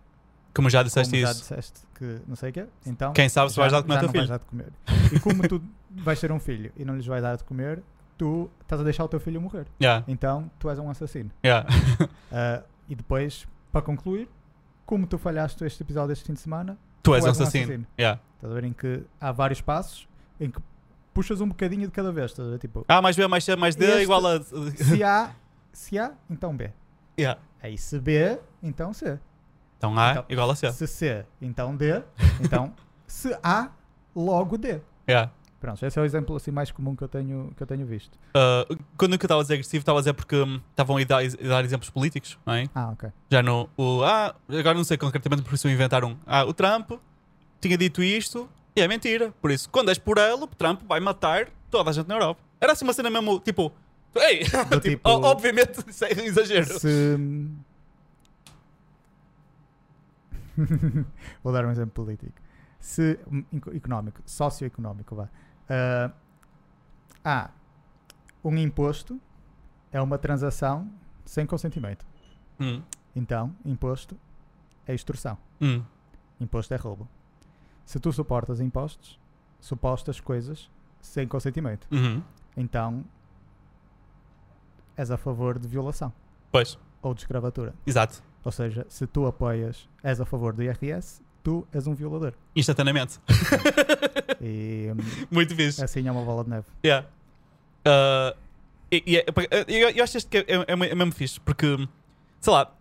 [0.57, 1.39] Como já como disseste já isso.
[1.41, 3.95] disseste que não sei o quê, então Quem sabe se já- vais dar de comer
[3.95, 4.29] já teu não vais filho.
[4.29, 5.13] dar de comer.
[5.13, 5.61] E como tu
[6.03, 7.81] vais ter um filho e não lhes vais dar de comer,
[8.17, 9.65] tu estás a deixar o teu filho morrer.
[9.81, 11.31] Yeah, Então tu és um assassino.
[11.45, 11.67] yeah.
[12.31, 14.27] Ah, e depois, para concluir,
[14.85, 17.41] como tu falhaste este episódio este fim de semana, tu és Tu um és um
[17.43, 17.63] assassino.
[17.65, 17.87] assassino.
[17.99, 18.19] Yeah.
[18.35, 20.07] estás a ver em que há vários passos
[20.39, 20.59] em que
[21.13, 22.31] puxas um bocadinho de cada vez.
[22.31, 22.59] Estás a ver?
[22.59, 24.41] Tipo, A mais B mais C mais D Este- igual a.
[24.43, 25.31] se A,
[25.73, 26.71] se A, então B.
[27.19, 27.39] Yeah.
[27.61, 29.19] Aí se B, então C.
[29.77, 30.71] Então A Então, igual a C.
[30.71, 32.01] Se C, então D.
[32.41, 32.73] Então
[33.05, 33.69] se A,
[34.15, 34.81] logo D.
[35.07, 35.31] Yeah.
[35.59, 38.13] Pronto, esse é o exemplo assim mais comum que eu tenho, que eu tenho visto.
[38.29, 41.23] Uh, quando eu estava a dizer agressivo, estava a dizer porque hum, estavam a dar,
[41.23, 42.65] a dar exemplos políticos, não é?
[42.75, 43.09] Ah, ok.
[43.29, 43.67] Já no.
[43.75, 46.11] O, ah, agora não sei concretamente, por isso inventaram.
[46.11, 46.91] Um, ah, o Trump
[47.59, 49.33] tinha dito isto e é mentira.
[49.41, 52.39] Por isso, quando és por ele, o Trump vai matar toda a gente na Europa.
[52.61, 53.71] Era assim uma cena mesmo, tipo.
[54.15, 54.43] Ei!
[54.45, 56.79] tipo, tipo- obviamente, isso é exagero.
[56.79, 57.17] Se.
[61.43, 62.33] Vou dar um exemplo político.
[62.79, 63.19] Se.
[63.31, 65.29] um, eco- Económico, socioeconómico, vá.
[65.69, 66.11] Ah,
[67.23, 67.49] há
[68.43, 69.19] um imposto
[69.91, 70.89] é uma transação
[71.25, 72.05] sem consentimento.
[72.59, 72.81] Hum,
[73.15, 74.17] Então, imposto
[74.85, 75.37] é extorsão.
[75.61, 75.83] hum,
[76.39, 77.07] Imposto é roubo.
[77.85, 79.19] Se tu suportas impostos,
[79.59, 80.69] supostas coisas
[81.01, 81.87] sem consentimento.
[81.91, 82.21] uhum.
[82.55, 83.03] Então,
[84.95, 86.11] és a favor de violação
[86.51, 87.73] Pois, ou de escravatura.
[87.85, 88.23] exato.
[88.47, 92.31] Ou seja, se tu apoias, és a favor do IRS, tu és um violador.
[92.55, 93.19] Instantaneamente.
[94.39, 95.83] E hum, Muito fixe.
[95.83, 96.65] assim é uma bola de neve.
[96.85, 97.07] Yeah.
[97.85, 98.37] Uh,
[98.89, 99.25] E, e é-
[99.67, 101.75] eu, eu acho este que é, é, é mesmo fixe, porque,
[102.39, 102.71] sei lá,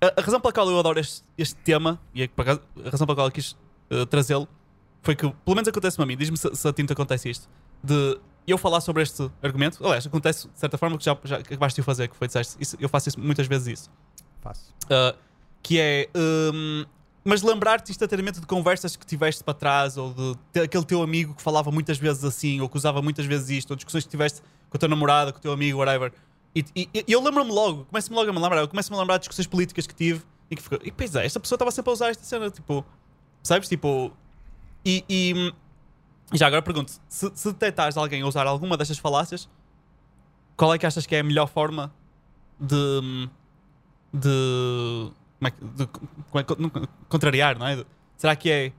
[0.00, 3.04] a, a razão pela qual eu adoro este, este tema, e é acaso, a razão
[3.04, 3.56] pela qual eu quis
[3.90, 4.46] uh, trazê-lo,
[5.02, 7.48] foi que, pelo menos acontece-me a mim, diz-me se, se a tinta acontece isto,
[7.82, 11.74] de eu falar sobre este argumento, aliás, acontece de certa forma que já, já acabaste
[11.76, 13.90] de o fazer, que foi disseste, isso, eu faço isso, muitas vezes isso.
[14.40, 14.74] Faço.
[14.84, 15.16] Uh,
[15.62, 16.08] que é.
[16.16, 16.84] um,
[17.24, 21.34] mas lembrar-te instantaneamente de conversas que tiveste para trás, ou de te- aquele teu amigo
[21.34, 24.40] que falava muitas vezes assim, ou que usava muitas vezes isto, ou discussões que tiveste
[24.70, 26.12] com a tua namorada, com o teu amigo, whatever.
[26.54, 29.16] E, e- e eu lembro-me logo, começo-me logo a me lembrar, eu começo-me a lembrar
[29.18, 30.78] de discussões políticas que tive e que ficou.
[30.82, 32.84] E pois é, esta pessoa estava sempre a usar esta cena, tipo.
[33.42, 33.68] Sabes?
[33.68, 34.12] Tipo.
[34.84, 35.04] E.
[35.08, 35.52] e, hum,
[36.32, 39.48] já agora pergunto: se, se detectares alguém a usar alguma destas falácias,
[40.56, 41.92] qual é que achas que é a melhor forma
[42.58, 43.28] de.
[44.12, 45.12] De.
[45.42, 45.50] É.
[45.50, 47.84] De, é contrariar, não é?
[48.16, 48.72] Será que é.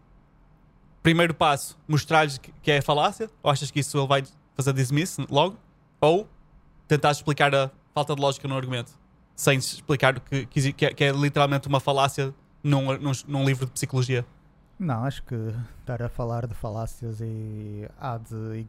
[1.02, 3.30] Primeiro passo, mostrar-lhes que, é falácia?
[3.42, 4.24] Ou achas que isso ele vai
[4.56, 5.58] fazer dismiss logo?
[6.00, 6.30] Ou
[6.88, 8.92] tentar explicar a falta de lógica no argumento?
[9.36, 12.32] Sem explicar que, que, que é, que é literalmente uma falácia
[12.64, 14.24] num, num, num livro de psicologia.
[14.78, 15.36] Não, acho que
[15.80, 18.66] estar a falar de falácias e há de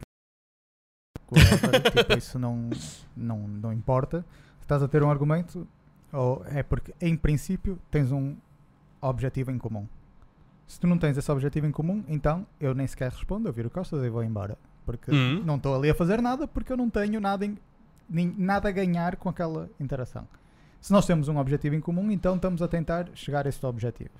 [1.95, 2.69] tipo, isso não,
[3.15, 4.25] não, não importa.
[4.61, 5.67] Estás a ter um argumento,
[6.13, 8.35] ou é porque em princípio tens um
[9.01, 9.85] objetivo em comum.
[10.67, 13.69] Se tu não tens esse objetivo em comum, então eu nem sequer respondo, eu viro
[13.69, 14.57] costas e vou embora.
[14.85, 15.41] Porque Hum.
[15.45, 17.57] não estou ali a fazer nada porque eu não tenho nada, em-
[18.09, 20.27] nem- nada a ganhar com aquela interação.
[20.79, 24.11] Se nós temos um objetivo em comum, então estamos a tentar chegar a esse objetivo.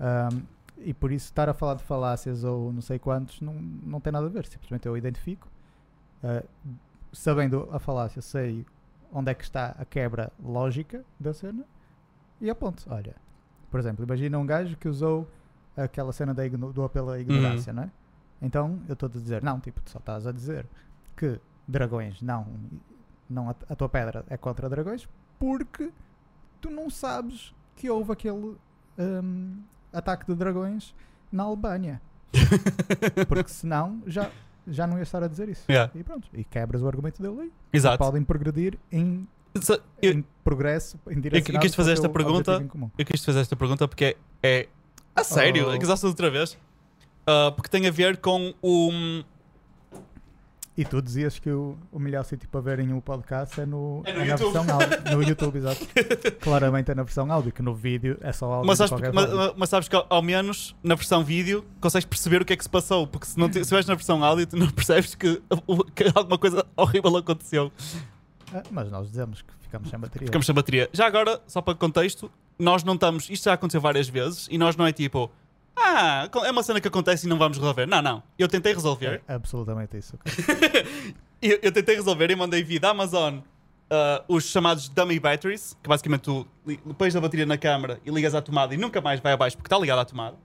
[0.00, 0.42] Ahm,
[0.78, 4.12] e por isso estar a falar de falácias ou não sei quantos não, não tem
[4.12, 4.46] nada a ver.
[4.46, 5.48] Simplesmente eu identifico.
[6.22, 6.42] ah,
[7.12, 8.66] sabendo a falácia, sei
[9.12, 11.64] onde é que está a quebra lógica da cena
[12.40, 12.84] e aponto.
[12.88, 13.16] Olha,
[13.70, 15.28] por exemplo, imagina um gajo que usou
[15.76, 17.90] aquela cena da do apelo à ignorância, não é?
[18.40, 20.66] Então eu estou a dizer, não, tipo, tu só estás a dizer
[21.16, 22.46] que dragões não,
[23.28, 25.08] não a, a tua pedra é contra dragões
[25.38, 25.90] porque
[26.60, 28.56] tu não sabes que houve aquele
[28.98, 29.62] hum,
[29.92, 30.94] ataque de dragões
[31.30, 32.00] na Albânia.
[33.28, 34.30] Porque senão já,
[34.70, 35.64] já não ia estar a dizer isso.
[35.68, 35.90] Yeah.
[35.94, 37.52] E pronto, e quebras o argumento dele aí.
[37.72, 37.98] Exato.
[37.98, 39.26] Podem progredir em,
[39.60, 42.62] Se- Eu, em progresso, em direção quis fazer esta pergunta-
[42.98, 44.16] eu quis fazer esta pergunta porque é.
[44.60, 44.68] é
[45.16, 45.72] a sério, Oh.
[45.72, 46.56] é que outra vez.
[47.26, 48.90] Ah, porque tem a ver com o.
[50.80, 54.12] E tu dizias que o, o melhor sítio para verem o podcast é, no, É
[54.12, 54.52] no na YouTube.
[54.52, 55.16] versão áudio.
[55.16, 55.86] No YouTube, exato.
[56.40, 58.68] Claramente é na versão áudio, que no vídeo é só áudio.
[58.68, 62.44] Mas sabes, mas, mas sabes que ao- ao menos na versão vídeo consegues perceber o
[62.44, 63.08] que é que se passou.
[63.08, 65.42] Porque se não estiveres na versão áudio, tu não percebes que,
[65.96, 67.72] que alguma coisa horrível aconteceu.
[68.54, 70.26] Ah, mas nós dizemos que ficamos sem bateria.
[70.26, 70.88] Ficamos sem bateria.
[70.92, 73.28] Já agora, só para contexto, nós não estamos.
[73.28, 75.28] Isto já aconteceu várias vezes e nós não é tipo.
[75.80, 77.86] Ah, é uma cena que acontece e não vamos resolver.
[77.86, 78.22] Não, não.
[78.38, 79.22] Eu tentei resolver.
[79.28, 80.18] É absolutamente isso.
[81.40, 83.38] Eu, eu tentei resolver e mandei via da Amazon
[83.88, 86.44] ah, os chamados dummy batteries, que basicamente tu
[86.98, 89.68] pões a bateria na câmara e ligas à tomada e nunca mais vai abaixo porque
[89.68, 90.36] está ligado à tomada.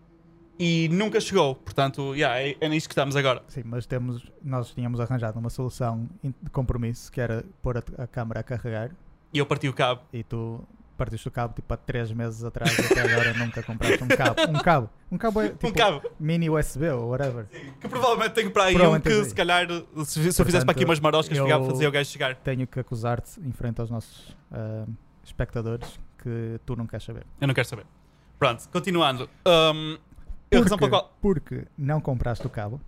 [0.60, 1.56] E nunca chegou.
[1.56, 3.42] Portanto, yeah, é, é nisto que estamos agora.
[3.48, 8.06] Sim, mas temos, nós tínhamos arranjado uma solução de compromisso que era pôr a, a
[8.06, 8.92] câmara a carregar
[9.34, 10.02] E eu parti o cabo.
[10.14, 10.64] e tu
[10.98, 14.42] partiste o cabo tipo há 3 meses atrás e até agora nunca compraste um cabo.
[14.50, 14.90] Um cabo.
[15.12, 16.02] Um cabo é tipo um cabo.
[16.20, 17.46] mini USB ou whatever.
[17.82, 19.26] Que provavelmente tenho para aí um que aí.
[19.26, 19.68] se calhar,
[20.06, 22.36] se, se eu fizesse para aqui umas maroscas, ficava- fazia o gajo chegar.
[22.36, 24.86] Tenho que acusar-te em frente aos nossos ah,
[25.24, 27.26] espectadores que tu não queres saber.
[27.42, 27.86] Eu não quero saber.
[28.40, 29.30] Pronto, continuando.
[29.48, 29.98] Um,
[30.54, 31.18] a razão pela qual.
[31.22, 32.80] porque não compraste o cabo,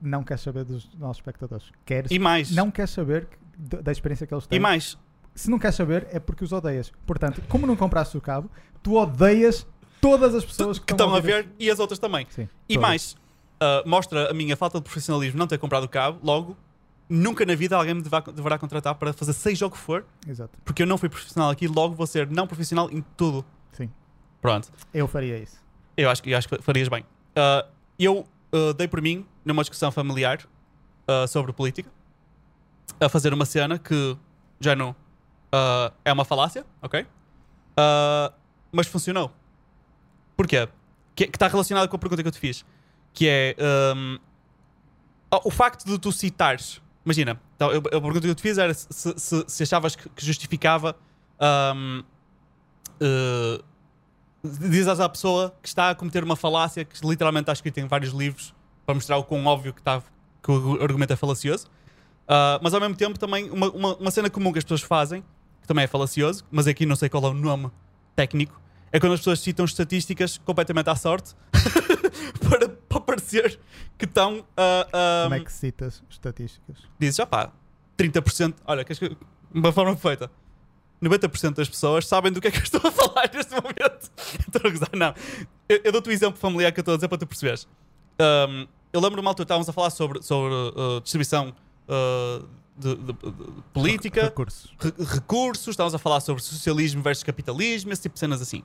[0.00, 1.70] não queres saber dos nossos espectadores.
[1.84, 2.50] Queres, E mais.
[2.50, 3.26] não queres saber
[3.58, 4.56] da experiência que eles têm.
[4.56, 4.98] E mais.
[5.36, 6.90] Se não queres saber, é porque os odeias.
[7.06, 8.50] Portanto, como não compraste o cabo,
[8.82, 9.66] tu odeias
[10.00, 12.26] todas as pessoas que, que estão a ver e as outras também.
[12.30, 12.88] Sim, E todas.
[12.88, 13.16] mais,
[13.60, 16.56] ah, mostra a minha falta de profissionalismo não ter comprado o cabo, logo,
[17.08, 20.56] nunca na vida alguém me deverá, deverá contratar para fazer seja o que for, Exato.
[20.64, 23.44] porque eu não fui profissional aqui, logo vou ser não profissional em tudo.
[23.72, 23.90] Sim.
[24.40, 25.56] Pronto, Eu faria isso.
[25.96, 27.04] eu acho, que- eu acho que farias bem.
[27.36, 27.66] Ah,
[27.98, 30.40] eu ah, dei por mim, numa discussão familiar
[31.28, 31.88] sobre política,
[33.00, 34.16] a fazer uma cena que
[34.58, 34.94] já não
[35.56, 37.06] ah, é uma falácia, ok?
[37.76, 38.32] Ah,
[38.72, 39.30] mas funcionou.
[40.36, 40.68] Porquê?
[41.14, 42.64] Que está relacionado com a pergunta que eu te fiz.
[43.14, 44.18] Que é ahm,
[45.30, 46.80] ah, o facto de tu citares.
[47.04, 50.08] Imagina, então, eu- a pergunta que eu te fiz era se, se- se achavas que,
[50.10, 50.94] que justificava.
[51.40, 52.02] ahm,
[53.00, 53.62] eh,
[54.44, 58.12] dizes à pessoa que está a cometer uma falácia que literalmente está escrita em vários
[58.12, 58.54] livros
[58.84, 60.00] para mostrar o quão óbvio que, está,
[60.42, 61.68] que o argumento é falacioso.
[62.28, 65.24] Ah, mas ao mesmo tempo também uma, uma, uma cena comum que as pessoas fazem,
[65.66, 67.70] que também é falacioso, mas aqui não sei qual é o nome
[68.14, 68.60] técnico,
[68.92, 71.34] é quando as pessoas citam estatísticas completamente à sorte
[72.48, 73.58] para, para parecer
[73.98, 74.46] que estão.
[74.56, 76.78] ah, ah, Como é que citas estatísticas?
[76.98, 77.52] Dizes, ah pá,
[77.98, 78.54] 30%.
[78.64, 79.16] Olha, que,
[79.52, 80.30] uma forma perfeita.
[81.02, 84.10] 90% das pessoas sabem do que é que eu estou a falar neste momento.
[84.46, 85.14] Estou a gozar, não.
[85.68, 87.68] Eu, eu dou-te o exemplo familiar que eu estou a dizer para tu perceberes.
[88.18, 91.52] Um, eu lembro-me uma altura estávamos a falar sobre, sobre uh, distribuição
[91.86, 92.48] uh,
[92.78, 94.74] de, de- de política, Recursos.
[94.78, 98.62] re- recursos, estávamos a falar sobre socialismo versus capitalismo, esse tipo de cenas assim.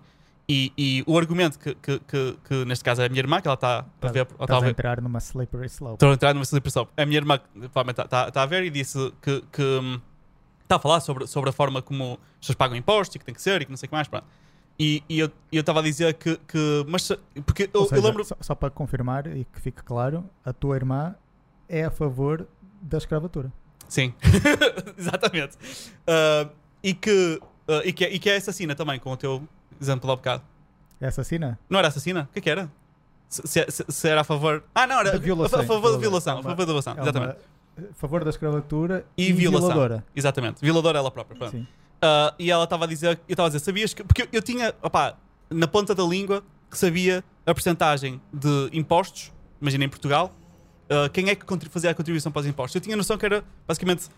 [0.49, 3.47] E, e o argumento que, que, que, que neste caso é a minha irmã, que
[3.47, 5.93] ela está a ver, ela está a Estás a entrar numa slippery slope.
[5.95, 6.87] Estou a entrar numa celebração.
[6.97, 7.39] A minha irmã
[7.87, 10.01] está a ver e disse que que, hum,
[10.63, 13.33] está a falar sobre, sobre a forma como as pessoas pagam impostos e que tem
[13.35, 14.07] que ser e que não sei o que mais.
[14.09, 14.25] Pronto.
[14.79, 16.35] E, e eu estava a dizer que.
[16.47, 17.07] que mas
[17.45, 18.25] porque eu, Ou eu seja, lembro.
[18.25, 21.15] só, só para confirmar e que fique claro, a tua irmã
[21.69, 22.47] é a favor
[22.81, 23.53] da escravatura.
[23.91, 24.13] Sim,
[24.97, 25.57] exatamente.
[26.07, 26.47] Ah,
[26.81, 29.43] e, que, ah, e, que, e que é assassina também, com o teu
[29.81, 30.43] exemplo há bocado.
[31.01, 31.59] É assassina?
[31.69, 32.29] Não era assassina?
[32.29, 32.71] O que é que era?
[33.27, 34.63] Se, se- se- se era a favor.
[34.73, 35.59] Ah, não, era violação.
[35.59, 36.37] a, favor da violação.
[36.37, 37.35] A É favor da violação, É exatamente.
[37.91, 39.69] a favor da escravatura E e, violação.
[39.69, 40.05] violadora.
[40.15, 40.61] Exatamente.
[40.61, 41.49] Violadora ela própria.
[41.49, 41.63] Uh,
[42.39, 44.03] e ela estava a dizer, eu estava a dizer, sabias que.
[44.05, 45.17] Porque eu, eu tinha, opá,
[45.49, 49.31] na ponta da língua, que sabia a percentagem de impostos,
[49.61, 50.31] imagina em Portugal,
[50.91, 52.75] uh, quem é que fazia a contribuição para os impostos.
[52.75, 54.09] Eu tinha noção que era, basicamente,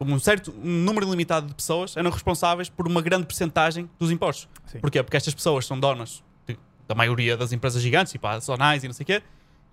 [0.00, 4.48] um certo um número limitado de pessoas eram responsáveis por uma grande percentagem dos impostos.
[4.66, 4.80] Sim.
[4.80, 5.02] Porquê?
[5.02, 8.86] Porque estas pessoas são donas de- da maioria das empresas gigantes, tipo a Sonais e
[8.88, 9.22] não sei o quê.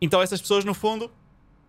[0.01, 1.11] Então essas pessoas, no fundo,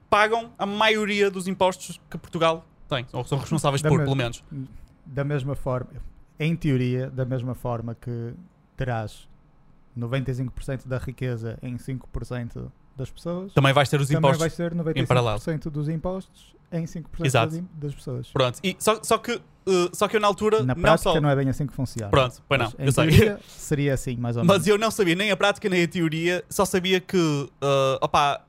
[0.08, 3.06] pagam a maioria dos impostos que Portugal tem.
[3.12, 4.42] Ou são responsáveis Da por, pelo menos.
[5.04, 5.90] Da mesma forma,
[6.40, 8.32] em teoria, da mesma forma que
[8.76, 9.28] terás
[9.96, 14.72] 95% da riqueza em 5% das pessoas, Também vais ter os também impostos vai ser
[14.96, 15.38] em paralelo.
[15.38, 17.64] 95% dos impostos em 5% Exato.
[17.74, 18.28] das, pessoas.
[18.30, 18.58] Pronto.
[18.64, 19.40] E só, só, que, uh,
[19.92, 21.20] só que eu na altura Na não prática só.
[21.20, 22.10] não é bem assim que funciona.
[22.10, 23.36] Pronto, pois não, Mas, eu sei.
[23.46, 24.58] seria assim, mais ou menos.
[24.58, 27.16] Mas eu não sabia nem a prática nem a teoria, só sabia que.
[27.16, 27.50] Uh,
[28.00, 28.42] opá,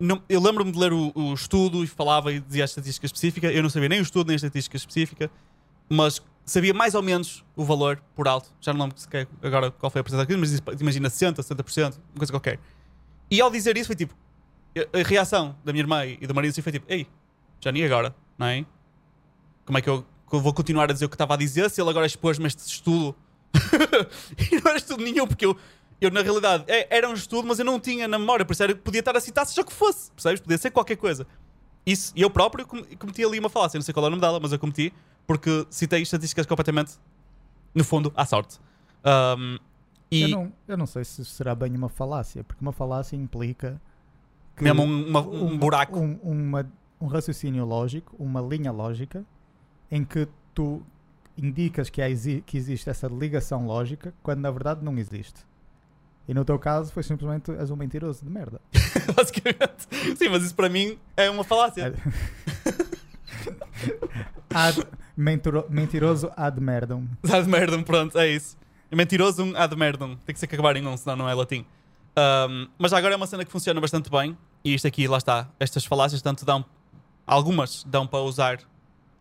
[0.00, 3.52] não- eu lembro-me de ler o, o estudo e falava e dizia a estatística específica.
[3.52, 5.30] Eu não sabia nem o estudo nem a estatística específica,
[5.88, 8.48] mas sabia mais ou menos o valor por alto.
[8.60, 12.18] Já não lembro se que- agora qual foi a porcentagem, mas imagina 60%, 70%, uma
[12.18, 12.58] coisa qualquer.
[13.30, 14.14] E ao dizer isso foi tipo.
[14.92, 17.06] A reação da minha irmã e do marido assim foi tipo: Ei,
[17.60, 18.64] já nem agora, não é?
[19.64, 21.68] Como é que eu, que eu vou continuar a dizer o que estava a dizer
[21.70, 23.14] se ele agora expôs-me este estudo?
[24.50, 25.56] e não era estudo nenhum, porque eu,
[26.00, 28.62] eu na realidade é- era um estudo, mas eu não tinha na memória, por isso
[28.62, 30.40] era, podia estar a citar seja o que fosse, percebes?
[30.40, 31.26] Podia ser qualquer coisa.
[31.84, 34.20] Isso, e eu próprio com- cometi ali uma falácia, não sei qual é o nome
[34.20, 34.92] dela, mas eu cometi
[35.26, 36.92] porque citei estatísticas completamente,
[37.74, 38.58] no fundo, à sorte.
[39.04, 39.58] Um,
[40.10, 43.80] e Eu, não, eu não sei se será bem uma falácia, porque uma falácia implica
[44.60, 45.98] mesmo um, uma- um um- buraco.
[45.98, 46.70] um, uma-
[47.00, 49.24] um raciocínio lógico, uma linha lógica,
[49.90, 50.82] em que tu
[51.38, 52.06] indicas que, há
[52.44, 55.40] que existe essa ligação lógica, quando na verdade não existe.
[56.28, 58.60] E no teu caso foi simplesmente és um mentiroso de merda.
[59.16, 59.88] basicamente.
[60.16, 61.94] Sim, mas isso para mim é uma falácia.
[64.52, 64.84] Ad,
[65.16, 67.06] mentiro- mentiroso ad merdum.
[67.32, 68.56] Ad merdum, pronto, é isso.
[68.92, 70.16] Mentirosum ad merdum.
[70.26, 71.64] Tem que ser que acabar em um, senão não é latim.
[72.18, 74.36] Um, mas agora é uma cena que funciona bastante bem.
[74.64, 75.48] E isto aqui, lá está.
[75.58, 76.64] Estas falácias, tanto dão.
[77.26, 78.58] Algumas dão para usar.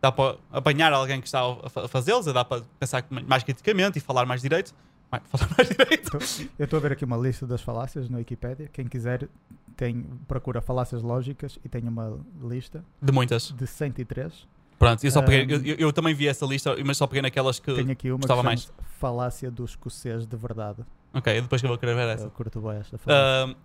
[0.02, 2.26] Dá para apanhar alguém que está a fa- a fazê-los.
[2.26, 4.74] Dá para pensar mais criticamente e falar mais direito.
[5.12, 6.18] Mais- Falar mais direito.
[6.58, 8.70] Eu estou a ver aqui uma lista das falácias na Wikipédia.
[8.72, 9.28] Quem quiser
[9.76, 13.52] tem, procura falácias lógicas e tem uma lista De muitas.
[13.52, 14.48] de 103.
[14.80, 17.60] Pronto, eu, só peguei, Um, eu, eu- também vi essa lista, mas só peguei naquelas
[17.60, 17.74] que.
[17.76, 20.84] Tenho aqui uma que gostava chama falácia do escocês de verdade.
[21.14, 22.26] Ok, depois que eu vou querer ver essa.
[22.26, 23.56] Eu curto bem esta falácia.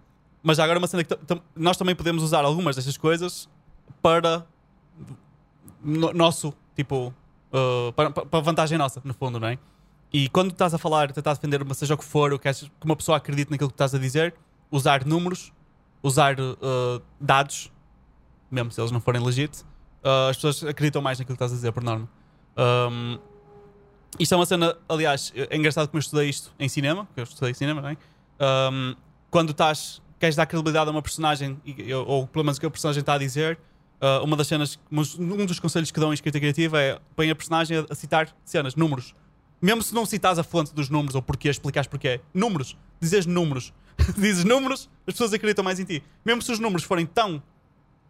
[0.42, 1.16] Mas agora uma cena que
[1.56, 3.48] nós também podemos usar algumas destas coisas
[4.02, 4.44] para
[5.82, 7.14] no- nosso, tipo,
[7.52, 9.58] uh, para, para- vantagem nossa, no fundo, não é?
[10.12, 12.84] E quando estás a falar, tentar defender uma seja o que for, ou queres que
[12.84, 14.34] uma pessoa acredite naquilo que estás a dizer,
[14.70, 15.52] usar números,
[16.02, 17.72] usar uh, dados,
[18.50, 19.64] mesmo se eles não forem legit,
[20.04, 22.08] uh, as pessoas acreditam mais naquilo que estás a dizer, por norma.
[22.56, 23.18] Um,
[24.18, 27.24] isto é uma cena, aliás, é engraçado como eu estudei isto em cinema, porque eu
[27.24, 27.96] estudei cinema, não é?
[28.70, 28.94] Um,
[29.30, 31.60] quando estás, queres dar credibilidade a uma personagem,
[32.06, 33.58] ou, pelo menos o que a personagem está a dizer,
[34.00, 34.78] uh, uma das cenas,
[35.18, 38.76] um dos conselhos que dão em escrita criativa é põe a personagem a citar cenas,
[38.76, 39.14] números.
[39.60, 42.20] Mesmo se não citas a fonte dos números ou porquê, explicares porquê.
[42.34, 42.76] Números.
[43.00, 43.72] Dizes números.
[44.18, 46.02] Dizes números, as pessoas acreditam mais em ti.
[46.24, 47.42] Mesmo se os números forem tão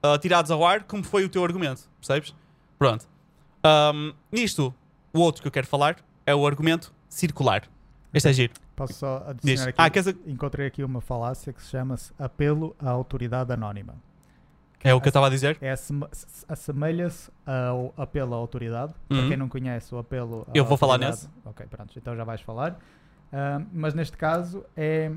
[0.04, 1.88] uh, tirados ao ar como foi o teu argumento.
[2.00, 2.34] Percebes?
[2.78, 3.06] Pronto.
[3.64, 4.74] Um, nisto,
[5.12, 7.62] o outro que eu quero falar é o argumento circular.
[8.12, 8.52] Este é giro.
[8.76, 9.28] Posso só Diz.
[9.28, 9.76] adicionar aqui?
[9.80, 13.94] Ah, queres Encontrei aqui uma falácia que se chama-se apelo à autoridade anónima.
[14.82, 15.56] é o que eu estava a dizer?
[15.62, 15.74] É
[16.48, 18.92] assemelha-se ao apelo à autoridade.
[19.08, 19.28] Para Uhum.
[19.28, 22.40] quem não conhece o apelo à Eu vou falar autoridade- Ok, pronto, então já vais
[22.42, 22.78] falar.
[23.32, 25.10] Ah, mas neste caso é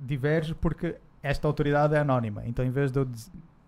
[0.00, 2.42] diverge porque esta autoridade é anónima.
[2.46, 3.08] Então em vez de eu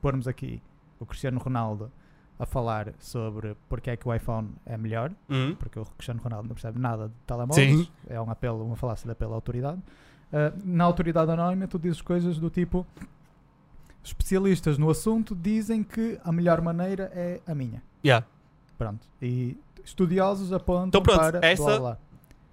[0.05, 0.61] pormos aqui
[1.01, 1.91] o Cristiano Ronaldo
[2.39, 5.55] a falar sobre porque é que o iPhone é melhor, Hum.
[5.59, 7.89] porque o Cristiano Ronaldo não percebe nada de telemóveis, Sim.
[8.07, 9.81] é um apelo, uma falácia de apelo à autoridade.
[10.31, 12.87] Ah, na autoridade anónima, tu dizes coisas do tipo:
[14.03, 17.83] especialistas no assunto dizem que a melhor maneira é a minha.
[18.05, 18.27] Yeah.
[18.77, 19.07] Pronto.
[19.23, 21.47] E estudiosos apontam Então pronto, para.
[21.47, 21.99] essa blá, blá.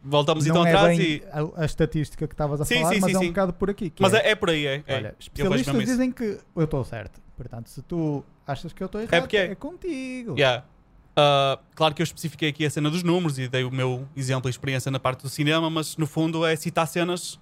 [0.03, 1.23] Voltamos Não então é atrás bem e.
[1.32, 3.69] a, a estatística que estavas a Sim, falar, sim, mas sim, é um bocado por
[3.69, 3.94] aqui.
[3.99, 4.84] Mas é, é, é por aí, é.
[4.88, 4.95] é.
[4.95, 7.22] Olha, especialistas dizem que eu estou certo.
[7.41, 9.55] Portanto, se tu achas que eu estou errado, É porque é.
[9.55, 10.35] contigo.
[10.38, 10.65] Yeah.
[11.15, 14.49] Ah, claro que eu especifiquei aqui a cena dos números e dei o meu exemplo
[14.49, 17.39] e experiência na parte do cinema, mas no fundo é citar cenas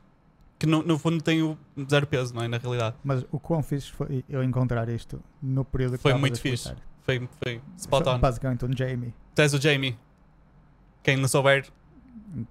[0.57, 1.57] que no, no fundo têm
[1.89, 2.47] zero peso, não é?
[2.47, 2.95] Na realidade.
[3.03, 6.73] Mas o quão fixe foi eu encontrar isto no período que Foi muito fixe.
[7.03, 8.19] Foi, foi spot on.
[8.19, 9.13] Basicamente um Jamie.
[9.33, 9.97] Tu és o Jamie.
[11.01, 11.65] Quem não souber,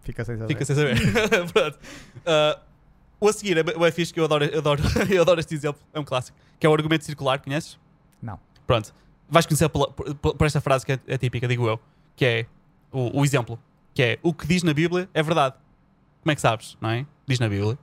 [0.02, 0.48] Fica sem saber.
[0.48, 0.96] fica sem saber.
[1.52, 1.78] Pronto.
[3.20, 5.54] O a seguir é, bem- é fixe que eu adoro, eu, adoro, eu adoro este
[5.54, 7.78] exemplo, é um clássico, que é o argumento circular, conheces?
[8.22, 8.38] Não.
[8.66, 8.94] Pronto.
[9.28, 11.80] Vais conhecer pela- por, por esta frase que é, é típica, digo eu,
[12.16, 12.46] que é
[12.92, 13.58] o, o exemplo,
[13.92, 15.56] que é o que diz na Bíblia é verdade.
[16.22, 17.06] Como é que sabes, não é?
[17.26, 17.78] Diz na Bíblia.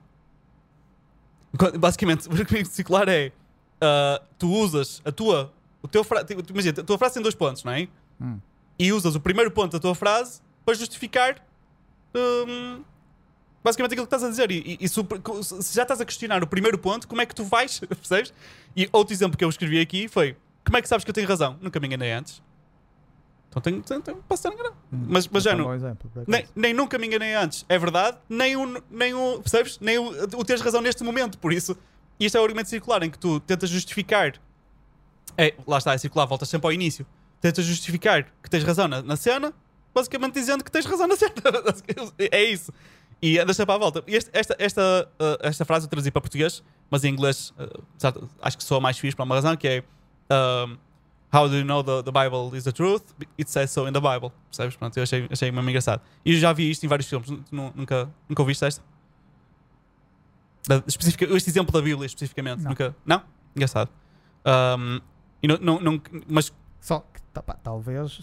[1.79, 3.31] Basicamente, o argumento circular é
[3.81, 7.35] ah, tu usas a tua, o teu fra- tu- imagina, a tua frase tem dois
[7.35, 7.87] pontos, não é?
[8.21, 8.39] Hum.
[8.77, 11.35] E usas o primeiro ponto da tua frase para justificar
[12.15, 12.83] hum,
[13.65, 14.49] basicamente aquilo que estás a dizer.
[14.51, 15.01] E, e- e se,
[15.75, 17.79] já estás a questionar o primeiro ponto, como é que tu vais?
[17.89, 18.31] Percebes?
[18.77, 21.27] E outro exemplo que eu escrevi aqui foi: como é que sabes que eu tenho
[21.27, 21.57] razão?
[21.61, 22.41] Nunca me enganei antes.
[23.49, 24.75] Então tenho, tenho, tenho, posso estar enganado.
[24.93, 25.05] Hum.
[25.07, 26.11] Mas- mas Esse já não- exemplo.
[26.27, 27.65] Nem, nem nunca me enganei antes.
[27.67, 29.79] É verdade, nem o, nem o percebes?
[29.79, 31.37] Nem o, o teres razão neste momento.
[31.37, 31.75] Por isso,
[32.19, 34.33] isto é o argumento circular em que tu tentas justificar.
[35.37, 37.05] É, lá está, é circular, voltas sempre ao início.
[37.41, 39.53] Tentas justificar que tens razão na, na cena,
[39.93, 41.31] basicamente dizendo que tens razão na cena.
[42.31, 42.73] é isso.
[43.27, 44.03] E andas sempre à volta.
[44.07, 47.83] Este- esta, esta, uh, esta frase eu trazi para português, mas em inglês uh,
[48.41, 49.83] acho que soa mais fixe para uma razão, que é
[50.67, 50.77] um,
[51.33, 53.01] How do you know the, the Bible is the truth?
[53.37, 54.31] It says so in the Bible.
[54.49, 54.75] Percebes?
[54.77, 56.01] Pronto, eu achei, achei mesmo engraçado.
[56.23, 57.29] E eu já vi isto em vários filmes.
[57.29, 58.81] Nu- nu- Nunca, nunca ouviste esta?
[60.67, 62.61] Da- este exemplo da Bíblia, especificamente.
[62.61, 62.69] Não.
[62.69, 62.95] Nunca?
[63.05, 63.21] Não?
[63.55, 63.89] Engraçado.
[64.45, 64.99] Um,
[65.43, 68.21] e não, não, não- mas, Só que tá, talvez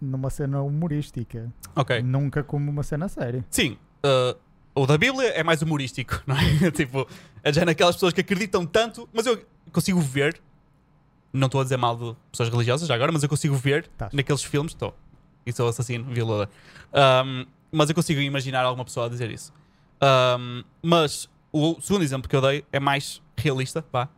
[0.00, 1.52] numa cena humorística.
[1.76, 2.02] ok.
[2.02, 3.44] Nunca como uma cena séria.
[3.50, 4.38] Sim, uh,
[4.74, 6.70] o da Bíblia é mais humorístico, não é?
[6.70, 7.06] tipo,
[7.42, 10.40] é já naquelas pessoas que acreditam tanto, mas eu consigo ver,
[11.32, 14.12] não estou a dizer mal de pessoas religiosas já agora, mas eu consigo ver Tás.
[14.12, 14.94] naqueles filmes, estou,
[15.46, 16.48] e sou assassino, violador,
[16.92, 19.52] Um, mas eu consigo imaginar alguma pessoa a dizer isso.
[20.02, 24.08] Um, mas o segundo exemplo que eu dei é mais realista, pá,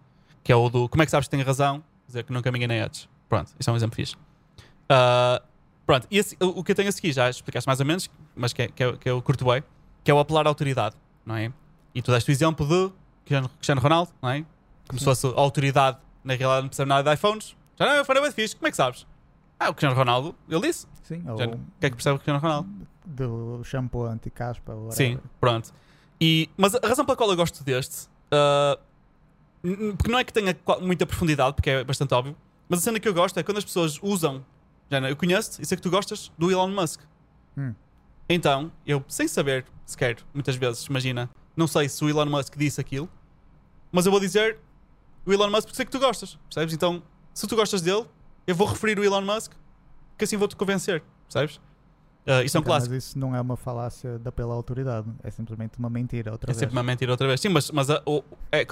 [0.42, 2.59] que é o do como é que sabes que tenho razão, dizer que nunca me
[2.59, 3.09] enganei antes.
[3.28, 4.14] Pronto, isso é um exemplo fixe.
[4.90, 5.42] Uh,
[5.86, 8.10] pronto, e esse- o o que eu tenho a seguir já explicaste mais ou menos,
[8.34, 9.62] mas que é, que é, que o curto bem,
[10.04, 11.52] que é o apelar à autoridade, não é?
[11.94, 12.92] E tu deste o exemplo de
[13.24, 14.44] Cristiano- Ronaldo, não é?
[14.88, 15.04] Como se Sim.
[15.04, 17.56] fosse a autoridade, na realidade não percebe nada de iPhones.
[17.78, 19.06] Já não, iPhone é bem fixe, como é que sabes?
[19.58, 20.86] Ah, o Cristiano Ronaldo, ele disse.
[21.02, 22.68] Sim, O que é que percebe o Cristiano Ronaldo?
[23.04, 24.72] do shampoo anti-caspa.
[24.90, 25.72] Sim, pronto.
[26.20, 28.08] E, mas a razão pela qual eu gosto deste,
[29.62, 32.36] n- porque não é que tenha muita profundidade, porque é bastante óbvio,
[32.68, 34.44] mas a cena que eu gosto é quando as pessoas usam,
[34.90, 37.00] já não, eu conheço, e sei que tu gostas, do Elon Musk.
[37.56, 37.74] Hum.
[38.28, 42.80] Então, eu, sem saber sequer, muitas vezes, imagina, não sei se o Elon Musk disse
[42.80, 43.08] aquilo,
[43.90, 44.58] mas eu vou dizer
[45.26, 46.74] o Elon Musk porque sei que tu gostas, percebes?
[46.74, 47.02] Então,
[47.34, 48.06] se tu gostas dele,
[48.46, 49.52] eu vou referir o Elon Musk,
[50.16, 51.60] que assim vou-te convencer, percebes?
[52.24, 52.94] Ah, isto é um Então, clássico.
[52.94, 55.08] Mas isso não é uma falácia da pela autoridade.
[55.24, 56.30] É simplesmente uma mentira.
[56.30, 56.58] Outra É vez.
[56.60, 57.40] sempre uma mentira outra vez.
[57.40, 58.22] Sim, mas, mas a, o-
[58.52, 58.64] é,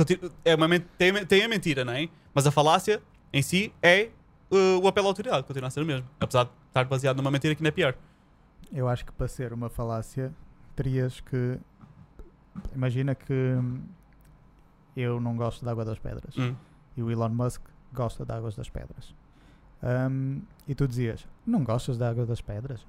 [0.44, 2.08] é uma, tem, tem a mentira, não é?
[2.32, 3.02] Mas a falácia
[3.32, 4.10] em si é
[4.52, 6.08] uh, o apelo à autoridade, continua a ser o mesmo.
[6.20, 7.94] Apesar de estar baseado numa mentira que ainda é pior.
[8.72, 10.32] Eu acho que para ser uma falácia
[10.76, 11.58] terias que.
[12.74, 13.56] Imagina que
[14.96, 16.54] eu não gosto da água das pedras Hum.
[16.96, 17.62] e o Elon Musk
[17.92, 19.14] gosta da água das pedras.
[19.82, 22.86] Hum, e tu dizias: Não gostas da água das pedras?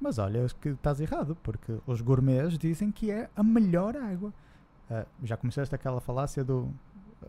[0.00, 4.32] Mas olha que estás errado, porque os gourmets dizem que é a melhor água.
[4.90, 6.68] Ah, já começaste aquela falácia do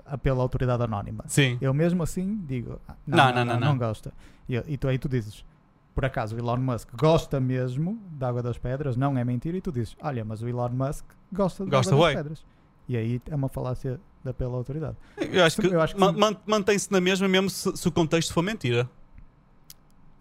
[0.05, 1.23] apelo à autoridade anónima.
[1.27, 1.57] Sim.
[1.61, 3.77] Eu mesmo assim digo, "Ah, Não, não, não, não, não, não, não.
[3.77, 4.11] gosta.
[4.49, 5.45] E, e tu, aí tu dizes,
[5.95, 9.61] por acaso o Elon Musk gosta mesmo da água das pedras, não é mentira, e
[9.61, 12.45] tu dizes, olha, mas o Elon Musk gosta da Gosta, água das pedras.
[12.87, 14.95] E aí é uma falácia da pela autoridade.
[15.17, 18.87] Eu acho que, que man- mantém-se na mesma mesmo se, se o contexto for mentira.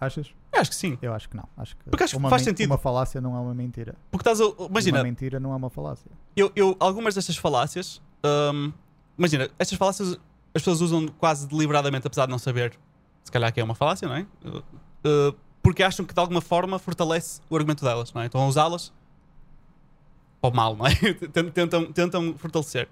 [0.01, 0.34] Achas?
[0.52, 0.98] Eu acho que sim.
[1.01, 1.48] Eu acho que não.
[1.56, 2.66] Acho que Porque acho que uma, faz sentido.
[2.70, 3.94] uma falácia não é uma mentira.
[4.10, 4.64] Porque estás a.
[4.66, 6.10] Imagina, Uma mentira não é uma falácia.
[6.36, 8.01] eu, eu- algumas destas falácias.
[8.52, 8.72] hum,
[9.18, 10.12] imagina, estas falácias
[10.55, 12.78] as pessoas usam quase deliberadamente, apesar de não saber
[13.24, 14.26] se calhar que é uma falácia, não é?
[14.44, 18.26] Uh, uh, porque acham que de alguma forma fortalece o argumento delas, não é?
[18.26, 18.92] Estão a usá-las
[20.40, 20.90] para o mal, não é?
[21.52, 22.86] Tentam- tentam, fortalecer.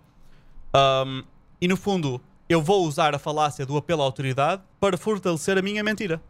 [0.74, 1.22] Um,
[1.60, 2.18] e no fundo,
[2.48, 6.20] eu vou usar a falácia do apelo à autoridade para fortalecer a minha mentira.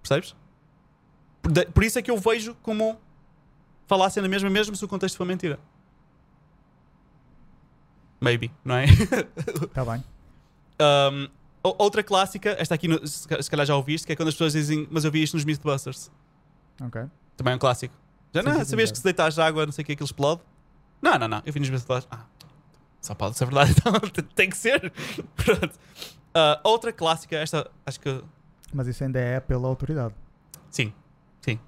[0.00, 0.36] Percebes?
[1.42, 2.96] Por, de- por isso é que eu vejo como
[3.88, 5.58] falácia na mesma, mesmo se o contexto for mentira.
[8.20, 8.84] Maybe, não é?
[8.84, 10.04] Está bem.
[10.80, 11.28] Um,
[11.62, 14.34] outra clássica, esta aqui no- se ca- se calhar já ouviste, que é quando as
[14.34, 16.10] pessoas dizem, mas eu vi isto nos Mythbusters.
[16.80, 17.02] Ok.
[17.36, 17.94] Também é um clássico.
[18.34, 20.06] Já Sim, não, sim, sabias sim, que se deitas água, não sei o que, aquilo
[20.06, 20.40] explode?
[21.00, 21.42] Não, não, não.
[21.44, 22.06] Eu vi nos Mythbusters.
[22.10, 22.24] Ah,
[23.00, 23.92] só pode ser verdade, então
[24.34, 24.92] tem que ser.
[25.36, 25.78] Pronto.
[26.34, 28.22] Ah, outra clássica, esta acho que.
[28.72, 30.14] Mas isso ainda é pela autoridade.
[30.70, 30.92] Sim,
[31.40, 31.58] sim.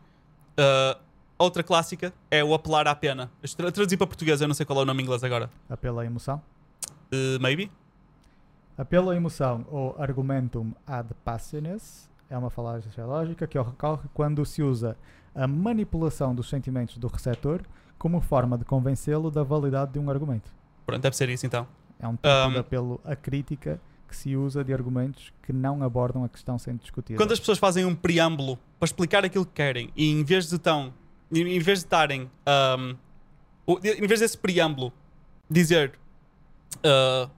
[0.57, 0.99] Ah,
[1.39, 3.31] outra clássica é o apelar à pena.
[3.43, 5.51] Eu tra- traduzi para português, eu não sei qual é o nome em inglês agora.
[5.69, 6.41] Apelo à emoção.
[7.13, 7.71] Uh, maybe?
[8.77, 14.63] Apelo à emoção ou argumentum ad passiones é uma falácia lógica que ocorre quando se
[14.63, 14.97] usa
[15.35, 17.61] a manipulação dos sentimentos do receptor
[17.99, 20.53] como forma de convencê-lo da validade de um argumento.
[20.85, 21.67] Pronto, deve ser isso então.
[22.01, 25.83] É um tipo Um, de apelo à crítica que se usa de argumentos que não
[25.83, 27.17] abordam a questão sendo discutida.
[27.17, 30.59] Quando as pessoas fazem um preâmbulo para explicar aquilo que querem e em vez de
[30.59, 30.93] tão,
[31.33, 32.29] em vez de estarem,
[33.67, 34.93] o- em vez desse preâmbulo
[35.49, 35.93] dizer
[36.85, 37.29] ah,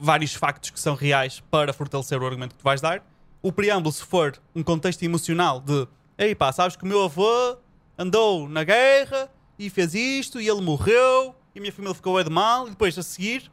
[0.00, 3.04] vários factos que são reais para fortalecer o argumento que tu vais dar,
[3.42, 7.56] o preâmbulo, se for um contexto emocional de ei pá, sabes que o meu avô
[7.98, 12.24] andou na guerra e fez isto e ele morreu e a minha família ficou bué
[12.24, 13.50] de mal e depois a seguir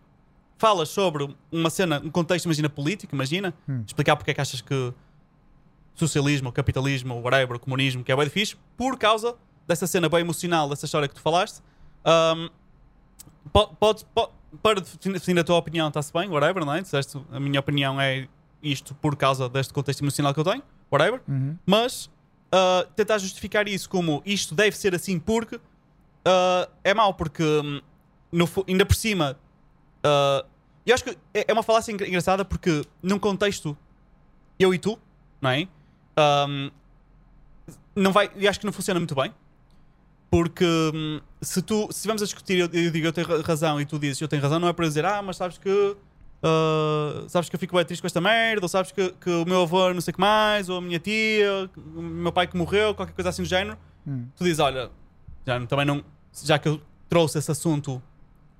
[0.57, 3.83] falas sobre uma cena, um contexto, imagina político, imagina, Hum.
[3.85, 4.93] explicar porque é que achas que
[5.95, 9.35] socialismo, capitalismo, whatever, comunismo, que é bem fixe, por causa
[9.67, 11.61] dessa cena bem emocional, dessa história que tu falaste.
[12.05, 12.49] Um,
[13.51, 16.81] po- pode, po- para defin- definir a tua opinião, está-se bem, whatever, não é?
[16.81, 18.27] Disseste, a minha opinião é
[18.61, 21.21] isto por causa deste contexto emocional que eu tenho, whatever.
[21.27, 21.57] Uhum.
[21.65, 22.05] Mas
[22.53, 27.81] uh, tentar justificar isso como isto deve ser assim porque uh, é mau, porque hum,
[28.31, 29.37] no ainda por cima.
[30.05, 30.45] uh,
[30.85, 33.77] eu acho que é é uma falácia engra- engraçada porque num contexto
[34.59, 34.97] eu e tu,
[35.39, 35.67] não é?
[36.47, 36.71] Um,
[37.95, 39.33] não vai, eu acho que não funciona muito bem.
[40.31, 43.81] Porque hum, se tu se estivermos a discutir, eu, eu digo eu tenho ra- razão
[43.81, 45.97] e tu dizes eu tenho razão, não é para dizer, ah, mas sabes que
[46.41, 49.45] ah, sabes que eu fico bem triste com esta merda, ou sabes que, que o
[49.45, 52.55] meu avô não sei o que mais, ou a minha tia, o meu pai que
[52.55, 53.77] morreu, qualquer coisa assim do género.
[54.07, 54.25] Hum.
[54.37, 54.89] Tu dizes, olha,
[55.45, 56.03] já, também não,
[56.43, 58.01] já que eu trouxe esse assunto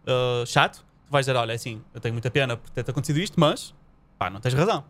[0.06, 3.18] ah, chato, tu vais dizer, olha, é assim, eu tenho muita pena por ter acontecido
[3.18, 3.73] isto, mas
[4.19, 4.84] pá, não tens razão.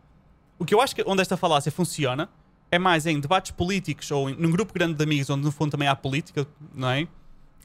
[0.58, 2.28] O que eu acho que onde esta falácia funciona
[2.72, 5.72] é mais em debates políticos ou em, num grupo grande de amigos onde no fundo
[5.72, 7.08] também há política, não é?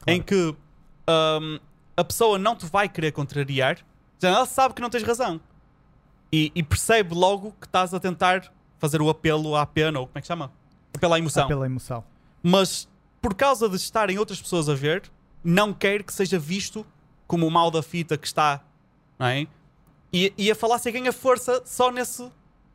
[0.05, 0.55] Em que
[1.07, 1.57] ahm,
[1.95, 3.77] a pessoa não te vai querer contrariar,
[4.19, 5.39] já ela sabe que não tens razão
[6.31, 10.17] e, e percebe logo que estás a tentar fazer o apelo à pena, ou como
[10.17, 10.51] é que chama?
[10.95, 11.45] Apelo à emoção.
[11.45, 12.03] Apelo à emoção.
[12.43, 12.87] Mas
[13.21, 15.03] por causa de estarem outras pessoas a ver,
[15.43, 16.85] não quer que seja visto
[17.25, 18.61] como o mal da fita que está,
[19.17, 19.47] não é?
[20.13, 22.29] E, e a falácia ganha força só nesse,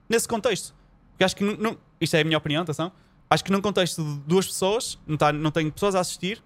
[0.08, 0.74] nesse contexto.
[1.12, 2.92] Porque acho que, não- isto é a minha opinião, atenção,
[3.30, 6.42] acho que num contexto de duas pessoas, não, tá, não tenho pessoas a assistir,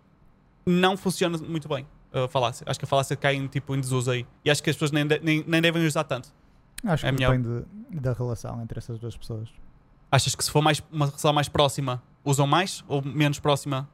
[0.65, 2.65] não funciona muito bem a falácia.
[2.69, 4.27] Acho que a falácia cai em, tipo, em desuso aí.
[4.45, 6.33] E acho que as pessoas nem, de- nem, nem devem usar tanto.
[6.85, 7.65] Acho É que minha- depende
[8.01, 9.49] da relação entre essas duas pessoas.
[10.11, 12.85] Achas que se for mais, uma relação mais próxima, usam mais?
[12.89, 13.89] Ou menos próxima,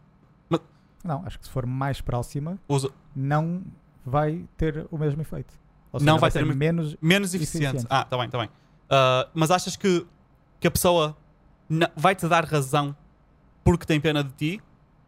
[1.05, 2.61] Não, acho que se for mais próxima,
[3.17, 3.65] não
[4.07, 5.53] vai ter o mesmo efeito.
[5.93, 6.97] Ou Não seja, vai ser ter menos.
[7.03, 7.65] Menos eficiente.
[7.79, 7.87] Eficiente.
[7.91, 8.49] Ah, tá bem, tá bem.
[8.89, 10.07] Ah, mas achas que,
[10.61, 11.17] que a pessoa
[11.97, 12.95] vai-te dar razão
[13.65, 14.61] porque tem pena de ti,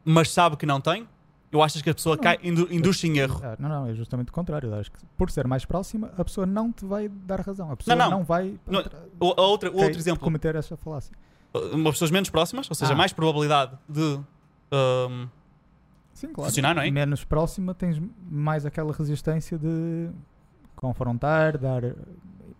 [0.04, 1.08] mas sabe que não tem?
[1.50, 2.22] Eu achas que a pessoa Não.
[2.22, 3.40] cai, indu, induz em erro?
[3.44, 4.70] Ah, não, não, é justamente o contrário.
[4.70, 7.70] Eu acho que por ser mais próxima, a pessoa não te vai dar razão.
[7.70, 8.10] A pessoa não.
[8.10, 11.16] não, vai Não, atra- O, a outra, o outro exemplo, cometer essa falácia.
[11.72, 12.96] uma pessoas menos próximas, ou seja, Ah.
[12.96, 14.18] mais probabilidade de.
[14.72, 15.28] ahm,
[16.12, 16.48] Sim, claro.
[16.50, 16.90] Funcionar, não é?
[16.90, 18.00] Menos próxima, tens
[18.30, 20.08] mais aquela resistência de
[20.76, 21.82] confrontar, dar,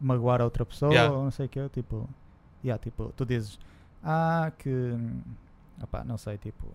[0.00, 1.12] magoar a outra pessoa, Yeah.
[1.14, 1.68] ou não sei o que.
[1.70, 2.08] Tipo,
[2.64, 3.58] yeah, tipo, tu dizes,
[4.04, 4.70] ah, que.
[5.82, 6.66] opá, não sei, tipo.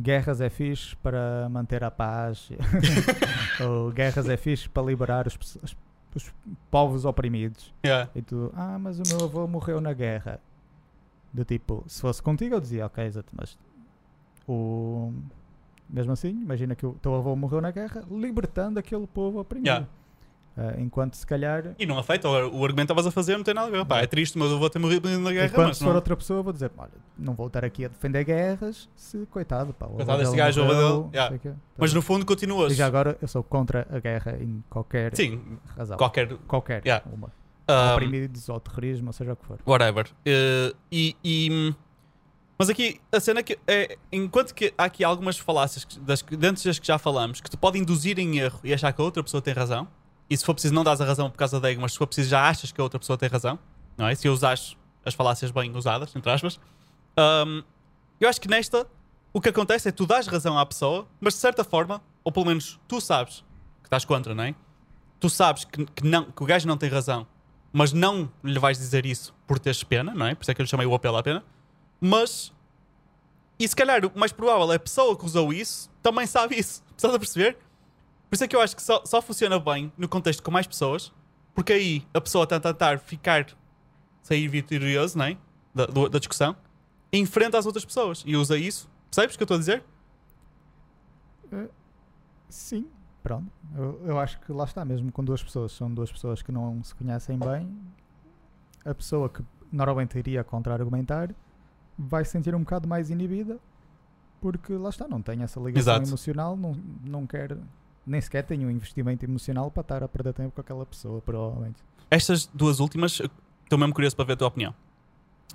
[0.00, 2.50] Guerras é fixe para manter a paz,
[3.66, 5.76] ou guerras é fixe para liberar os, os-
[6.14, 6.34] os
[6.70, 7.72] povos oprimidos.
[7.84, 8.10] yeah.
[8.14, 10.38] E tu, ah, mas o meu avô morreu na guerra.
[11.32, 13.58] Do tipo, se fosse contigo, eu dizia, ok, exato, mas
[14.48, 15.12] o.
[15.88, 19.66] Mesmo assim, imagina que o teu avô morreu na guerra, libertando aquele povo oprimido.
[19.68, 19.86] Yeah.
[20.58, 21.74] Ah, enquanto se calhar.
[21.78, 23.84] E não afeta, o, o argumento que estavas a fazer não tem nada a ver.
[23.84, 25.46] Pá, é triste, mas eu vou ter morrido na guerra.
[25.48, 27.88] enquanto Mas se for não, outra pessoa, vou dizer, olha, não vou estar aqui a
[27.88, 29.86] defender guerras, se coitado, pá.
[29.86, 31.38] Coitado deste gajo, morreu, yeah.
[31.38, 31.52] quê.
[31.76, 32.72] mas no fundo continuas.
[32.72, 35.98] E já agora eu sou contra a guerra em qualquer Sim, razão.
[35.98, 36.32] qualquer.
[36.48, 37.04] Qualquer Yeah.
[37.12, 37.30] uma.
[37.68, 39.58] ahm, Oprimidos ou terrorismo, ou seja o que for.
[39.66, 40.06] whatever.
[40.24, 41.74] Eh, e, e-
[42.58, 46.22] mas aqui a cena é que é, enquanto que há aqui algumas falácias que- das,
[46.22, 49.04] dentro das que já falamos que te podem induzir em erro e achar que a
[49.04, 49.86] outra pessoa tem razão,
[50.28, 52.06] e se for preciso não dás a razão por causa da ego, mas se for
[52.06, 53.58] preciso já achas que a outra pessoa tem razão,
[53.96, 54.14] não é?
[54.14, 56.58] Se usares as falácias bem usadas, entre aspas.
[57.18, 57.62] Um,
[58.20, 58.86] eu acho que nesta,
[59.32, 62.32] o que acontece é que tu dás razão à pessoa, mas de certa forma, ou
[62.32, 63.44] pelo menos tu sabes
[63.82, 64.54] que estás contra, não é?
[65.20, 67.26] Tu sabes que, que não, que o gajo não tem razão,
[67.72, 70.34] mas não lhe vais dizer isso por teres pena, não é?
[70.34, 71.44] Por isso é que eu lhe chamei o apelo à pena.
[72.00, 72.52] Mas,
[73.58, 76.82] e se calhar o mais provável é a pessoa que usou isso também sabe isso.
[76.96, 77.56] Estás a perceber?
[78.28, 80.66] Por isso é que eu acho que só, só funciona bem no contexto com mais
[80.66, 81.12] pessoas,
[81.54, 83.46] porque aí a pessoa está a tentar ficar,
[84.22, 85.38] sair vitorioso, não é?
[85.74, 86.56] Da, do- da discussão,
[87.12, 88.90] enfrenta as outras pessoas e usa isso.
[89.10, 89.84] Percebes o que eu estou a dizer?
[92.48, 92.86] Sim,
[93.22, 93.50] pronto.
[93.74, 96.82] Eu, eu acho que lá está, mesmo com duas pessoas, são duas pessoas que não
[96.82, 97.76] se conhecem bem,
[98.84, 101.34] a pessoa que normalmente iria contra-argumentar
[101.98, 103.58] vai se sentir um bocado mais inibida
[104.40, 106.08] porque lá está, não tem essa ligação Exato.
[106.08, 107.56] emocional, não, não quer,
[108.06, 111.82] nem sequer tem um investimento emocional para estar a perder tempo com aquela pessoa, provavelmente.
[112.10, 113.20] Estas duas últimas,
[113.64, 114.74] estou mesmo curioso para ver a tua opinião.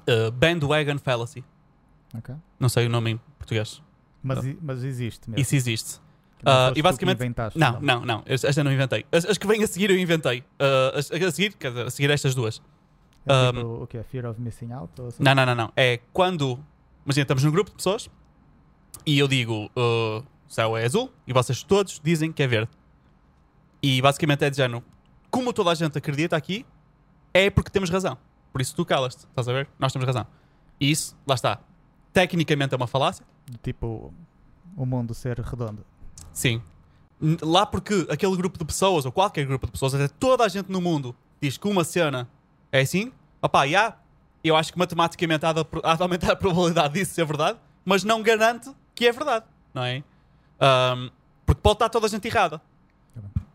[0.07, 1.43] Uh, bandwagon Fallacy.
[2.15, 2.35] ok?
[2.59, 3.81] Não sei o nome em português.
[4.23, 5.41] Mas, mas existe mesmo.
[5.41, 5.99] Isso existe.
[6.39, 8.23] Tu e basicamente- inventaste, Não, não, não.
[8.25, 9.05] Esta não inventei.
[9.11, 10.39] As, as que vêm a seguir eu inventei.
[10.59, 12.61] Uh, as, a seguir, quer dizer, a seguir estas duas.
[13.27, 14.03] É tipo, Um, o que é?
[14.03, 14.99] Fear of missing out?
[14.99, 15.23] Ou assim?
[15.23, 15.71] Não, não, não, não.
[15.75, 16.59] É quando.
[17.05, 18.09] Imagina, estamos num grupo de pessoas
[19.05, 22.69] e eu digo uh, o céu é azul e vocês todos dizem que é verde.
[23.81, 24.83] E basicamente é de género.
[25.29, 26.65] Como toda a gente acredita aqui,
[27.33, 28.17] é porque temos razão.
[28.51, 29.23] Por isso tu calas-te.
[29.23, 29.69] Estás a ver?
[29.79, 30.27] Nós temos razão.
[30.77, 31.61] E isso, lá está.
[32.11, 33.25] Tecnicamente é uma falácia.
[33.63, 34.13] Tipo,
[34.75, 35.85] o mundo ser redondo.
[36.33, 36.61] Sim.
[37.41, 40.69] Lá porque aquele grupo de pessoas, ou qualquer grupo de pessoas, até toda a gente
[40.69, 42.27] no mundo diz que uma cena
[42.73, 43.97] é assim, opá, já,
[44.43, 48.03] eu acho que matematicamente há de, há de aumentar a probabilidade disso ser verdade, mas
[48.03, 50.03] não garante que é verdade, não é?
[50.61, 51.09] Ahm,
[51.45, 52.61] porque pode estar toda a gente errada.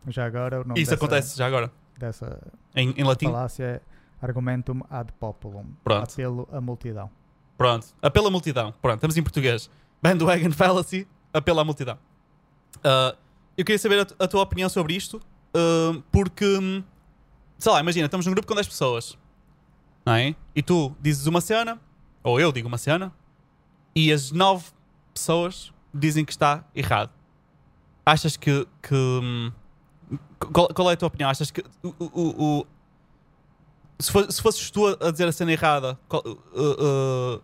[0.07, 2.39] Já agora o nome Isso dessa, acontece já agora, dessa
[2.75, 3.25] em, em latim.
[3.25, 3.81] falácia é
[4.21, 5.65] argumentum ad populum.
[5.83, 6.11] Pronto.
[6.13, 7.09] Apelo à multidão.
[7.57, 7.87] Pronto.
[8.01, 8.73] Apelo à multidão.
[8.81, 9.69] Pronto, estamos em português.
[10.01, 11.97] Bandwagon fallacy, apelo à multidão.
[12.83, 13.15] Ah,
[13.57, 15.19] eu queria saber a, a tua opinião sobre isto,
[15.53, 16.83] ah, porque, hum,
[17.57, 19.17] sei lá, imagina, estamos num grupo com 10 pessoas,
[20.05, 20.35] não é?
[20.55, 21.79] E tu dizes uma cena,
[22.23, 23.11] ou eu digo uma cena,
[23.95, 24.65] e as 9
[25.13, 27.09] pessoas dizem que está errado.
[28.05, 28.67] Achas que.
[28.81, 29.51] que hum,
[30.53, 31.29] qual, qual é a tua opinião?
[31.29, 32.67] Achas que o- o- o-
[33.99, 37.41] se, fo- se fosses tu a a dizer a cena errada, qual- uh, uh,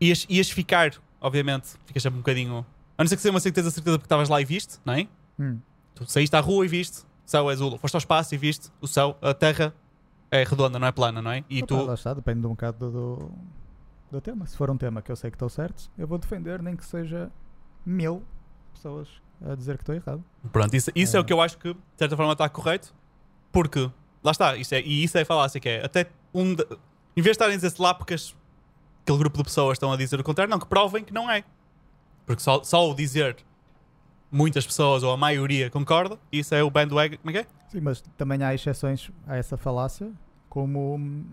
[0.00, 2.64] ias, ias ficar, obviamente, ficas sempre um bocadinho.
[2.96, 5.08] A não ser que seja uma certeza, certeza porque estavas lá e viste, não é?
[5.38, 5.58] Hum.
[5.94, 7.76] Tu saíste à rua e viste, o céu é azul.
[7.78, 9.74] Foste ao espaço e viste, o céu, a terra
[10.30, 11.44] é redonda, não é plana, não é?
[11.50, 11.82] E Opa, tu.
[11.84, 13.32] Lá está, depende de um bocado do, do,
[14.12, 14.46] do tema.
[14.46, 16.84] Se for um tema que eu sei que estou certo, eu vou defender, nem que
[16.84, 17.30] seja
[17.84, 18.22] mil
[18.72, 19.08] pessoas
[19.44, 20.22] a dizer que estou errado.
[20.52, 21.18] Pronto, isso, isso é.
[21.18, 21.20] É.
[21.20, 22.94] o que eu acho que, de certa forma, está correto,
[23.50, 23.90] porque,
[24.22, 26.54] lá está, isso é, e isso é falácia, que é até um.
[26.54, 26.64] de-
[27.16, 28.34] em vez de estarem a dizer-se lá porque as-
[29.02, 31.44] aquele grupo de pessoas estão a dizer o contrário, não, que provem que não é.
[32.24, 33.36] Porque só, só o dizer
[34.30, 37.16] muitas pessoas ou a maioria concorda, isso é o bandwagon.
[37.18, 37.46] Como é que é?
[37.68, 40.10] Sim, mas também há exceções a essa falácia,
[40.48, 41.24] como,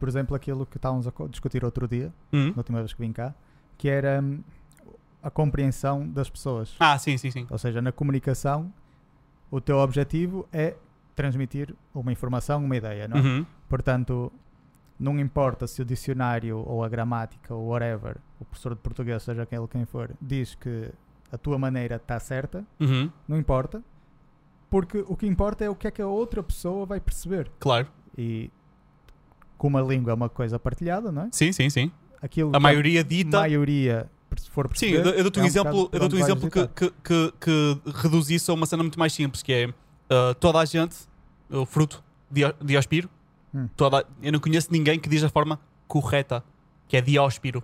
[0.00, 2.48] por exemplo, aquilo que estávamos a discutir outro dia, Hum.
[2.50, 3.34] na última vez que vim cá,
[3.76, 4.40] que era hum,
[5.28, 6.74] a compreensão das pessoas.
[6.80, 7.46] Ah, sim, sim, sim.
[7.50, 8.72] Ou seja, na comunicação,
[9.50, 10.74] o teu objetivo é
[11.14, 13.20] transmitir uma informação, uma ideia, não é?
[13.20, 13.46] Uhum.
[13.68, 14.32] Portanto,
[14.98, 19.42] não importa se o dicionário ou a gramática ou whatever, o professor de português, seja
[19.42, 20.90] aquele quem for, diz que
[21.30, 23.10] a tua maneira está certa, Uhum.
[23.28, 23.82] não importa,
[24.70, 27.50] porque o que importa é o que é que a outra pessoa vai perceber.
[27.60, 27.86] Claro.
[28.16, 28.50] E
[29.58, 31.28] como a língua é uma coisa partilhada, não é?
[31.32, 31.92] Sim, sim, sim.
[32.22, 33.38] Aquilo A maioria a dita.
[33.40, 36.50] maioria se for Sim, eu, eu dou-te um é exemplo, bocado eu dou-te um exemplo
[36.50, 40.34] que, que, que, que reduz isso a uma cena muito mais simples, que é uh,
[40.38, 40.96] toda a gente,
[41.50, 43.08] o fruto dio- diospiro,
[43.54, 43.66] Hum.
[43.76, 46.44] toda, eu não conheço ninguém que diz a forma correta,
[46.86, 47.62] que é diospiro.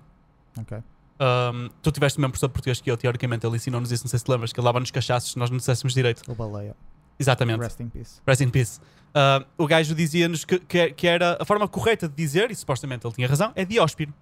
[0.58, 0.78] Ok.
[1.20, 4.18] Um, tu tiveste o mesmo professor português que eu, teoricamente, ele ensinou-nos isso, não sei
[4.18, 6.22] se te lembras, que ele dava-nos cachaços se nós não disséssemos direito.
[6.26, 6.74] O baleia.
[7.18, 7.60] Exatamente.
[7.60, 8.20] Rest in peace.
[8.26, 8.80] Rest in peace.
[9.10, 13.06] Uh, o gajo dizia-nos que, que, que era a forma correta de dizer, e supostamente
[13.06, 14.12] ele tinha razão, é dióspiro.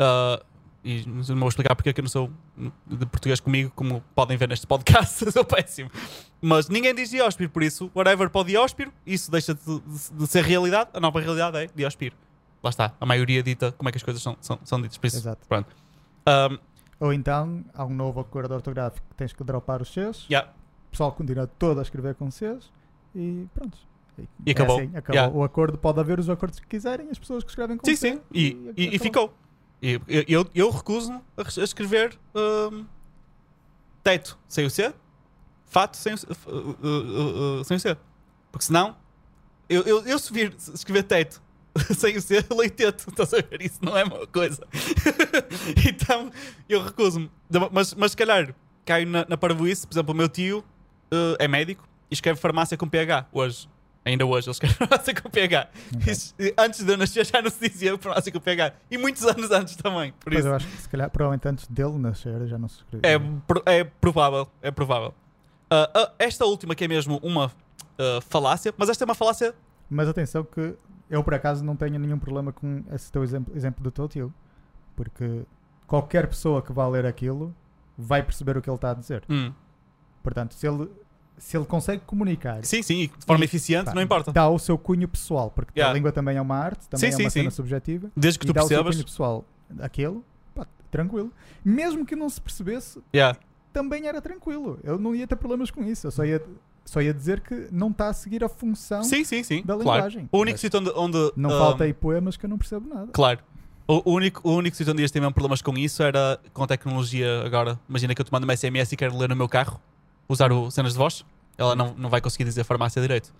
[0.00, 0.42] Uh,
[0.84, 2.30] e não vou explicar porque é que eu não sou
[2.86, 5.90] de português comigo, como podem ver neste podcast, sou péssimo.
[6.40, 10.26] Mas ninguém diz dióspiro, por isso, whatever para o dióspiro, isso deixa de, de- de
[10.26, 12.16] ser realidade, a nova realidade é dióspiro.
[12.62, 15.06] Lá está, a maioria dita como é que as coisas são, são, são ditas, por
[15.06, 15.16] isso.
[15.18, 15.46] Exato.
[15.50, 16.58] Um,
[17.00, 20.50] Ou então, há um novo acordo ortográfico que tens que dropar os Cs, yeah,
[20.88, 22.70] o pessoal continua todo a escrever com Cs
[23.14, 23.78] e pronto.
[24.44, 24.78] E acabou.
[24.78, 25.14] É assim, acabou.
[25.14, 25.34] Yeah.
[25.36, 28.12] O acordo pode haver os acordos que quiserem, as pessoas que escrevem com Sim, C
[28.12, 28.20] sim.
[28.32, 29.00] E, e, e acabou.
[29.00, 29.34] ficou.
[29.82, 32.84] Eu, eu, eu recuso a, escrever hum,
[34.02, 34.92] teto sem o C,
[35.66, 36.26] fato sem o C.
[36.30, 37.96] f- uh, uh, uh, sem o C.
[38.52, 38.96] Porque senão,
[39.68, 41.40] eu, eu, eu se vir, escrever teto
[41.96, 43.06] sem o C, leio teto.
[43.10, 43.62] Estás a ver?
[43.62, 44.66] Isso não é uma coisa.
[45.88, 46.30] então,
[46.68, 47.30] eu recuso-me.
[47.72, 48.54] Mas, mas se calhar
[48.84, 49.86] caio na, na parvoíce.
[49.86, 50.58] Por exemplo, o meu tio
[51.12, 53.68] uh, é médico e escreve farmácia com PH hoje.
[54.10, 55.68] Ainda hoje ele escreve farmácia com PH.
[55.96, 56.12] Ok.
[56.12, 58.72] Isso, antes de eu nascer já não se dizia farmácia com PH.
[58.90, 60.12] E muitos anos antes também.
[60.12, 60.48] Por Pois isso.
[60.48, 63.08] eu acho que se calhar, provavelmente antes dele nascer, já não se escrevia.
[63.10, 65.14] É, pro- é provável, é provável.
[65.70, 67.52] Ah, ah, esta última que é mesmo uma
[67.98, 69.54] ah, falácia, mas esta é uma falácia.
[69.88, 70.74] Mas atenção que
[71.08, 74.34] eu por acaso não tenho nenhum problema com esse teu exemplo, exemplo do teu tio.
[74.96, 75.42] Porque
[75.86, 77.54] qualquer pessoa que vá ler aquilo
[77.96, 79.22] vai perceber o que ele está a dizer.
[79.28, 79.52] hum,
[80.22, 80.90] Portanto, se ele,
[81.40, 84.30] se ele consegue comunicar, sim, sim, de forma E, eficiente, pá, não importa.
[84.30, 85.90] dá o seu cunho pessoal, porque Yeah.
[85.90, 87.56] a língua também é uma arte, também Sim, é sim, uma cena sim.
[87.56, 88.10] subjetiva.
[88.16, 88.94] Desde que tu dá o seu percebas.
[88.96, 89.44] cunho pessoal
[89.80, 91.32] aquilo, pá, tranquilo.
[91.64, 93.38] Mesmo que não se percebesse, Yeah.
[93.72, 94.78] também era tranquilo.
[94.84, 96.06] Eu não ia ter problemas com isso.
[96.06, 96.42] Eu só ia,
[96.84, 99.62] só ia dizer que não está a seguir a função Sim, sim, sim.
[99.64, 99.80] da claro.
[100.08, 100.28] linguagem.
[100.30, 100.90] O único sítio onde.
[100.94, 103.08] onde, Não ah, falta aí poemas que eu não percebo nada.
[103.12, 103.40] Claro.
[103.88, 106.66] O único, o único sítio onde ias ter mesmo problemas com isso era com a
[106.66, 107.76] tecnologia agora.
[107.88, 109.80] Imagina que eu te mando uma SMS e quero ler no meu carro,
[110.30, 111.24] usar o cenas de voz.
[111.58, 113.34] Ela não, não vai conseguir dizer farmácia direito.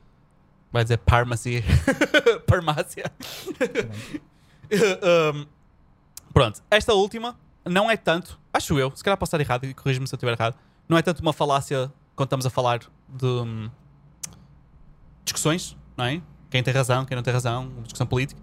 [0.72, 1.64] Vai dizer farmacy.
[2.48, 3.10] farmácia.
[4.72, 5.46] Um,
[6.32, 10.06] pronto, esta última não é tanto, acho eu, se calhar posso estar errado e corrijo-me
[10.06, 10.56] se eu estiver errado,
[10.88, 13.68] não é tanto uma falácia quando estamos a falar de hum,
[15.24, 16.22] discussões, não é?
[16.50, 18.40] Quem tem razão, quem não tem razão, discussão política.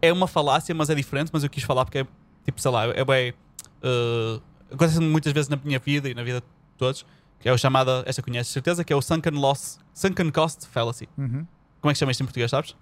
[0.00, 2.06] É uma falácia, mas é diferente, mas eu quis falar porque é,
[2.46, 3.34] tipo, sei lá, é bem.
[3.82, 4.40] Uh,
[4.72, 6.46] acontece muitas vezes na minha vida e na vida de
[6.78, 7.04] todos,
[7.40, 11.08] que é o chamada, esta conheces certeza, que é o sunken loss, sunken cost fallacy.
[11.16, 11.46] Uhum.
[11.80, 12.74] Como é que chama isto em português, sabes?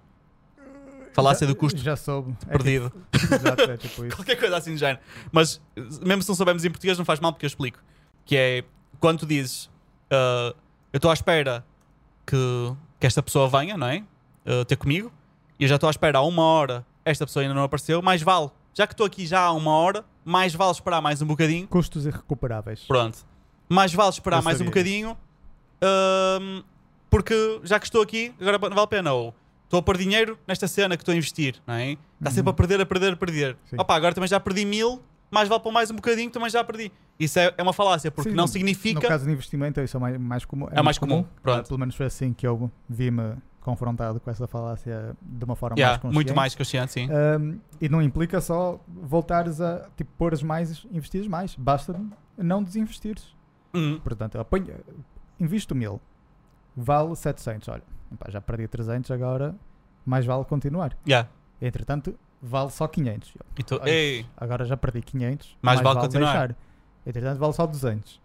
[1.13, 2.35] Falácia Já- do custo Já soube.
[2.47, 2.91] É perdido.
[3.11, 4.15] tipo- exato, é tipo isso.
[4.17, 4.99] Qualquer coisa assim do género.
[5.31, 5.59] Mas
[6.01, 7.79] mesmo se não soubermos em português, não faz mal porque eu explico.
[8.25, 8.63] Que é
[8.99, 9.69] quando tu dizes
[10.11, 10.53] ah,
[10.93, 11.65] eu estou à espera
[12.25, 12.35] que,
[12.99, 14.03] que esta pessoa venha, não é?
[14.45, 15.11] Ah, ter comigo,
[15.59, 18.21] e eu já estou à espera há uma hora, esta pessoa ainda não apareceu, mais
[18.21, 18.49] vale.
[18.73, 21.67] Já que estou aqui já há uma hora, mais vale esperar mais um bocadinho.
[21.67, 22.81] Custos irrecuperáveis.
[22.83, 23.25] Pronto.
[23.69, 25.17] Mais vale esperar Eu mais um bocadinho.
[27.09, 29.13] porque já que estou aqui, agora vale a pena.
[29.13, 29.33] Ou
[29.63, 31.91] estou a pôr dinheiro nesta cena que estou a investir, não é?
[32.19, 32.49] Está sempre Uhum.
[32.49, 33.57] a perder, a perder, a perder.
[33.65, 33.75] Sim.
[33.79, 36.91] Opa, agora também já perdi mil, mais vale para mais um bocadinho, também já perdi.
[37.19, 38.99] Isso é, é uma falácia, porque Sim, não significa.
[39.01, 40.67] No caso de investimento, isso é mais, mais comum.
[40.71, 41.59] É mais comum, pronto.
[41.59, 45.75] Ah, pelo menos foi assim que eu vi-me confrontado com essa falácia de uma forma
[45.77, 46.15] Yeah, mais consciente.
[46.15, 47.09] muito mais consciente, sim.
[47.11, 51.53] Um, e não implica só voltares a tipo, pôres mais, investires mais.
[51.55, 51.99] Basta
[52.37, 53.35] não desinvestires.
[53.73, 54.67] Hum, Portanto, eu ponho,
[55.39, 55.99] invisto mil,
[56.75, 57.67] vale 700.
[57.69, 59.55] Olha, epá, já perdi 300, agora
[60.05, 60.95] mais vale continuar.
[61.07, 61.27] yeah.
[61.61, 63.33] Entretanto, vale só 500.
[63.35, 66.47] Eu, E tu, Olha, ei, Agora já perdi 500, Mais vale continuar.
[66.49, 66.55] deixar.
[67.05, 68.21] Entretanto, vale só 200.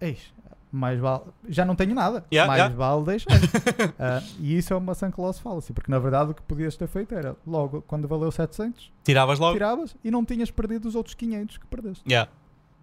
[0.00, 0.32] Eis,
[0.70, 1.22] mais vale.
[1.48, 2.24] Já não tenho nada.
[2.32, 2.76] Yeah, mais yeah.
[2.76, 3.32] vale deixar.
[3.98, 6.86] Ah, e isso é uma sunk loss fallacy, porque na verdade o que podias ter
[6.86, 9.54] feito era logo quando valeu 700, tiravas logo.
[9.54, 12.04] tiravas e não tinhas perdido os outros 500 que perdeste.
[12.06, 12.30] Yeah.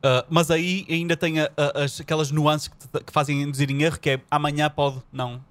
[0.06, 3.72] Uh, mas aí ainda tem a- a- as- aquelas nuances que, te- que fazem induzir
[3.72, 5.42] em erro, que é amanhã pode não.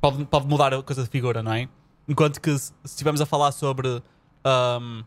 [0.00, 1.68] Pode, pode mudar a coisa de figura, não é?
[2.08, 3.88] Enquanto que se estivermos a falar sobre.
[4.46, 5.02] um,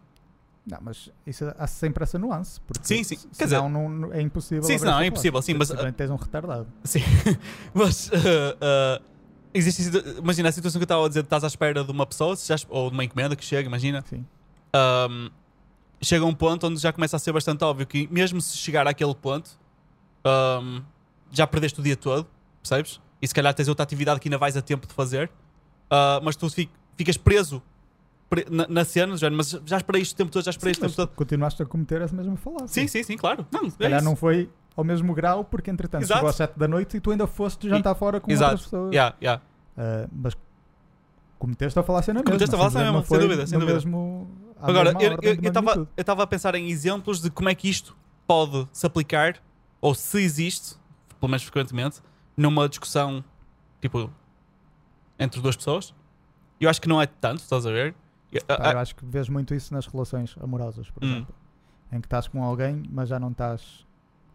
[0.64, 2.62] Não, mas isso há sempre essa nuance.
[2.62, 3.16] Porque Sim, sim.
[3.36, 4.62] Quer dizer- senão não, é impossível.
[4.64, 6.68] Sim, essa é impossível, sim, mas- Simplesmente tens um retardado.
[6.84, 7.00] sim.
[7.74, 8.10] mas.
[8.10, 8.12] uh,
[9.02, 9.04] uh,
[9.56, 9.90] existe.
[10.20, 12.48] Imagina a situação que eu estava a dizer: estás à espera de uma pessoa, se
[12.48, 14.04] já- ou de uma encomenda que chega, imagina.
[14.08, 14.24] Sim.
[14.76, 15.30] um,
[16.02, 18.88] chega a um ponto onde já começa a ser bastante óbvio que, mesmo se chegar
[18.88, 19.52] àquele ponto,
[20.26, 20.82] um,
[21.32, 22.28] já perdeste o dia todo,
[22.62, 23.00] percebes?
[23.22, 25.28] E se calhar tens outra atividade que ainda vais a tempo de fazer,
[25.92, 27.62] uh, mas tu fi- ficas preso
[28.30, 30.82] pre- na, na cena, já, mas já esperei isto o tempo todo, já esperei Sim,
[30.82, 31.16] isto o tempo todo.
[31.16, 32.68] continuaste a cometer essa mesma falácia.
[32.68, 33.46] Sim, sim, sim, claro.
[33.52, 34.10] Não, Se é calhar isso.
[34.10, 36.18] não foi ao mesmo grau, porque entretanto Exato.
[36.20, 38.52] chegou às 7 da noite e tu ainda foste jantar fora com Exato.
[38.54, 38.92] outras pessoas.
[38.94, 39.42] Yeah, yeah.
[39.78, 40.34] Ah, mas
[41.38, 42.26] cometeste a falácia na mesma.
[42.32, 43.76] Cometeste a falácia na mesma, sem dúvida, sem dúvida.
[43.76, 44.30] Mesmo,
[44.62, 47.96] Agora, eu eu estava a pensar em exemplos de como é que isto
[48.28, 49.42] pode se aplicar,
[49.80, 50.76] ou se existe,
[51.20, 52.02] pelo menos frequentemente,
[52.38, 53.24] numa discussão
[53.82, 54.10] tipo
[55.20, 55.94] entre duas pessoas.
[56.60, 57.96] Eu acho que não é tanto, estás a ver?
[58.32, 61.12] Eu- Pá, a- eu acho que vês muito isso nas relações amorosas, por Hum.
[61.12, 61.36] exemplo.
[61.92, 63.86] Em que estás com alguém, mas já não estás,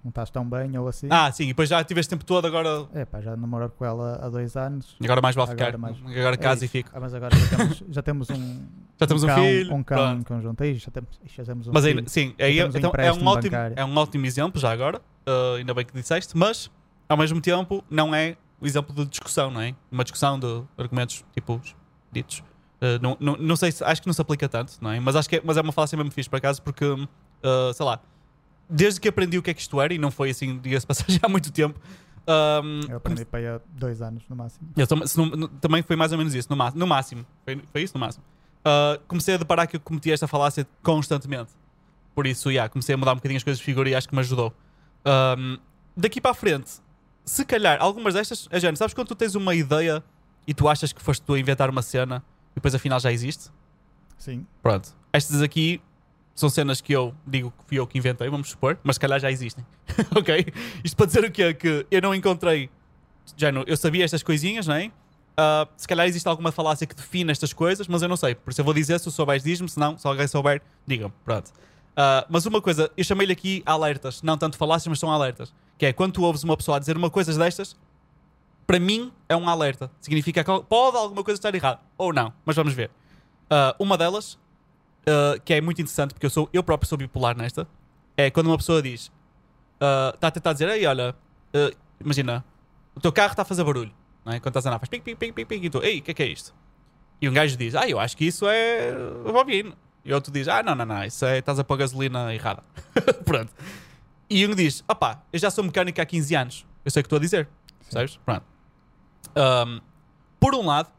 [0.05, 1.09] não estás tão bem ou assim.
[1.11, 4.19] Ah, sim, e depois já tiveste tempo todo, agora, É pá, já namoro com ela
[4.23, 4.97] há dois anos.
[5.03, 5.79] agora mais vale ficar.
[5.79, 6.91] mais- Agora É casa e fico.
[6.93, 8.67] Ah, mas agora já temos, já temos um,
[8.99, 9.75] Já temos um, cão, filho.
[9.75, 10.21] um cão pronto.
[10.21, 10.63] em conjunto.
[10.63, 11.99] Aí já temos, já temos um Mas filho.
[11.99, 13.75] ainda, sim, aí, temos um então, é, um ótimo, bancário.
[13.79, 15.01] é um ótimo exemplo já agora.
[15.29, 16.71] uh, ainda bem que disseste, mas
[17.09, 19.75] ao mesmo tempo não é o exemplo de discussão, não é?
[19.93, 21.61] Uma discussão de argumentos tipo
[22.11, 22.39] ditos.
[22.81, 24.99] Uh, não, não, não sei se acho que não se aplica tanto, não é?
[25.01, 27.07] Mas acho que é, mas é uma falácia mesmo fixe por acaso, porque uh,
[27.75, 28.01] sei lá,
[28.69, 31.21] desde que aprendi o que é que isto era, e não foi assim, diga-se passagem
[31.23, 31.79] há muito tempo,
[32.27, 34.69] ahm, Eu aprendi para aí há dois anos no máximo.
[34.77, 37.25] eu se não- no- também foi mais ou menos isso, no, no máximo.
[37.45, 38.25] Foi, foi isso, no máximo.
[38.67, 41.53] Ah, comecei a deparar que eu cometia esta falácia constantemente.
[42.17, 44.15] Por isso, yeah, comecei a mudar um bocadinho as coisas de figura e acho que
[44.15, 44.53] me ajudou.
[45.05, 45.59] Ahm,
[45.97, 46.73] daqui para a frente,
[47.25, 50.03] se calhar, algumas destas, é género, sabes quando tu tens uma ideia
[50.49, 53.51] e tu achas que foste tu a inventar uma cena e depois afinal já existe?
[54.19, 54.45] Sim.
[54.61, 54.97] Pronto.
[55.13, 55.81] Estas aqui
[56.35, 59.21] são cenas que eu digo que fui eu que inventei, vamos supor, mas se calhar
[59.21, 59.65] já existem.
[60.17, 60.45] ok?
[60.83, 61.55] Isto para dizer o quê?
[61.55, 62.69] Que eu não encontrei.
[63.37, 64.91] Já não, eu sabia estas coisinhas, não é?
[65.37, 68.35] Ah, se calhar existe alguma falácia que define estas coisas, mas eu não sei.
[68.35, 71.13] Por isso eu vou dizer, se tu souberes, diz-me, se não, se alguém souber, diga-me.
[71.25, 71.53] Pronto.
[71.97, 75.53] Ah, mas uma coisa, eu chamei-lhe aqui alertas, não tanto falácias, mas são alertas.
[75.79, 77.77] Que é quando tu ouves uma pessoa dizer uma coisa destas,
[78.67, 79.91] para mim é um alerta.
[80.01, 81.81] Significa que pode alguma coisa estar errada.
[81.99, 82.91] Ou não, mas vamos ver.
[83.49, 84.35] Ah, uma delas,
[85.07, 87.67] uh, que é muito interessante, porque eu, sou, eu próprio sou bipolar nesta,
[88.17, 89.13] é quando uma pessoa diz,
[90.15, 91.15] está a tentar dizer, ei, olha,
[91.55, 92.45] uh, imagina,
[92.95, 93.93] o teu carro está a fazer barulho,
[94.27, 94.41] não é?
[94.41, 96.11] quando estás a andar, faz pic, pic, pic, pic, pic, e tu, ei, o que
[96.11, 96.53] é que é isto?
[97.23, 98.93] E um gajo diz, ah, eu acho que isso é
[99.25, 99.73] bobina.
[100.05, 102.63] E outro diz, ah, não, não, não, isso é, estás a pôr gasolina errada.
[103.25, 103.53] Pronto.
[104.29, 107.07] E um diz, opá, eu já sou mecânico há 15 anos, eu sei o que
[107.07, 107.49] estou a dizer,
[107.89, 108.17] sabes?
[108.25, 108.45] Pronto.
[109.37, 109.81] Um,
[110.41, 110.91] por um lado,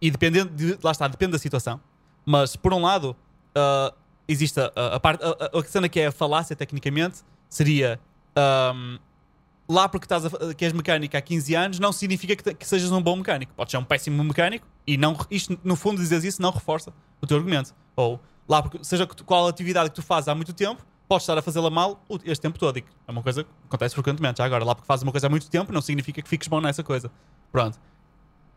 [0.00, 1.80] e dependendo de, lá está, depende da situação.
[2.24, 3.16] Mas por um lado,
[3.54, 3.92] ah,
[4.28, 7.18] existe a, a, a parte, a, a- cena que é a falácia tecnicamente
[7.48, 8.00] seria
[8.36, 8.98] ahm,
[9.68, 12.90] lá porque estás a, que és mecânico há 15 anos não significa que, que sejas
[12.92, 13.52] um bom mecânico.
[13.54, 17.26] Podes ser um péssimo mecânico e não isto no fundo dizes isso não reforça o
[17.26, 17.74] teu argumento.
[17.96, 21.42] Ou lá porque seja qual atividade que tu fazes há muito tempo, podes estar a
[21.42, 22.78] fazê-la mal este tempo todo.
[22.78, 24.38] E é uma coisa que acontece frequentemente.
[24.38, 26.60] Já agora, lá porque fazes uma coisa há muito tempo, não significa que fiques bom
[26.60, 27.10] nessa coisa.
[27.50, 27.78] Pronto.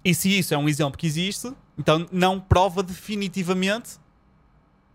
[0.03, 3.99] E se isso é um exemplo que existe, então não prova definitivamente,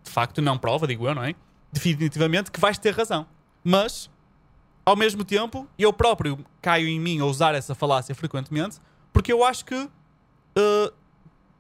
[0.02, 1.34] de facto não prova, digo eu, não é?
[1.72, 3.26] Definitivamente que vais ter razão.
[3.64, 4.10] Mas,
[4.84, 8.78] ao mesmo tempo, eu próprio caio em mim a usar essa falácia frequentemente,
[9.12, 10.92] porque eu acho que uh,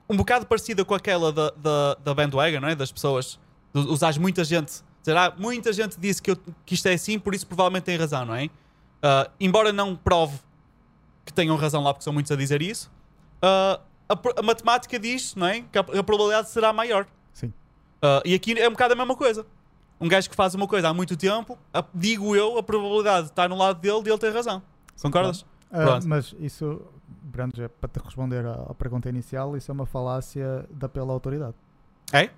[0.08, 2.74] um bocado parecida com aquela da, da, da bandwagon, não é?
[2.74, 3.38] Das pessoas,
[3.74, 7.18] de usares muita gente, dizer, ah, muita gente disse que, eu- que isto é assim,
[7.18, 8.44] por isso provavelmente tem razão, não é?
[8.46, 10.38] Uh, embora não prove
[11.24, 12.90] que tenham razão lá, porque são muitos a dizer isso,
[13.42, 15.62] uh, a, a matemática diz, não é?
[15.62, 17.06] Que a, a probabilidade será maior.
[17.32, 17.52] Sim.
[18.24, 19.46] E aqui é um bocado a mesma coisa.
[20.02, 23.48] Um gajo que faz uma coisa há muito tempo, a- digo eu, a probabilidade está
[23.48, 24.62] no lado dele de ele ter razão.
[25.00, 25.44] Concordas?
[25.70, 26.06] Pronto.
[26.08, 26.82] mas isso,
[27.22, 31.12] Brando, já para te responder à, à pergunta inicial, isso é uma falácia da pela
[31.12, 31.54] autoridade.
[32.12, 32.28] É?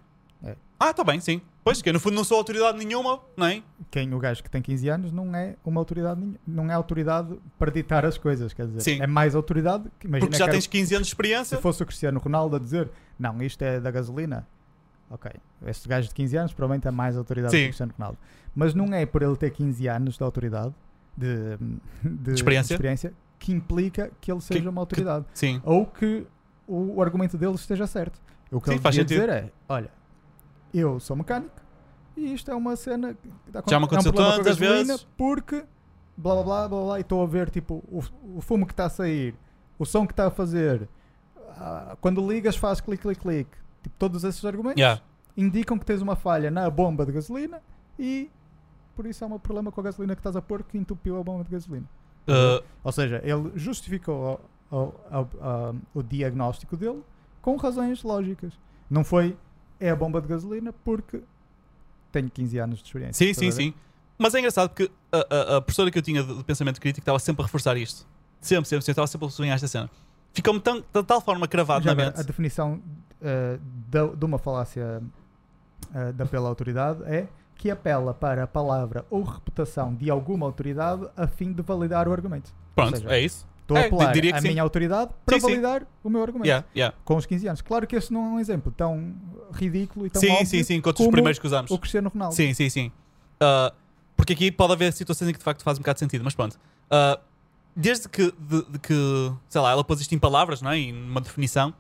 [0.45, 0.57] É.
[0.79, 1.41] Ah, está bem, sim.
[1.65, 3.63] Pois, que eu no fundo não sou autoridade nenhuma, não é?
[3.91, 7.37] Quem o gajo que tem 15 anos não é uma autoridade nenhuma, não é autoridade
[7.59, 9.03] para ditar as coisas, quer dizer, Sim.
[9.03, 11.57] é mais autoridade que imagina Porque já que era- tens 15 anos de experiência.
[11.57, 14.47] se fosse o Cristiano Ronaldo a dizer não, isto é da gasolina,
[15.11, 15.31] ok,
[15.67, 17.59] este gajo de 15 anos provavelmente é mais autoridade Sim.
[17.59, 18.19] que Cristiano Ronaldo.
[18.55, 20.75] Mas não é por ele ter 15 anos de autoridade,
[21.17, 21.57] de,
[22.03, 22.75] de- experiência.
[22.75, 25.25] experiência, que implica que ele seja uma autoridade.
[25.35, 25.61] Sim.
[25.65, 26.27] Ou que
[26.67, 28.21] o, o argumento dele esteja certo.
[28.51, 29.09] O que Sim, ele faz sentido.
[29.21, 29.91] dizer é: olha,
[30.73, 31.55] eu sou mecânico
[32.17, 34.57] e isto é uma cena que dá Já me é um aconteceu com a tantas
[34.57, 35.07] vezes.
[35.17, 35.65] Porque
[36.17, 38.03] blá blá blá blá blá e estou a ver tipo o,
[38.37, 39.35] o fumo que está a sair,
[39.79, 40.89] o som que está a fazer,
[41.51, 43.64] ah, quando ligas faz clique clique clique.
[43.85, 45.01] Tipo, todos esses argumentos Yeah.
[45.37, 47.61] indicam que tens uma falha na bomba de gasolina
[47.99, 48.29] e
[48.97, 51.23] por isso há um problema com a gasolina que estás a pôr que entupiu a
[51.23, 51.87] bomba de gasolina.
[52.27, 54.41] Uh, Ou seja, ele justificou
[54.71, 57.03] o, o- o- o diagnóstico dele
[57.43, 58.53] com razões lógicas.
[58.91, 59.37] Não foi
[59.79, 61.23] é a bomba de gasolina porque
[62.11, 63.27] tenho 15 anos de experiência.
[63.27, 63.75] sim, sim, sim.
[64.17, 67.03] Mas é engraçado porque a, a- a professora que eu tinha de, de pensamento crítico
[67.03, 68.07] estava sempre a reforçar isto.
[68.41, 68.91] Sempre, sempre, sempre.
[68.93, 69.91] Estava sempre a sublinhar esta cena.
[70.33, 72.19] Ficou-me de tal forma cravado Já na mente.
[72.21, 72.81] a definição
[73.25, 73.59] eh,
[73.91, 75.03] da- de uma falácia
[76.15, 81.27] da pela autoridade é que apela para a palavra ou reputação de alguma autoridade a
[81.27, 82.53] fim de validar o argumento.
[82.75, 83.47] Pronto, seja, é isso.
[83.63, 84.49] Estou É, a apelar sim.
[84.49, 85.47] minha autoridade para Sim, sim.
[85.53, 86.47] validar o meu argumento.
[86.47, 86.95] Yeah, yeah.
[87.05, 87.61] Com os 15 anos.
[87.63, 89.15] Claro que esse não é um exemplo tão
[89.53, 90.81] ridículo e tão Sim, óbvio sim, sim.
[90.81, 91.71] Quanto os como primeiros que usamos.
[91.71, 92.35] o Cristiano Ronaldo.
[92.35, 92.93] Sim, sim, sim.
[93.41, 93.73] Ah,
[94.17, 96.35] porque aqui pode haver situações em que de facto faz um bocado de sentido, mas
[96.35, 96.59] pronto.
[96.91, 97.19] Ah,
[97.75, 100.79] desde que, de, de que, sei lá, ela pôs isto em palavras, não é?
[100.79, 101.73] Em uma definição,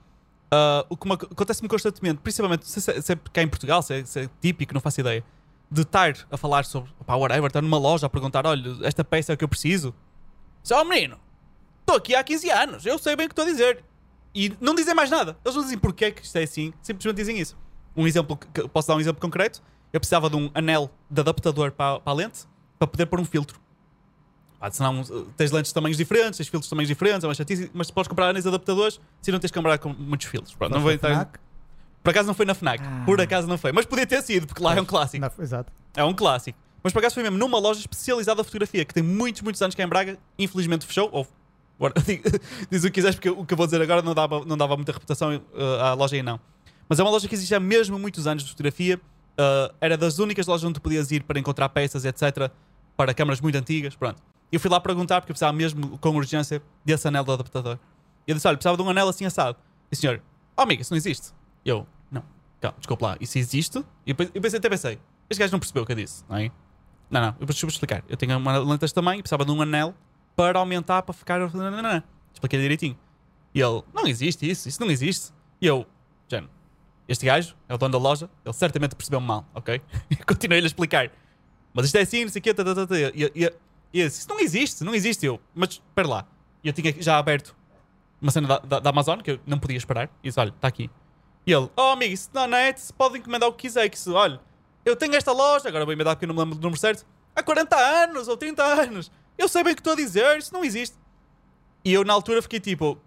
[0.51, 3.83] ah, o que me ac- acontece-me constantemente, principalmente, se é, se é cá em Portugal,
[3.83, 5.25] se é, se é típico, não faço ideia,
[5.71, 9.33] de estar a falar sobre, pá, whatever, estar numa loja a perguntar, olha, esta peça
[9.33, 9.95] é o que eu preciso.
[10.63, 11.19] Só menino,
[11.81, 13.85] estou aqui há 15 anos, eu sei bem o que estou a dizer.
[14.35, 15.37] E não dizem mais nada.
[15.45, 17.57] Eles não dizem porque é que isto é assim, simplesmente dizem isso.
[17.97, 18.37] Um exemplo,
[18.73, 19.63] posso dar um exemplo concreto?
[19.93, 22.41] Eu precisava de um anel de adaptador para, para a lente
[22.79, 23.61] para poder pôr um filtro.
[24.67, 27.35] Ah, senão uh, tens lentes de tamanhos diferentes, tens filtros de tamanhos diferentes, é uma
[27.35, 30.55] chatice, mas podes comprar anéis adaptadores se não tens que comprar com muitos filtros.
[30.55, 31.11] Pronto, não vou na entrar.
[31.11, 31.39] FNAC?
[32.03, 32.83] Por acaso não foi na Fnac.
[32.85, 33.03] Ah.
[33.07, 33.73] Por acaso não foi.
[33.73, 35.21] Mas podia ter sido, porque lá é um clássico.
[35.21, 35.73] Na- exato.
[35.97, 36.59] É um clássico.
[36.83, 39.75] Mas por acaso foi mesmo numa loja especializada em fotografia, que tem muitos, muitos anos
[39.75, 41.27] cá em Braga, infelizmente fechou, ou
[41.77, 41.95] Agora,
[42.71, 44.77] diz o que quiseres, porque o que eu vou dizer agora não dava, não dava
[44.77, 46.39] muita reputação uh, à loja aí, não.
[46.89, 49.01] Mas é uma loja que existe há mesmo muitos anos de fotografia.
[49.39, 52.51] Uh, era das únicas lojas onde tu podias ir para encontrar peças, etc.
[52.97, 53.97] Para câmaras muito antigas.
[53.97, 54.23] Pronto.
[54.55, 57.77] Eu fui lá perguntar porque eu precisava mesmo, com urgência, desse anel do adaptador.
[58.25, 59.59] E eu disse: olha, precisava de um anel assim assado.
[59.91, 60.23] E o senhor,
[60.57, 61.33] oh amigo, isso não existe.
[61.65, 62.23] E eu, não,
[62.61, 63.85] calma, desculpa lá, isso existe?
[64.07, 66.37] E eu, eu pensei, até pensei, este gajo não percebeu o que eu disse, não
[66.37, 66.53] é?
[67.11, 68.05] Não, não, eu vou explicar.
[68.09, 69.93] Eu tenho uma lente deste tamanho, precisava de um anel
[70.37, 71.41] para aumentar, para ficar.
[72.33, 72.97] Expliquei direitinho.
[73.53, 75.33] E ele, não existe isso, isso não existe.
[75.61, 75.85] E eu,
[76.29, 76.49] Jano,
[77.09, 79.81] este gajo é o dono da loja, ele certamente percebeu-me mal, ok?
[80.11, 81.11] E continuei-lhe a explicar.
[81.73, 82.95] Mas isto é assim, não sei o quê, tá, tá, tá, tá.
[82.97, 83.53] E,
[83.95, 85.25] e, e disse, isso não existe, não existe.
[85.25, 86.27] Eu, mas espera lá.
[86.63, 87.57] E eu tinha já aberto
[88.21, 90.11] uma cena da, da, da, Amazon que eu não podia esperar.
[90.23, 90.91] E disse, olha, está aqui.
[91.47, 93.89] E ele, oh amigo, isso na net se pode encomendar o que quiser.
[93.89, 94.41] Que se, olha,
[94.85, 97.07] eu tenho esta loja, agora vou encomendar porque eu não me lembro do número certo,
[97.35, 99.11] há 40 anos ou 30 anos.
[99.39, 100.97] Eu sei bem o que estou a dizer, isso não existe.
[101.85, 102.99] E eu na altura fiquei tipo,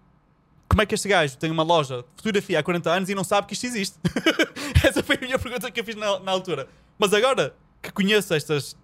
[0.70, 3.24] como é que este gajo tem uma loja de fotografia há 40 anos e não
[3.24, 3.98] sabe que isto existe?
[4.86, 6.68] Essa foi a minha pergunta que eu fiz na, na altura.
[7.00, 8.78] Mas agora que conheço estas,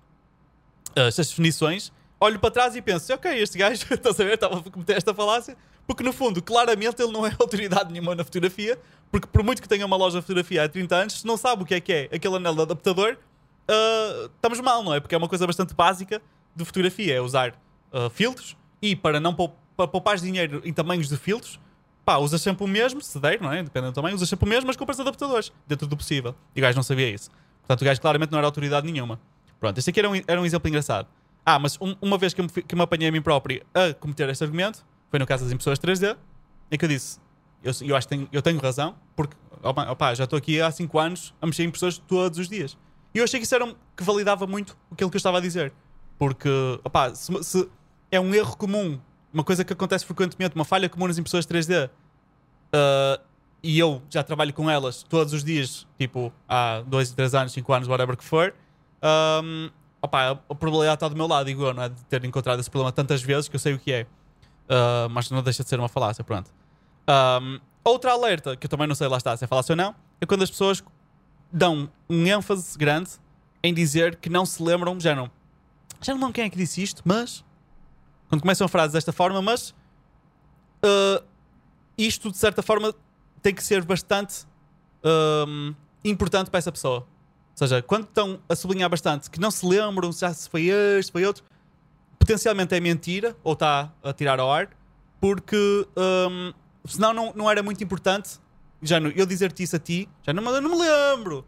[0.96, 4.64] estas definições, olho para trás e penso, ok, este gajo, estás a ver, estava a
[4.64, 8.80] cometer esta falácia, porque no fundo, claramente ele não é autoridade nenhuma na fotografia,
[9.12, 11.64] porque por muito que tenha uma loja de fotografia há 30 anos, se não sabe
[11.64, 13.18] o que é que é aquele anel de adaptador,
[13.70, 15.00] uh, estamos mal, não é?
[15.00, 16.22] Porque é uma coisa bastante básica
[16.56, 17.50] de fotografia é usar
[17.92, 21.60] uh, filtros e para não para poupar dinheiro em tamanhos de filtros,
[22.06, 23.64] pá, usas sempre o mesmo, se der, não é?
[23.64, 26.36] Depende do tamanho, usas sempre o mesmo, mas compras adaptadores dentro do possível.
[26.56, 27.32] E o gajo não sabia isso.
[27.62, 29.20] Portanto, o gajo claramente não era autoridade nenhuma.
[29.64, 31.08] Pronto, este aqui era um, era um exemplo engraçado.
[31.46, 34.28] Ah, mas um, uma vez que me, que me apanhei a mim próprio a cometer
[34.28, 36.18] este argumento, foi no caso das impressoras 3D,
[36.70, 37.18] em que eu disse:
[37.64, 40.70] Eu, eu acho que tenho, eu tenho razão, porque opa, opa, já estou aqui há
[40.70, 42.78] 5 anos a mexer em impressoras todos os dias.
[43.14, 45.42] E eu achei que isso era um, que validava muito aquilo que eu estava a
[45.42, 45.72] dizer.
[46.20, 46.50] Porque,
[46.84, 47.70] opá, se, se
[48.12, 49.00] é um erro comum,
[49.32, 51.90] uma coisa que acontece frequentemente, uma falha comum nas impressoras 3D, uh,
[52.74, 53.22] ah,
[53.64, 57.72] e eu já trabalho com elas todos os dias, tipo, há 2, 3 anos, 5
[57.72, 58.54] anos, whatever que for,
[59.04, 59.70] um,
[60.02, 61.90] opá, a probabilidade está do meu lado, digo eu, não é?
[61.90, 64.04] De ter encontrado esse problema tantas vezes que eu sei o que é.
[64.04, 66.52] Uh, mas não deixa de ser uma falácia, pronto.
[67.42, 69.94] Um, outra alerta, que eu também não sei lá está se é falácia ou não,
[70.22, 70.84] é quando as pessoas
[71.52, 73.12] dão um ênfase grande
[73.62, 75.30] em dizer que não se lembram, já não
[76.04, 77.44] já não lembro quem é que disse isto, mas.
[78.28, 79.70] Quando começam a frase desta forma, mas.
[80.84, 81.24] Uh,
[81.98, 82.94] isto, de certa forma,
[83.42, 84.46] tem que ser bastante
[85.48, 85.74] um,
[86.04, 87.08] importante para essa pessoa.
[87.56, 91.24] Seja, quando estão a sublinhar bastante que não se lembram já se foi este, foi
[91.26, 91.44] outro,
[92.18, 94.70] potencialmente é mentira ou está a tirar ao ar,
[95.20, 96.54] porque um,
[96.86, 98.40] senão não, não era muito importante.
[98.82, 101.46] Já não, eu dizer-te isso a ti, já não, não me lembro.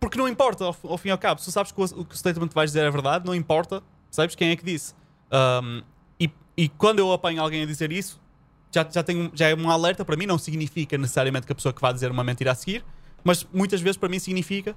[0.00, 1.40] Porque não importa, ao, ao fim e ao cabo.
[1.40, 3.82] Se tu sabes que o, o que o statement vais dizer é verdade, não importa,
[4.10, 4.94] sabes quem é que disse.
[5.30, 5.82] Um,
[6.18, 8.20] e, e quando eu apanho alguém a dizer isso,
[8.74, 11.72] já, já, tenho, já é um alerta para mim, não significa necessariamente que a pessoa
[11.72, 12.84] que vai dizer uma mentira a seguir,
[13.22, 14.74] mas muitas vezes para mim significa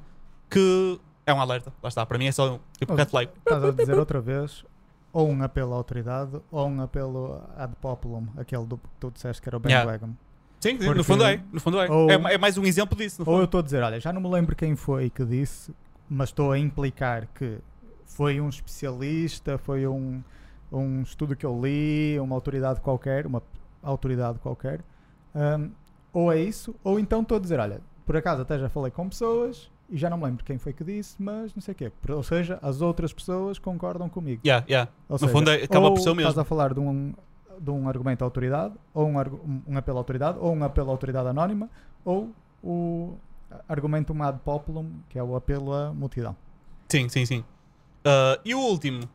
[0.49, 1.73] que é um alerta.
[1.81, 3.31] Lá está, para mim é só tipo cat flag.
[3.37, 4.63] Estás a dizer outra vez,
[5.11, 9.41] ou um apelo à autoridade, ou um apelo ad populum, aquele do que tu disseste
[9.41, 10.07] que era o bandwagon.
[10.07, 10.17] Yeah.
[10.59, 11.43] Sim, no fundo é.
[11.51, 11.89] No fundo é.
[11.89, 13.23] Ou, é, é, mais um exemplo disso.
[13.25, 15.73] ou eu estou a dizer, olha, já não me lembro quem foi que disse,
[16.09, 17.59] mas estou a implicar que
[18.05, 20.23] foi um especialista, foi um,
[20.71, 23.43] um estudo que eu li, uma autoridade qualquer, uma
[23.83, 24.81] autoridade qualquer.
[25.35, 25.71] Um,
[26.11, 29.07] ou é isso, ou então estou a dizer, olha, por acaso até já falei com
[29.09, 31.91] pessoas e já não me lembro quem foi que disse, mas não sei o quê.
[32.09, 34.41] Ou seja, as outras pessoas concordam comigo.
[34.45, 34.91] Yeah, yeah.
[35.07, 36.29] no seja, fundo é, acaba por ser o mesmo.
[36.29, 37.13] Estás a falar de um
[37.59, 40.91] de um argumento à autoridade, ou um, um apelo à autoridade, ou um apelo à
[40.91, 41.69] autoridade anónima,
[42.03, 42.33] ou
[42.63, 43.17] o
[43.67, 46.35] argumento ad populum, que é o apelo à multidão.
[46.89, 47.39] Sim, sim, sim.
[48.05, 49.07] Uh, e o último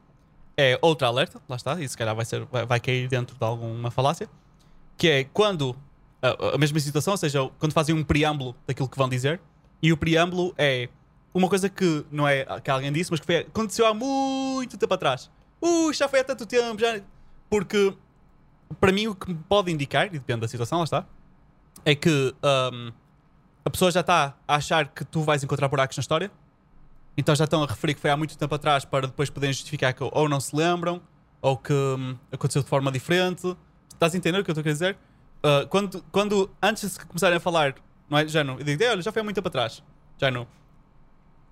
[0.57, 3.45] é outra alerta, lá está, e se calhar vai, ser, vai, vai cair dentro de
[3.45, 4.29] alguma falácia,
[4.97, 5.77] que é quando
[6.23, 9.41] a, a mesma situação, ou seja, quando fazem um preâmbulo daquilo que vão dizer,
[9.83, 10.89] e o preâmbulo é
[11.33, 14.93] uma coisa que não é que alguém disse, mas que foi, aconteceu há muito tempo
[14.93, 15.31] atrás.
[15.63, 17.01] Uh, já foi há tanto tempo, já.
[17.49, 17.95] Porque
[18.79, 21.07] para mim o que pode indicar, e depende da situação, lá está,
[21.85, 22.35] é que
[22.73, 22.93] um,
[23.65, 26.31] a pessoa já está a achar que tu vais encontrar buracos na história,
[27.17, 29.93] então já estão a referir que foi há muito tempo atrás para depois poderem justificar
[29.93, 31.03] que ou não se lembram,
[31.43, 33.57] ou que um, aconteceu de forma diferente.
[33.93, 34.97] Estás a entender o que eu estou a dizer?
[35.39, 37.75] Uh, quando, quando, antes de começarem a falar,
[38.11, 39.83] não é, já não, eu digo, olha, já foi há muito tempo atrás,
[40.19, 40.47] já não.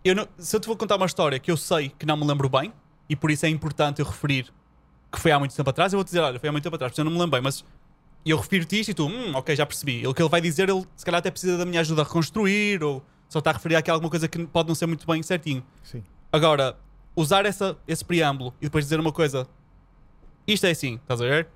[0.05, 0.29] Eu não.
[0.39, 2.73] Se eu te vou contar uma história que eu sei que não me lembro bem,
[3.09, 4.53] e por isso é importante eu referir
[5.11, 6.93] que foi há muito tempo atrás, eu vou dizer, olha, foi há muito tempo atrás,
[6.93, 7.65] porque eu não me lembro bem, mas
[8.25, 10.07] eu refiro-te isto e tu, hum, ok, já percebi.
[10.07, 12.83] O que ele vai dizer, ele se calhar até precisa da minha ajuda a reconstruir,
[12.83, 15.23] ou só está a referir aqui a alguma coisa que pode não ser muito bem
[15.23, 15.65] certinho.
[15.83, 16.03] Sim.
[16.33, 16.77] Agora,
[17.17, 19.49] usar essa, esse preâmbulo e depois dizer uma coisa.
[20.47, 21.49] Isto é assim, estás a ver?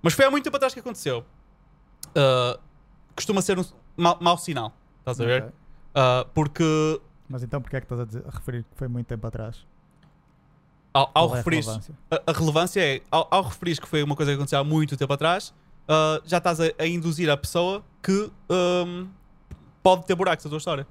[0.00, 1.24] Mas foi há muito tempo atrás que aconteceu.
[2.08, 2.60] Uh,
[3.14, 3.64] costuma ser um
[3.96, 5.42] mau, mau sinal, estás a ver?
[5.44, 5.52] Ok.
[5.94, 9.06] Uh, porque Mas então porquê é que estás a, dizer- a referir que foi muito
[9.06, 9.66] tempo atrás?
[10.94, 11.94] ao, ao é a referir relevância?
[12.10, 14.96] a, a relevância é, ao, ao referir que foi uma coisa que aconteceu há muito
[14.96, 15.54] tempo atrás,
[15.88, 19.06] ah, já estás a, a induzir a pessoa que ahm,
[19.82, 20.86] pode ter buracos a tua história.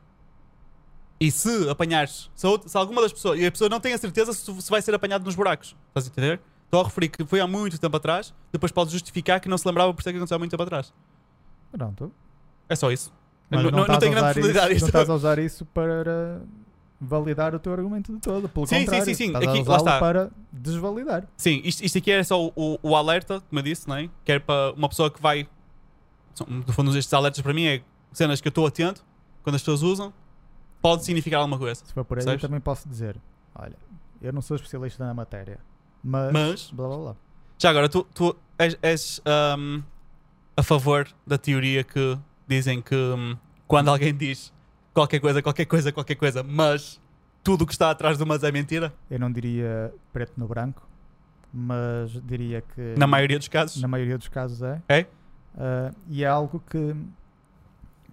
[1.19, 3.97] E se apanhares, se, outra- se alguma das pessoas, e a pessoa não tem a
[3.97, 6.41] certeza se, se vai ser apanhado nos buracos, estás a entender?
[6.65, 9.67] Estou a referir que foi há muito tempo atrás, depois podes justificar que não se
[9.67, 10.91] lembrava por isso é que aconteceu há muito tempo atrás.
[11.71, 12.11] Pronto.
[12.71, 13.11] É só isso.
[13.49, 14.81] Mas não, não, não, tem grande profundidade isso, isto.
[14.83, 16.41] Não estás a usar isso para
[17.01, 18.47] validar o teu argumento de todo.
[18.47, 19.25] Pelo Sim, sim, contrário, sim, sim.
[19.27, 19.99] Estás Aqui- lá está.
[19.99, 21.27] para desvalidar.
[21.35, 24.09] Sim, isto, isto aqui é só o, o- o alerta, como eu disse, não é?
[24.23, 25.47] que é para uma pessoa que vai.
[26.47, 27.81] No fundo, estes alertas para mim é
[28.13, 29.03] cenas que eu estou atento
[29.43, 30.13] quando as pessoas usam,
[30.81, 31.83] pode significar alguma coisa.
[31.83, 32.43] Se for por aí, Percebes?
[32.43, 33.17] eu também posso dizer:
[33.53, 33.75] olha,
[34.21, 35.59] eu não sou especialista na matéria,
[36.01, 36.31] mas.
[36.31, 37.15] Mas, Blá blá blá.
[37.59, 39.81] já agora, tu, tu és, és, ahm,
[40.55, 43.37] a favor da teoria que dizem que hum,
[43.67, 44.53] quando alguém diz
[44.93, 46.99] qualquer coisa, qualquer coisa, qualquer coisa, mas
[47.43, 48.93] tudo o que está atrás do mas é mentira?
[49.09, 50.87] Eu não diria preto no branco,
[51.53, 52.95] mas diria que.
[52.97, 53.81] Na maioria dos casos?
[53.81, 54.81] na maioria dos casos é.
[54.87, 55.05] É?
[55.57, 56.95] Ah, e é algo que,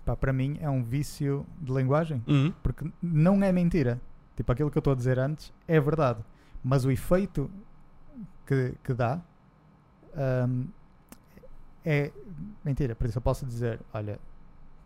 [0.04, 2.22] pá, para mim, é um vício de linguagem.
[2.26, 2.52] Uhum.
[2.62, 4.00] Porque não é mentira.
[4.36, 6.20] Tipo, aquilo que eu estou a dizer antes é verdade.
[6.62, 7.50] Mas o efeito
[8.46, 9.20] que, que dá
[10.16, 10.66] ahm,
[11.90, 12.10] é
[12.64, 12.94] mentira.
[12.94, 14.18] Por isso eu posso dizer: olha,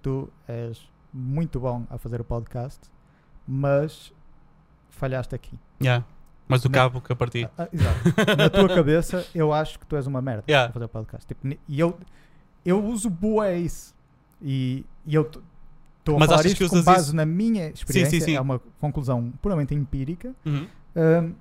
[0.01, 2.81] tu és muito bom a fazer o podcast,
[3.47, 4.13] mas
[4.91, 5.59] falhaste aqui.
[5.83, 6.05] Yeah.
[6.49, 6.75] Mas do Não.
[6.75, 7.45] cabo que eu parti.
[7.57, 8.37] Ah, ah, exato.
[8.37, 10.71] Na tua cabeça, eu acho que tu és uma merda Yeah.
[10.71, 11.27] a fazer o podcast.
[11.27, 11.99] Tipo, e eu,
[12.65, 13.95] eu uso bué isso.
[14.41, 17.17] E, e eu estou a Mas falar isto que com base isso?
[17.17, 18.21] na minha experiência.
[18.21, 18.35] sim.
[18.35, 20.35] É uma conclusão puramente empírica.
[20.45, 20.67] Uhum.
[20.97, 21.33] ahm,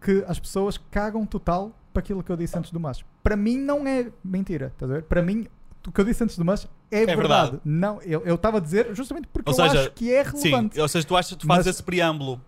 [0.00, 3.02] que as pessoas cagam total para aquilo que eu disse antes do mas.
[3.22, 5.02] Para mim não é mentira, estás a ver?
[5.04, 5.46] Para mim,
[5.86, 7.16] o que eu disse antes do mas é, verdade.
[7.52, 7.60] verdade.
[7.64, 10.80] Não, eu estava a dizer justamente porque Ou eu seja, acho que é Sim, relevante.
[10.80, 12.40] ou seja, tu achas tu fazes Mas- esse preâmbulo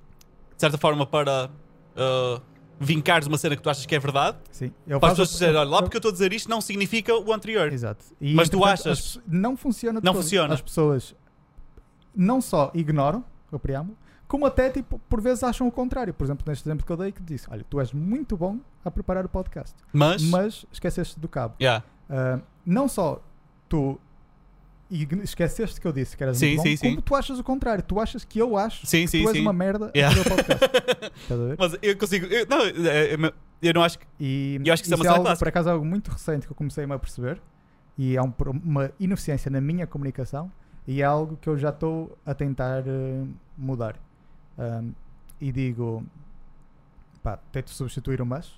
[0.55, 1.51] de certa forma para
[1.97, 2.41] uh,
[2.81, 5.31] vincares uma cena que tu achas que é verdade, Sim, eu para as faço- pessoas
[5.39, 7.73] dizerem, olha, lá porque eu estou a dizer isto não significa o anterior.
[7.73, 8.05] Exato.
[8.21, 8.87] E, Mas tu achas-
[9.17, 10.23] as não funciona Não todo.
[10.23, 10.55] funciona.
[10.55, 11.15] As pessoas
[12.15, 13.97] não só ignoram o preâmbulo,
[14.27, 16.13] como até, tipo, por vezes acham o contrário.
[16.15, 18.91] Por exemplo, neste exemplo que eu dei, que disse: Olha, tu és muito bom a
[18.91, 21.55] preparar o podcast, Mas, mas esqueceste do cabo.
[21.61, 23.21] yeah, Ah, não só
[23.69, 23.99] tu
[24.91, 26.89] esqueceste que eu disse que eras Sim, muito bom, sim, sim.
[26.91, 27.83] como tu achas o contrário.
[27.83, 29.43] Tu achas que eu acho sim, que sim, tu és sim.
[29.43, 30.21] uma merda Yeah.
[30.21, 30.65] a fazer o podcast.
[31.23, 31.57] Estás a ver?
[31.59, 32.27] Mas eu consigo.
[32.27, 33.33] Eu, não, é- é-
[33.63, 34.07] eu não acho que.
[34.21, 36.53] E Eu acho que isso é uma é algo, por acaso, algo muito recente que
[36.53, 37.41] eu comecei-me a perceber
[37.99, 38.33] e é um
[38.63, 40.53] uma ineficiência na minha comunicação
[40.87, 43.25] e é algo que eu já estou a tentar eh,
[43.59, 43.97] mudar.
[44.59, 44.93] Um,
[45.41, 46.05] e digo,
[47.23, 48.55] pá, tento substituir o mas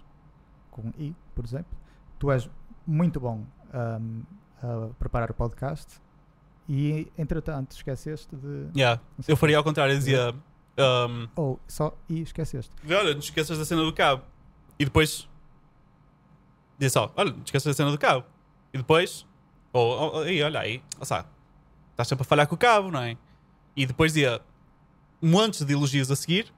[0.82, 1.76] com i, por exemplo.
[2.18, 2.48] Tu és
[2.86, 3.44] muito bom
[3.74, 4.22] um,
[4.62, 6.00] a preparar o podcast
[6.68, 8.68] e, entretanto, esqueceste de.
[8.76, 10.34] Yeah, eu faria ao contrário, eu dizia.
[10.78, 12.72] um, Ou só i esqueceste.
[12.86, 14.22] olha, não esqueças da cena do cabo.
[14.78, 15.28] E depois.
[16.78, 18.24] Dizia só, olha, não esqueças da cena do cabo.
[18.72, 19.26] E depois.
[19.72, 21.26] Ou, ou, aí, olha aí, ou seja,
[21.90, 23.16] estás sempre a falhar com o cabo, não é?
[23.76, 24.40] E depois dizia
[25.20, 26.52] montes de elogios a seguir,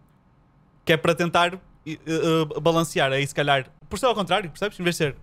[0.85, 1.55] que é para tentar
[1.87, 4.81] eh, balancear aí, se calhar, por ser ao contrário, percebes?
[4.81, 5.17] Em vez de ser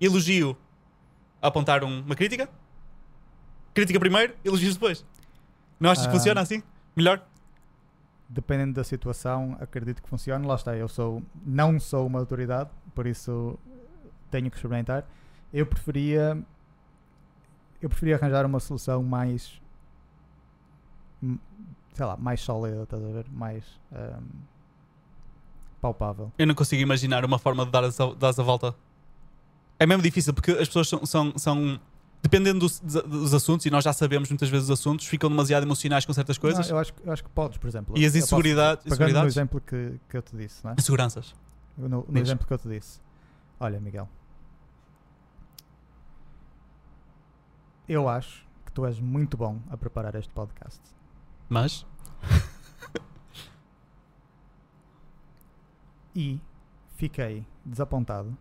[0.00, 0.56] elogio
[1.42, 2.48] a apontar um- uma crítica,
[3.74, 5.04] crítica primeiro, elogios depois.
[5.78, 6.14] Não achas que Ah.
[6.14, 6.62] funciona assim?
[6.96, 7.26] Melhor?
[8.32, 10.46] dependendo da situação, acredito que funcione.
[10.46, 13.58] Lá está, eu sou, não sou uma autoridade, por isso
[14.30, 15.04] tenho que experimentar.
[15.52, 16.40] Eu preferia,
[17.82, 19.60] eu preferia arranjar uma solução mais,
[21.20, 21.38] hum,
[21.92, 23.26] sei lá, mais sólida, estás a ver?
[23.32, 24.22] Mais hum,
[25.80, 26.32] palpável.
[26.38, 27.88] Eu não consigo imaginar uma forma de dar a,
[28.18, 28.74] dar a volta.
[29.78, 31.06] É mesmo difícil porque as pessoas são.
[31.06, 31.80] são, são-
[32.22, 36.04] dependendo dos, dos assuntos, e nós já sabemos muitas vezes os assuntos, ficam demasiado emocionais
[36.04, 36.68] com certas coisas.
[36.68, 37.96] Não, eu, acho, que- eu acho que podes, por exemplo.
[37.96, 38.84] e as eu posso- inseguridades.
[38.84, 40.74] No inseguridades exemplo que, que eu te disse, não é?
[40.78, 41.34] inseguranças.
[41.78, 42.22] No, no Diz.
[42.24, 43.00] exemplo que eu te disse.
[43.58, 44.06] Olha, Miguel.
[47.88, 50.80] Eu acho que tu és muito bom a preparar este podcast.
[51.48, 51.86] Mas.
[56.14, 56.40] E
[56.96, 58.36] fiquei desapontado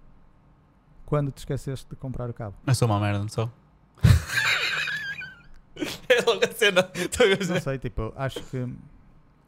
[1.06, 2.56] quando te esqueceste de comprar o cabo.
[2.66, 3.52] Eu sou uma merda, não sou?
[6.10, 6.90] é logo a cena.
[6.96, 7.62] Estou a Não dizer.
[7.62, 8.68] sei, tipo, acho que.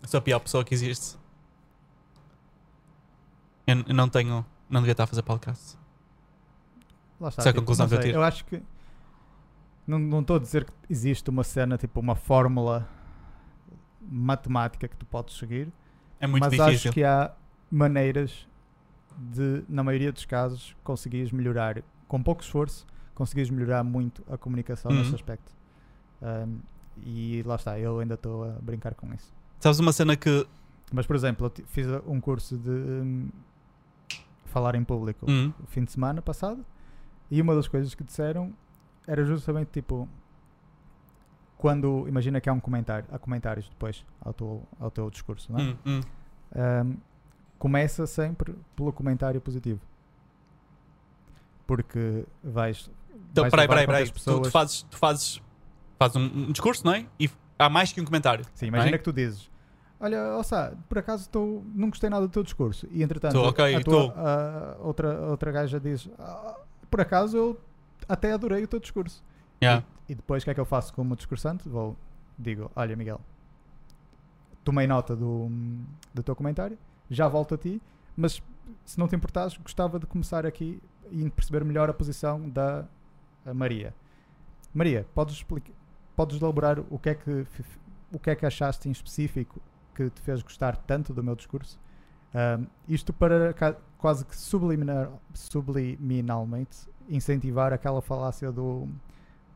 [0.05, 1.17] Sou a pior pessoa que existe.
[3.67, 4.45] Eu, eu não tenho.
[4.69, 5.77] Não devia estar a fazer podcast.
[7.19, 7.41] Lá está.
[7.41, 8.17] Essa é a tipo, conclusão que eu tiro.
[8.17, 8.61] Eu acho que.
[9.85, 12.87] Não não estou a dizer que existe uma cena, tipo, uma fórmula
[13.99, 15.71] matemática que tu podes seguir,
[16.19, 16.89] É muito mas difícil.
[16.89, 17.31] acho que há
[17.71, 18.47] maneiras
[19.17, 22.85] de, na maioria dos casos, conseguires melhorar, com pouco esforço,
[23.15, 24.97] conseguires melhorar muito a comunicação Uhum.
[24.97, 25.51] nesse aspecto.
[26.21, 26.59] Um,
[27.03, 29.33] e lá está, eu ainda estou a brincar com isso.
[29.59, 30.45] Sabes uma cena que.
[30.91, 33.29] Mas, por exemplo, eu fiz um curso de hum,
[34.45, 36.65] falar em público Hum, o fim de semana passado
[37.29, 38.51] e uma das coisas que disseram
[39.07, 40.09] era justamente tipo
[41.57, 45.59] quando imagina que há um comentário há comentários depois ao teu, ao teu discurso não
[45.59, 45.63] é?
[45.63, 46.01] hum, hum.
[46.53, 46.97] Um,
[47.61, 49.79] começa sempre pelo comentário positivo
[51.67, 52.89] porque vais
[53.31, 54.03] Então, vais peraí, peraí, peraí.
[54.03, 55.41] as Tu, pessoas- tu fazes, tu fazes,
[55.99, 57.05] fazes um, um discurso, não é?
[57.19, 57.29] E
[57.59, 58.43] há mais que um comentário.
[58.53, 58.97] sim, imagina é?
[58.97, 59.49] que tu dizes
[59.99, 63.75] olha, Ossá, por acaso estou não gostei nada do teu discurso e entretanto Tô, ok,
[63.75, 64.19] a tua, tô.
[64.19, 66.55] a- outra, outra gaja diz "Ah,
[66.89, 67.61] por acaso eu
[68.09, 69.23] até adorei o teu discurso
[69.63, 69.85] Yeah.
[70.09, 71.69] E depois o que é que eu faço como discursante?
[71.69, 71.95] Vou,
[72.37, 73.21] digo, olha Miguel,
[74.63, 75.49] tomei nota do,
[76.11, 76.75] do teu comentário,
[77.11, 77.81] já volto a ti,
[78.15, 78.41] mas
[78.85, 80.81] se não te importares, gostava de começar aqui
[81.11, 82.85] e perceber melhor a posição da
[83.45, 83.93] a Maria.
[84.73, 85.73] Maria, podes, explicar,
[86.15, 87.45] podes elaborar o que, é que,
[88.13, 89.61] o que é que achaste em específico
[89.93, 91.79] que te fez gostar tanto do meu discurso?
[92.33, 93.53] Ahm, isto para
[93.97, 98.87] quase que subliminar, subliminalmente incentivar aquela falácia do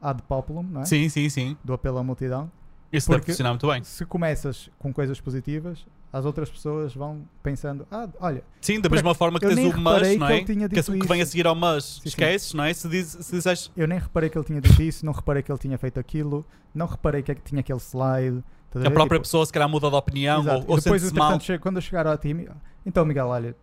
[0.01, 0.85] ad populum, não é?
[0.85, 1.57] Sim, sim, sim.
[1.63, 2.51] do apelo à multidão.
[2.91, 3.83] Isso deve funcionar muito bem.
[3.83, 9.13] Se começas com coisas positivas, as outras pessoas vão pensando: ah, olha, Sim, da mesma
[9.13, 10.43] forma que tens o mas, não que é?
[10.45, 12.07] tinha Que, dito que vem a seguir ao mas, Sim, sim.
[12.09, 12.73] esqueces, não é?
[12.73, 13.69] Se, diz, se disseres.
[13.75, 16.45] eu nem reparei que ele tinha dito isso, não reparei que ele tinha feito aquilo,
[16.73, 18.43] não reparei que é que tinha aquele slide.
[18.73, 18.91] A ver?
[18.91, 20.65] própria Tipo, pessoa se calhar muda de opinião exato.
[20.65, 21.39] ou, ou depois, mal.
[21.39, 22.49] chego- quando eu chegar ao time,
[22.85, 23.55] então Miguel, olha,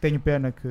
[0.00, 0.68] tenho pena que,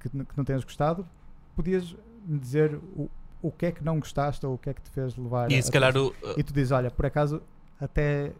[0.00, 1.06] que, que não tenhas gostado.
[1.54, 1.94] Podias
[2.26, 3.08] me dizer o,
[3.42, 5.58] o que é que não gostaste ou o que é que te fez levar E
[5.58, 6.14] a- se a- calhar o.
[6.36, 7.42] E tu dizes, olha, por acaso
[7.80, 8.32] até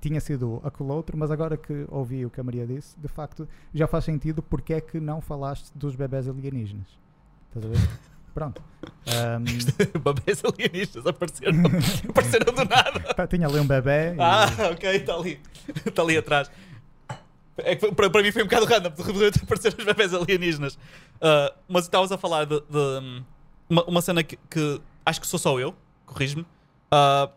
[0.00, 3.48] tinha sido aquele outro, mas agora que ouvi o que a Maria disse, de facto
[3.74, 6.86] já faz sentido porque é que não falaste dos bebés alienígenas.
[7.48, 7.88] Estás a ver?
[8.34, 8.62] Pronto.
[9.08, 9.44] Ahm,
[10.00, 11.58] Babés alienistas apareceram,
[12.08, 13.00] apareceram do nada.
[13.14, 15.40] tá, tinha ali um bebê e Ah, ok, está ali.
[15.84, 16.48] Está ali atrás.
[17.56, 20.78] É que para, para mim foi um bocado random, de repente apareceram os bebés alienígenas.
[21.20, 23.24] Ah, mas estavas a falar de, de, hum,
[23.68, 25.74] uma, uma cena que, que acho que sou só eu,
[26.06, 26.46] corrijo-me,
[26.90, 27.30] ah,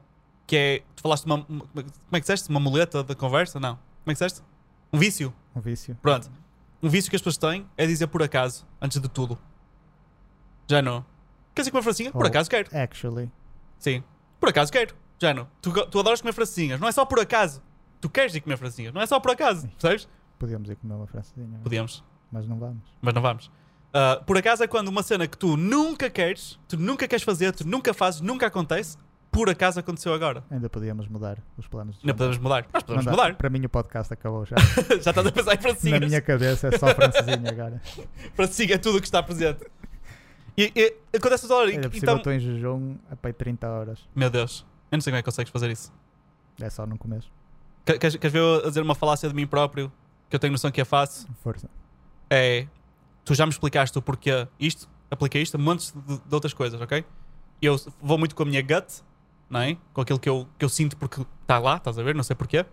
[0.47, 0.79] que é.
[0.95, 1.45] Tu falaste uma.
[1.47, 2.49] uma- Como é que disseste?
[2.49, 3.59] Uma muleta de conversa?
[3.59, 3.75] Não.
[3.75, 4.41] Como é que disseste?
[4.93, 5.33] Um vício.
[5.55, 5.97] um vício.
[6.01, 6.29] Pronto.
[6.83, 9.37] Um vício que as pessoas têm é dizer por acaso, antes de tudo.
[10.69, 11.05] Já não.
[11.53, 12.11] Quer dizer uma francinha?
[12.11, 12.27] Por Oh.
[12.27, 12.69] acaso quero.
[12.77, 13.29] Actually.
[13.77, 14.03] Sim.
[14.39, 14.95] Por acaso quero.
[15.19, 15.47] Já não.
[15.61, 16.79] Tu, tu adoras comer francinhas.
[16.79, 17.61] Não é só por acaso.
[17.99, 18.93] Tu queres ir comer francinhas.
[18.93, 19.67] Não é só por acaso.
[19.79, 20.07] Percebes?
[20.39, 22.03] Podíamos ir comer uma francesinha, Podíamos.
[22.31, 22.81] mas não vamos.
[22.99, 23.51] Mas não vamos.
[23.93, 27.51] Ah, por acaso é quando uma cena que tu nunca queres, tu nunca queres fazer,
[27.53, 28.97] tu nunca fazes, nunca acontece,
[29.29, 30.43] por acaso aconteceu agora.
[30.49, 31.97] Ainda podíamos mudar os planos.
[32.03, 32.65] Não podemos mudar.
[32.73, 33.11] Nós podemos dá.
[33.11, 33.35] mudar.
[33.35, 34.55] Para mim o podcast acabou já.
[35.01, 35.99] Já estás a pensar em Na francinhas.
[36.01, 37.81] minha cabeça é só francesinha agora.
[38.35, 39.65] Francinha é tudo o que está presente.
[40.57, 41.69] E, e acontece toda hora.
[41.69, 43.99] Ainda cima eu Então, estou em jejum a pai 30 horas.
[44.13, 45.93] meu Deus, eu não sei como é que consegues fazer isso.
[46.61, 47.23] É só não comer.
[47.85, 49.91] Que- Queres, queres ver eu dizer uma falácia de mim próprio
[50.29, 51.27] que eu tenho noção que é fácil?
[51.41, 51.69] Força.
[52.29, 52.67] é.
[53.31, 56.81] Tu já me explicaste o porquê isto, apliquei isto a montes de, de outras coisas,
[56.81, 57.05] ok?
[57.61, 59.01] Eu vou muito com a minha gut,
[59.49, 59.77] não é?
[59.93, 62.13] Com aquilo que eu, que eu sinto porque está lá, estás a ver?
[62.13, 62.65] Não sei porquê.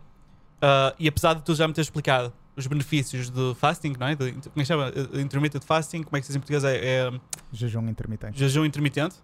[0.60, 4.16] Ah, e apesar de tu já me teres explicado os benefícios de fasting, não é?
[4.16, 4.88] De, como é que chama?
[5.14, 6.64] Eh, Intermittent fasting, como é que se diz em português?
[6.64, 6.76] É,
[7.06, 7.20] é
[7.52, 8.36] Jejum intermitente.
[8.36, 9.14] jejum intermitente.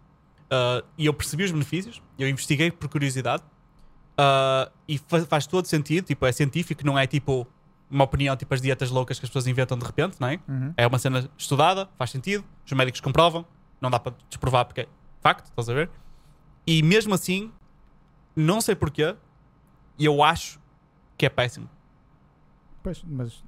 [0.48, 3.42] Ah, e eu percebi os benefícios, eu investiguei por curiosidade.
[4.16, 7.44] Ah, e fa- faz todo sentido, tipo, é científico, não é tipo
[7.90, 10.40] uma opinião, tipo as dietas loucas que as pessoas inventam de repente, não é?
[10.48, 10.74] Uhum.
[10.76, 13.44] É uma cena estudada, faz sentido, os médicos comprovam,
[13.80, 14.88] não dá para desprovar porque é
[15.20, 15.90] facto, estás a ver?
[16.66, 17.52] E mesmo assim,
[18.34, 19.14] não sei porquê,
[19.98, 20.58] e eu acho
[21.16, 21.68] que é péssimo.
[22.82, 23.42] Pois, mas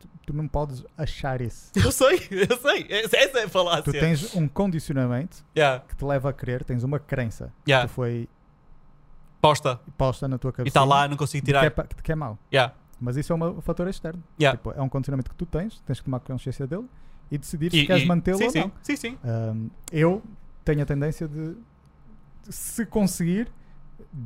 [0.00, 1.70] tu, tu não podes achar isso.
[1.76, 3.84] Eu sei, eu sei, essa é a falácia.
[3.84, 7.94] Tu tens um condicionamento Yeah, que te leva a crer, tens uma crença yeah, que
[7.94, 8.28] foi
[9.40, 10.70] posta, posta na tua e cabeça.
[10.70, 11.86] está lá, não consigo que é, tirar.
[12.02, 12.38] que é mau.
[12.52, 12.74] Yeah,
[13.04, 14.22] Mas isso é um fator externo.
[14.40, 14.56] yeah.
[14.56, 16.86] Tipo, é um condicionamento que tu tens, tens que tomar consciência dele
[17.30, 18.72] e decidir E- se queres e- mantê-lo sim, ou sim, não.
[18.82, 19.18] sim, sim.
[19.24, 20.22] Ahm, eu
[20.64, 21.54] tenho a tendência de,
[22.48, 23.50] se conseguir,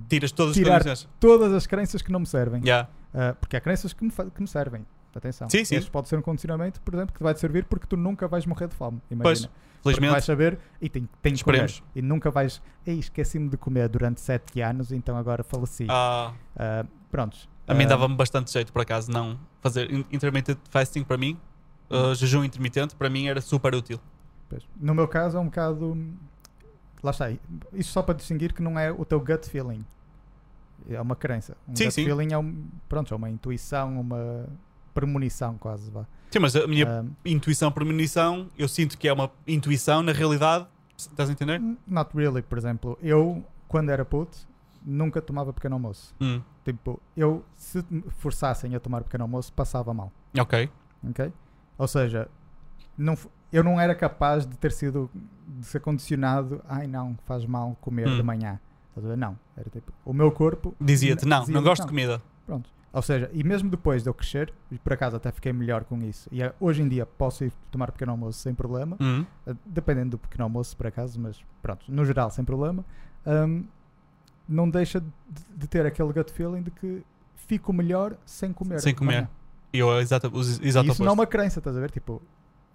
[0.09, 1.09] Tiras todas as Tirar- condições.
[1.21, 2.63] todas as crenças que não me servem.
[2.63, 2.89] Yeah.
[3.15, 4.85] Ah, porque há crenças que me, que me servem.
[5.15, 5.49] Atenção.
[5.51, 5.75] Sim, sim.
[5.77, 8.45] Este pode ser um condicionamento, por exemplo, que te vai servir porque tu nunca vais
[8.47, 9.01] morrer de fome.
[9.09, 9.51] Pois, Imagina.
[9.83, 10.25] Vais felizmente.
[10.25, 11.73] saber e tem, tem que comer.
[11.95, 12.61] E nunca vais.
[12.87, 15.87] Ei, esqueci-me de comer durante 7 anos, então agora faleci.
[15.89, 17.49] Ah, Ah, prontos.
[17.69, 21.39] A mim Ah, dava-me bastante jeito, por acaso, não fazer in- intermittent fasting para mim.
[21.91, 24.01] uh, jejum intermitente para mim era super útil.
[24.81, 25.97] No meu caso é um bocado.
[27.03, 27.31] Lá está.
[27.31, 29.85] Isto só para distinguir que não é o teu gut feeling.
[30.89, 31.57] É uma crença.
[31.69, 32.05] Um Sim, gut sim.
[32.05, 34.47] feeling é, um, pronto, é uma intuição, uma
[34.95, 35.91] premonição quase.
[35.91, 36.07] Vá.
[36.31, 40.67] Sim, mas a minha Um, intuição premonição, eu sinto que é uma intuição, na realidade,
[40.97, 41.61] estás a entender?
[41.87, 42.99] not really, por exemplo.
[43.03, 44.37] Eu, quando era puto,
[44.85, 46.15] nunca tomava pequeno almoço.
[46.21, 46.41] Hum,
[46.73, 50.13] Tipo, eu, se me forçassem a tomar pequeno almoço, passava mal.
[50.39, 50.71] ok.
[51.09, 51.33] Ok?
[51.79, 52.29] Ou seja,
[52.97, 53.17] não,
[53.51, 55.09] eu não era capaz de ter sido,
[55.47, 58.17] de ser condicionado, ai não, faz mal comer Hum.
[58.17, 58.61] de manhã.
[59.17, 59.39] Não.
[59.57, 61.87] Era tipo, o meu corpo Dizia-te, não, não Dizia-me, gosto não.
[61.87, 62.23] de comida.
[62.45, 62.69] Pronto.
[62.93, 64.53] Ou seja, e mesmo depois de eu crescer,
[64.85, 67.93] por acaso até fiquei melhor com isso, e eh, hoje em dia posso ir tomar
[67.93, 72.05] pequeno almoço sem problema, Hum, eh, dependendo do pequeno almoço por acaso, mas pronto, no
[72.05, 72.85] geral sem problema,
[73.27, 73.65] hum,
[74.49, 75.01] não deixa
[75.57, 77.05] de, ter aquele gut feeling de que
[77.35, 78.81] fico melhor sem comer.
[78.81, 79.15] Sem comer.
[79.15, 79.29] manhã.
[79.73, 81.91] E eu, exato, exato isso não é uma crença, estás a ver?
[81.91, 82.23] Tipo,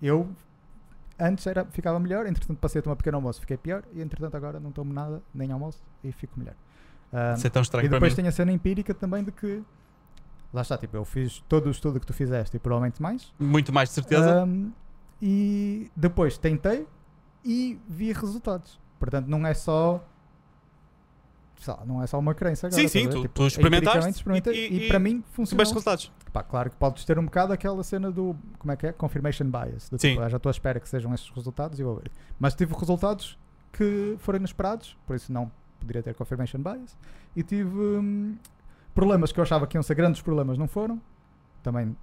[0.01, 0.29] eu
[1.19, 4.59] antes era, ficava melhor, entretanto passei a tomar pequeno almoço, fiquei pior, e entretanto agora
[4.59, 6.55] não tomo nada, nem almoço, e fico melhor.
[7.11, 9.63] Hum, Isso é tão estranho e depois tem a cena empírica também de que
[10.53, 13.33] lá está, tipo, eu fiz todo o estudo que tu fizeste e provavelmente mais.
[13.39, 14.41] Muito mais de certeza.
[14.43, 14.71] Ahm,
[15.21, 16.87] e depois tentei
[17.43, 18.79] e vi resultados.
[18.99, 20.03] Portanto, não é só.
[21.69, 22.81] Lá, não é só uma crença agora.
[22.81, 25.65] Sim, sim, tu- Tipo, tu experimentaste empiricamente experimentei e- e, e- para mim Tiveste funcionou.
[25.65, 26.11] resultados.
[26.31, 28.35] Pá, claro que podes ter um bocado aquela cena do.
[28.59, 28.91] Como é que é?
[28.91, 29.89] Confirmation bias.
[29.89, 30.09] Do Sim.
[30.11, 32.11] tipo, "Ah, já estou à espera que sejam estes resultados e vou ver.
[32.39, 33.37] Mas tive resultados
[33.71, 36.97] que foram inesperados, por isso não poderia ter confirmation bias.
[37.35, 38.35] E tive hum,
[38.95, 41.01] problemas que eu achava que iam ser grandes problemas, não foram.
[41.61, 41.95] Também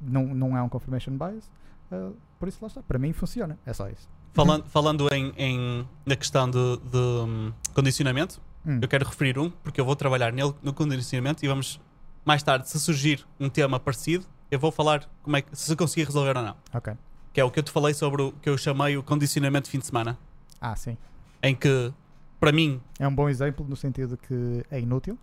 [0.00, 1.50] não, não é um confirmation bias.
[1.90, 2.82] Ah, por isso lá está.
[2.82, 3.58] Para mim funciona.
[3.66, 4.08] É só isso.
[4.34, 6.58] Falando, falando em, em- na questão de,
[6.90, 8.78] de, hum, condicionamento, Hum.
[8.82, 11.80] eu quero referir um, porque eu vou trabalhar nele no condicionamento e vamos,
[12.24, 16.04] mais tarde, se surgir um tema parecido, eu vou falar como é que, se conseguir
[16.04, 16.56] resolver ou não.
[16.74, 16.92] Ok.
[17.32, 19.70] Que é o que eu te falei sobre o que eu chamei o condicionamento de
[19.70, 20.18] fim de semana.
[20.60, 20.96] Ah, sim.
[21.42, 21.92] Em que,
[22.40, 25.16] para mim, É um bom exemplo no sentido que é inútil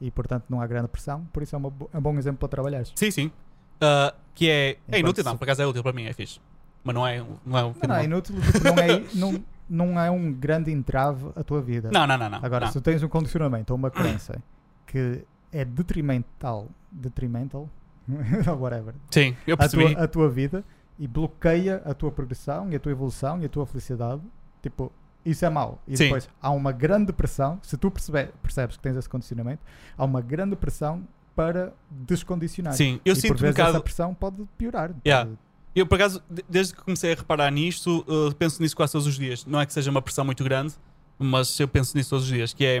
[0.00, 1.24] e, portanto, não há grande pressão.
[1.32, 2.84] Por isso é, uma é um bom exemplo para trabalhar.
[2.94, 5.92] sim, sim, uh, que é, é Enquanto inútil, se- não, por acaso é útil para
[5.92, 6.40] mim, é fixe.
[6.82, 10.10] Mas não é, não é um Não, não, é inútil, não, é, não, não é
[10.10, 11.90] um grande entrave à tua vida.
[11.92, 12.38] Não, não, não, não.
[12.42, 12.72] Agora, não.
[12.72, 14.42] se tu tens um condicionamento ou uma crença
[14.86, 15.22] que
[15.52, 17.68] é detrimental, detrimental,
[18.58, 19.94] whatever, Sim, eu a percebi.
[19.94, 20.64] tua, a tua vida
[20.98, 24.20] e bloqueia a tua progressão e a tua evolução e a tua felicidade,
[24.62, 24.92] tipo,
[25.24, 25.80] isso é mau.
[25.88, 26.04] E Sim.
[26.04, 29.62] depois há uma grande pressão, se tu percebe- percebes que tens esse condicionamento,
[29.96, 31.02] há uma grande pressão
[31.34, 32.74] para descondicionar.
[32.74, 33.70] Sim, eu e sinto por um vezes bocado.
[33.70, 34.92] essa pressão pode piorar.
[35.04, 35.30] Yeah.
[35.30, 35.38] Pode-
[35.74, 39.06] Eu, por acaso, de- desde que comecei a reparar nisto, uh, penso nisso quase todos
[39.06, 39.44] os dias.
[39.44, 40.74] Não é que seja uma pressão muito grande,
[41.18, 42.52] mas eu penso nisso todos os dias.
[42.54, 42.80] Que é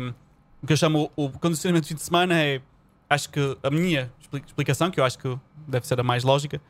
[0.62, 2.34] o que eu chamo o condicionamento de fim de semana.
[2.40, 2.60] É
[3.10, 6.60] acho que a minha expli- explicação, que eu acho que deve ser a mais lógica,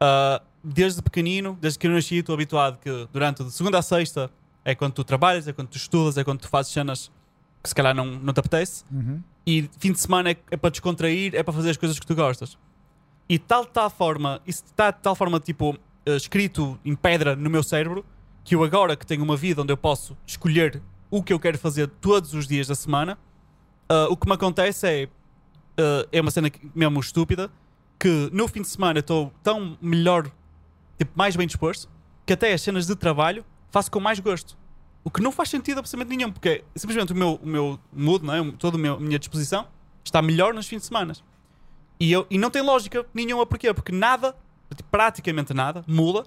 [0.00, 4.30] uh, desde pequenino, desde que eu nasci, estou habituado que durante de segunda a sexta
[4.64, 7.10] é quando tu trabalhas, é quando tu estudas, é quando tu fazes cenas
[7.62, 9.20] que se calhar não, não te apetece Uhum.
[9.46, 12.14] e fim de semana é, é para descontrair, é para fazer as coisas que tu
[12.14, 12.56] gostas.
[13.28, 17.62] E tal tal forma, está de tal forma tipo eh, escrito em pedra no meu
[17.62, 18.04] cérebro
[18.44, 21.58] que eu agora que tenho uma vida onde eu posso escolher o que eu quero
[21.58, 23.18] fazer todos os dias da semana,
[23.88, 25.08] ah, o que me acontece é
[25.78, 27.50] ah, é uma cena mesmo estúpida
[27.98, 30.30] que no fim de semana estou tão melhor,
[30.98, 31.88] tipo mais bem disposto,
[32.26, 34.58] que até as cenas de trabalho faço com mais gosto.
[35.04, 38.34] O que não faz sentido absolutamente nenhum, porque simplesmente o meu, o meu mood, não
[38.34, 38.52] é?
[38.58, 39.66] Toda a minha disposição
[40.04, 41.12] está melhor nos fins de semana.
[42.02, 43.72] E, eu, e não tem lógica nenhuma, porquê?
[43.72, 44.34] Porque nada,
[44.90, 46.24] praticamente nada, muda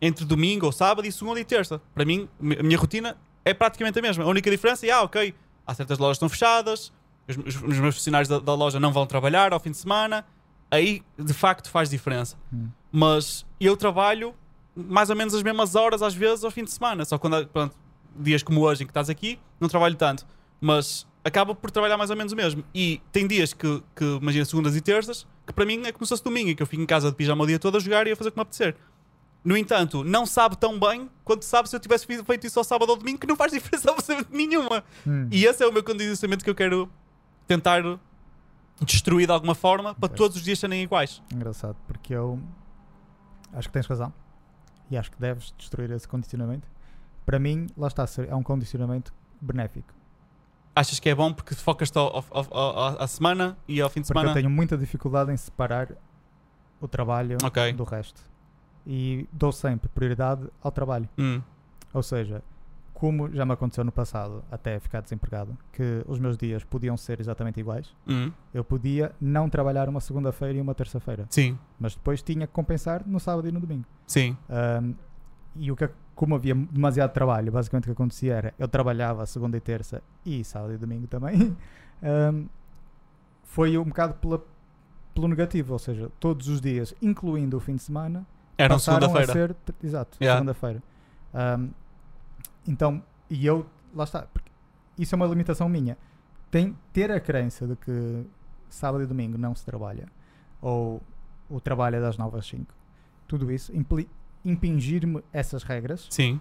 [0.00, 1.80] entre domingo ou sábado e segunda e terça.
[1.94, 4.24] Para mim, mi- a minha rotina é praticamente a mesma.
[4.24, 5.32] A única diferença é, ah, ok,
[5.64, 6.92] há certas lojas que estão fechadas,
[7.28, 10.26] os, os- os meus funcionários da, da loja não vão trabalhar ao fim de semana,
[10.70, 12.36] aí de facto faz diferença.
[12.52, 12.68] Hum.
[12.90, 14.34] Mas eu trabalho
[14.74, 17.76] mais ou menos as mesmas horas às vezes ao fim de semana, só quando, pronto,
[18.16, 20.26] dias como hoje em que estás aqui, não trabalho tanto,
[20.60, 22.64] mas acabo por trabalhar mais ou menos o mesmo.
[22.74, 26.10] E tem dias que, que imagina, segundas e terças, que para mim é como se
[26.10, 28.12] fosse domingo, que eu fico em casa de pijama o dia todo a jogar e
[28.12, 28.76] a fazer o que me apetecer.
[29.44, 32.64] No entanto, não sabe tão bem quanto sabe se eu tivesse fe- feito isso ao
[32.64, 34.84] sábado ou domingo, que não faz diferença absolutamente nenhuma.
[35.06, 35.28] Hum.
[35.32, 36.88] E esse é o meu condicionamento que eu quero
[37.46, 37.82] tentar
[38.80, 40.16] destruir de alguma forma para Ok.
[40.16, 41.20] todos os dias serem iguais.
[41.32, 42.40] Engraçado, porque eu
[43.52, 44.12] acho que tens razão
[44.90, 46.68] e acho que deves destruir esse condicionamento.
[47.26, 49.92] Para mim, lá está, é um condicionamento benéfico.
[50.74, 51.98] Achas que é bom porque focas-te
[52.98, 54.30] à semana e ao fim de Porque semana?
[54.30, 55.88] eu tenho muita dificuldade em separar
[56.80, 57.72] o trabalho Ok.
[57.74, 58.20] do resto.
[58.86, 61.08] E dou sempre prioridade ao trabalho.
[61.18, 61.40] Hum,
[61.92, 62.42] Ou seja,
[62.94, 67.20] como já me aconteceu no passado, até ficar desempregado, que os meus dias podiam ser
[67.20, 72.22] exatamente iguais, hum, eu podia não trabalhar uma segunda-feira e uma terça-feira, sim, mas depois
[72.22, 73.84] tinha que compensar no sábado e no domingo.
[74.06, 74.36] sim.
[74.48, 74.94] Um,
[75.54, 79.56] e o que, como havia demasiado trabalho, basicamente o que acontecia era eu trabalhava segunda
[79.56, 81.56] e terça e sábado e domingo também.
[82.04, 82.48] Um,
[83.44, 84.42] foi um bocado pela-
[85.14, 88.26] pelo negativo, ou seja, todos os dias, incluindo o fim de semana,
[88.58, 89.54] Era segunda-feira.
[89.80, 90.40] exato, Yeah.
[90.40, 90.82] segunda-feira.
[91.32, 91.68] Ahm,
[92.66, 93.64] então, e eu,
[93.94, 94.26] lá está,
[94.98, 95.96] isso é uma limitação minha.
[96.50, 98.26] Tem, ter a crença de que
[98.68, 100.08] sábado e domingo não se trabalha,
[100.60, 101.00] ou
[101.48, 102.74] o trabalho é das 9 às 5,
[103.28, 104.08] tudo isso, impli-
[104.44, 106.40] impingir-me essas regras, Sim,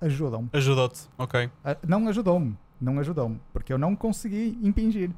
[0.00, 0.48] ajudam-me.
[0.52, 1.08] ajudou-te.
[1.18, 1.50] Ok.
[1.64, 5.10] Ah, Não ajudou-me, não ajudou-me, porque eu não consegui impingir.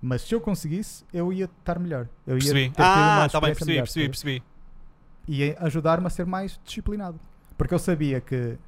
[0.00, 2.08] Mas se eu conseguisse, eu ia estar melhor.
[2.26, 2.70] Eu ia Percebi.
[2.70, 4.42] ter Ah, tá bem, percebi, melhor, percebi, percebi.
[5.26, 7.18] e ia ajudar-me a ser mais disciplinado.
[7.56, 8.58] Porque eu sabia que,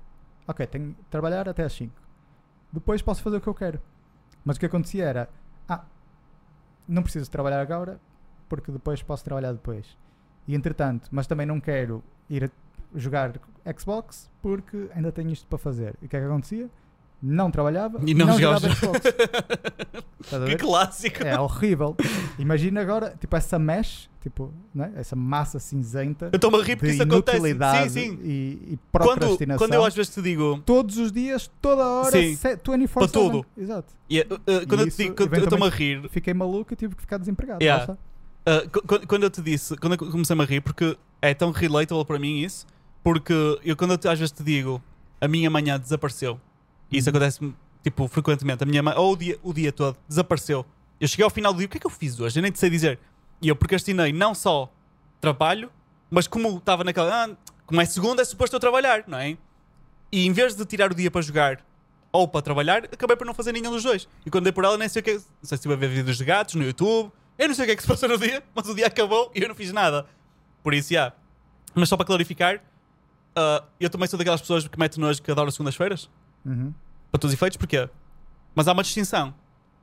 [0.49, 1.93] ok, tenho de trabalhar até às 5.
[2.73, 3.81] Depois posso fazer o que eu quero.
[4.45, 5.29] Mas o que acontecia era,
[5.69, 5.85] ah,
[6.89, 8.01] não preciso trabalhar agora,
[8.49, 9.87] porque depois posso trabalhar depois.
[10.49, 12.51] E entretanto, mas também não quero ir
[12.95, 13.33] jogar
[13.79, 15.95] Xbox porque ainda tenho isto para fazer.
[16.03, 16.71] E o que é que acontecia?
[17.23, 18.79] Não trabalhava E não jogava jogavas.
[18.79, 19.01] Xbox.
[20.49, 21.23] Que clássico.
[21.23, 21.97] É horrível.
[22.39, 24.93] Imagina agora, tipo, essa mesh, tipo, né?
[24.97, 27.41] essa massa cinzenta Eu estou-me a rir porque isso acontece.
[27.41, 28.19] Sim, sim.
[28.25, 30.61] E, e Quando, quando eu às vezes te digo.
[30.67, 32.35] Todos os dias, toda hora, Sim.
[32.35, 33.47] se- 24 Para tudo.
[33.57, 33.95] Exato.
[34.11, 35.23] e, uh, uh, quando eu isso, te digo.
[35.33, 36.09] Eu estou-me a rir.
[36.11, 37.63] Fiquei maluco e tive que ficar desempregado.
[37.63, 37.93] Yeah.
[37.93, 41.53] Uh, qu- qu- quando eu te disse, quando eu comecei-me a rir, porque é tão
[41.53, 42.67] relatable para mim isso,
[43.07, 43.33] porque
[43.65, 44.83] eu quando eu às vezes te digo
[45.21, 46.41] a minha manhã desapareceu,
[46.91, 47.15] e isso Uhum.
[47.15, 50.67] acontece tipo frequentemente, a minha manhã, ou o dia, o dia todo desapareceu.
[51.01, 52.37] Eu cheguei ao final do dia, o que é que eu fiz hoje?
[52.37, 52.99] Eu nem te sei dizer.
[53.41, 54.69] E eu procrastinei não só
[55.21, 55.71] trabalho,
[56.11, 57.31] mas como estava naquela, ah,
[57.65, 59.37] como é segunda, é suposto eu trabalhar, não é?
[60.11, 61.65] E em vez de tirar o dia para jogar
[62.11, 64.09] ou para trabalhar, acabei por não fazer nenhum dos dois.
[64.27, 65.15] E quando dei por ela, nem sei o que é.
[65.15, 67.13] Não sei se estive a ver vídeos de gatos no YouTube.
[67.39, 69.31] Eu não sei o que é que se passou no dia, mas o dia acabou
[69.33, 70.07] e eu não fiz nada.
[70.61, 71.13] Por isso, já.
[71.73, 72.61] Mas só para clarificar,
[73.37, 76.11] ah, eu também sou daquelas pessoas que metem nojo que adoram segundas-feiras.
[76.45, 76.73] Uhum.
[77.11, 77.89] Para todos os efeitos, porquê?
[78.55, 79.35] Mas há uma distinção.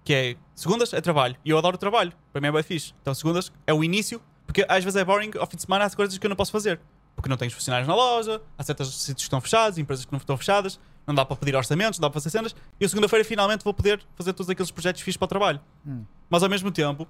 [0.04, 1.36] Que é, segundas é trabalho.
[1.46, 2.12] E eu adoro trabalho.
[2.32, 2.94] Para mim é bem fixe.
[3.02, 4.22] Então segundas é o início.
[4.46, 6.52] Porque às vezes é boring, ao fim de semana há coisas que eu não posso
[6.52, 6.80] fazer.
[7.16, 10.18] Porque não tenho funcionários na loja, há certos sítios que estão fechados, empresas que não
[10.18, 10.78] estão fechadas,
[11.08, 12.54] não dá para pedir orçamentos, não dá para fazer cenas.
[12.80, 15.62] E segunda-feira finalmente vou poder fazer todos aqueles projetos fixos para o trabalho.
[15.88, 16.04] Hum.
[16.30, 17.08] Mas ao mesmo tempo,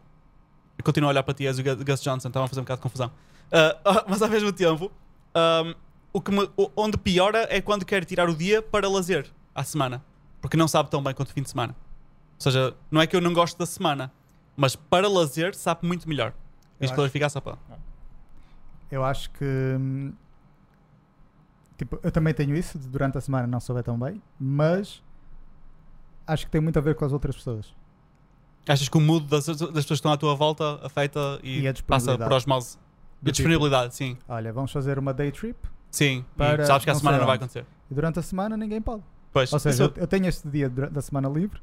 [0.78, 2.64] eu continuo a olhar para ti, és o Gu- Gus Johnson, estava a fazer um
[2.64, 3.12] bocado de confusão.
[3.52, 4.92] Ah, mas ao mesmo tempo,
[5.34, 5.74] ahm,
[6.14, 10.02] o que me- onde piora é quando quer tirar o dia para lazer à semana.
[10.40, 11.76] Porque não sabe tão bem quanto o fim de semana.
[12.36, 14.12] Ou seja, não é que eu não gosto da semana,
[14.56, 16.34] mas para lazer sabe muito melhor.
[16.80, 17.58] Tens de clarificar só para.
[18.92, 19.46] Eu acho que.
[21.78, 25.02] Tipo, eu também tenho isso, de durante a semana não souber tão bem, mas
[26.28, 27.74] acho que tem muito a ver com as outras pessoas.
[28.68, 31.74] Achas que o mood das, das pessoas que estão à tua volta afeta e, E
[31.84, 32.78] passa por osmose?
[32.78, 34.18] E a tipo, disponibilidade, sim.
[34.28, 35.58] Olha, vamos fazer uma day trip
[35.94, 36.26] Sim.
[36.36, 37.66] Para sabes que a semana não vai acontecer.
[37.90, 39.04] e durante a semana ninguém pode.
[39.32, 41.60] Pois, Ou seja, isso- eu, eu tenho este dia da semana livre,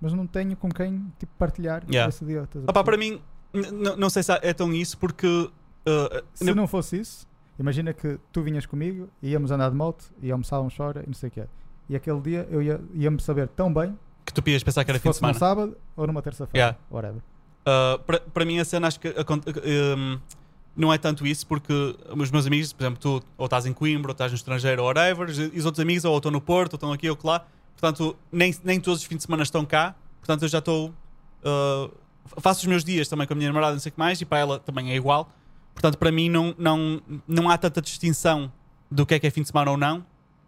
[0.00, 2.08] mas não tenho com quem tipo, partilhar Yeah.
[2.08, 2.42] esse dia.
[2.44, 3.20] estás a Opá, para mim,
[3.98, 5.26] não sei se é tão isso, porque.
[5.26, 7.26] uh, Se não fosse isso,
[7.58, 11.28] imagina que tu vinhas comigo, íamos andar de moto e almoçávamos fora e não sei
[11.28, 11.44] o quê.
[11.88, 14.98] E aquele dia eu ia- ia-me saber tão bem que tu podias pensar que era
[14.98, 15.38] fim de fosse num semana.
[15.38, 16.58] sábado ou numa terça-feira.
[16.58, 16.78] Yeah.
[16.90, 17.20] Whatever.
[17.66, 20.18] Uh, para- Para mim, a cena acho que um,
[20.76, 21.72] não é tanto isso, porque
[22.16, 24.88] os meus amigos, por exemplo, tu ou estás em Coimbra, ou estás no estrangeiro, ou
[24.88, 27.46] whatever, e os outros amigos ou estão no Porto, ou estão aqui ou lá.
[27.72, 29.94] Portanto, nem, nem todos os fins de semana estão cá.
[30.18, 30.88] Portanto, eu já estou.
[31.44, 31.90] uh,
[32.40, 34.24] faço os meus dias também com a minha namorada, não sei o que mais, e
[34.24, 35.30] para ela também é igual.
[35.74, 38.50] Portanto, para mim, não, não, não há tanta distinção
[38.90, 39.98] do que é que é fim de semana ou não.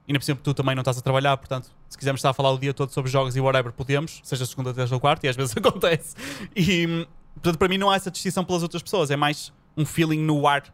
[0.06, 2.32] E ainda por cima, tu também não estás a trabalhar, portanto, se quisermos estar a
[2.32, 5.28] falar o dia todo sobre jogos e whatever, podemos, seja segunda, terça ou quarta, e
[5.28, 6.14] às vezes acontece.
[6.54, 10.18] E, portanto, para mim não há essa distinção pelas outras pessoas, é mais um feeling
[10.22, 10.64] no ar.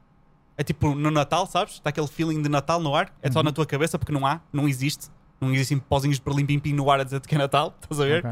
[0.57, 1.75] É tipo no Natal, sabes?
[1.75, 3.45] Está aquele feeling de Natal no ar, é só Uhum.
[3.47, 5.09] na tua cabeça, porque não há, não existe.
[5.41, 8.25] Não existem pozinhos para limpim-pim no ar a dizer que é Natal, estás a ver?
[8.25, 8.31] Ok.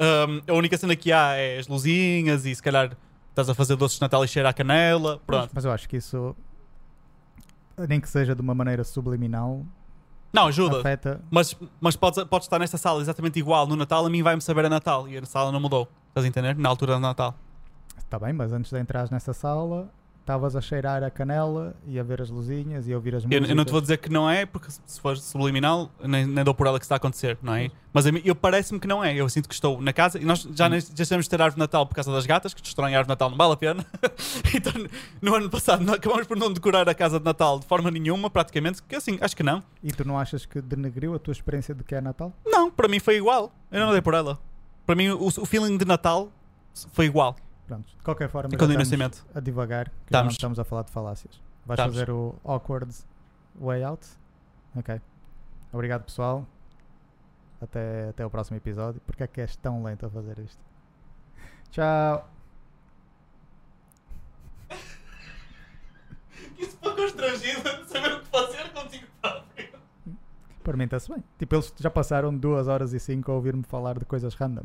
[0.00, 2.96] Um, a única cena que há é as luzinhas e se calhar
[3.30, 5.20] estás a fazer doces de Natal e cheira a canela.
[5.26, 5.50] Pronto.
[5.54, 6.36] Mas eu acho que isso,
[7.88, 9.64] nem que seja de uma maneira subliminal,
[10.32, 10.78] Não, ajuda.
[10.80, 11.20] afeta.
[11.30, 14.66] Mas, mas podes, podes estar nesta sala exatamente igual no Natal, a mim vai-me saber
[14.66, 15.88] a Natal e a sala não mudou.
[16.08, 16.56] Estás a entender?
[16.56, 17.34] Na altura do Natal.
[17.98, 19.90] Está bem, mas antes de entrar nessa sala,
[20.22, 23.28] estavas a cheirar a canela e a ver as luzinhas e a ouvir as Eu,
[23.28, 23.48] músicas.
[23.50, 26.54] eu não te vou dizer que não é, porque se for subliminal, nem, nem dou
[26.54, 27.70] por ela que está a acontecer, não é?
[27.92, 29.14] Mas a mim, eu parece-me que não é.
[29.14, 31.58] Eu sinto que estou na casa e nós já, já estamos de ter árvore de
[31.60, 33.84] Natal por causa das gatas, que destroem a árvore de Natal, não vale a pena.
[34.54, 34.72] então,
[35.20, 38.30] no ano passado, não- acabamos por não decorar a casa de Natal de forma nenhuma,
[38.30, 39.62] praticamente, que assim, acho que não.
[39.82, 42.32] E tu não achas que denegriu a tua experiência de que é Natal?
[42.46, 43.52] Não, para mim foi igual.
[43.70, 44.38] Eu não dei por ela.
[44.86, 46.30] Para mim, o, o feeling de Natal
[46.92, 47.36] foi igual
[47.72, 50.34] pronto, de qualquer forma, estamos a devagar que estamos.
[50.34, 51.40] estamos a falar de falácias.
[51.64, 51.94] Vais estamos.
[51.94, 52.92] fazer o awkward
[53.58, 54.06] way out?
[54.76, 55.00] Ok.
[55.72, 56.46] Obrigado, pessoal.
[57.60, 59.00] Até, até o próximo episódio.
[59.06, 60.60] Porque é que és tão lento a fazer isto?
[61.70, 62.28] Tchau.
[66.56, 69.72] que isso foi constrangido de saber o que fazer contigo próprio.
[70.62, 71.22] Para mim está-se bem.
[71.38, 74.64] Tipo, eles já passaram duas horas e cinco a ouvir-me falar de coisas random.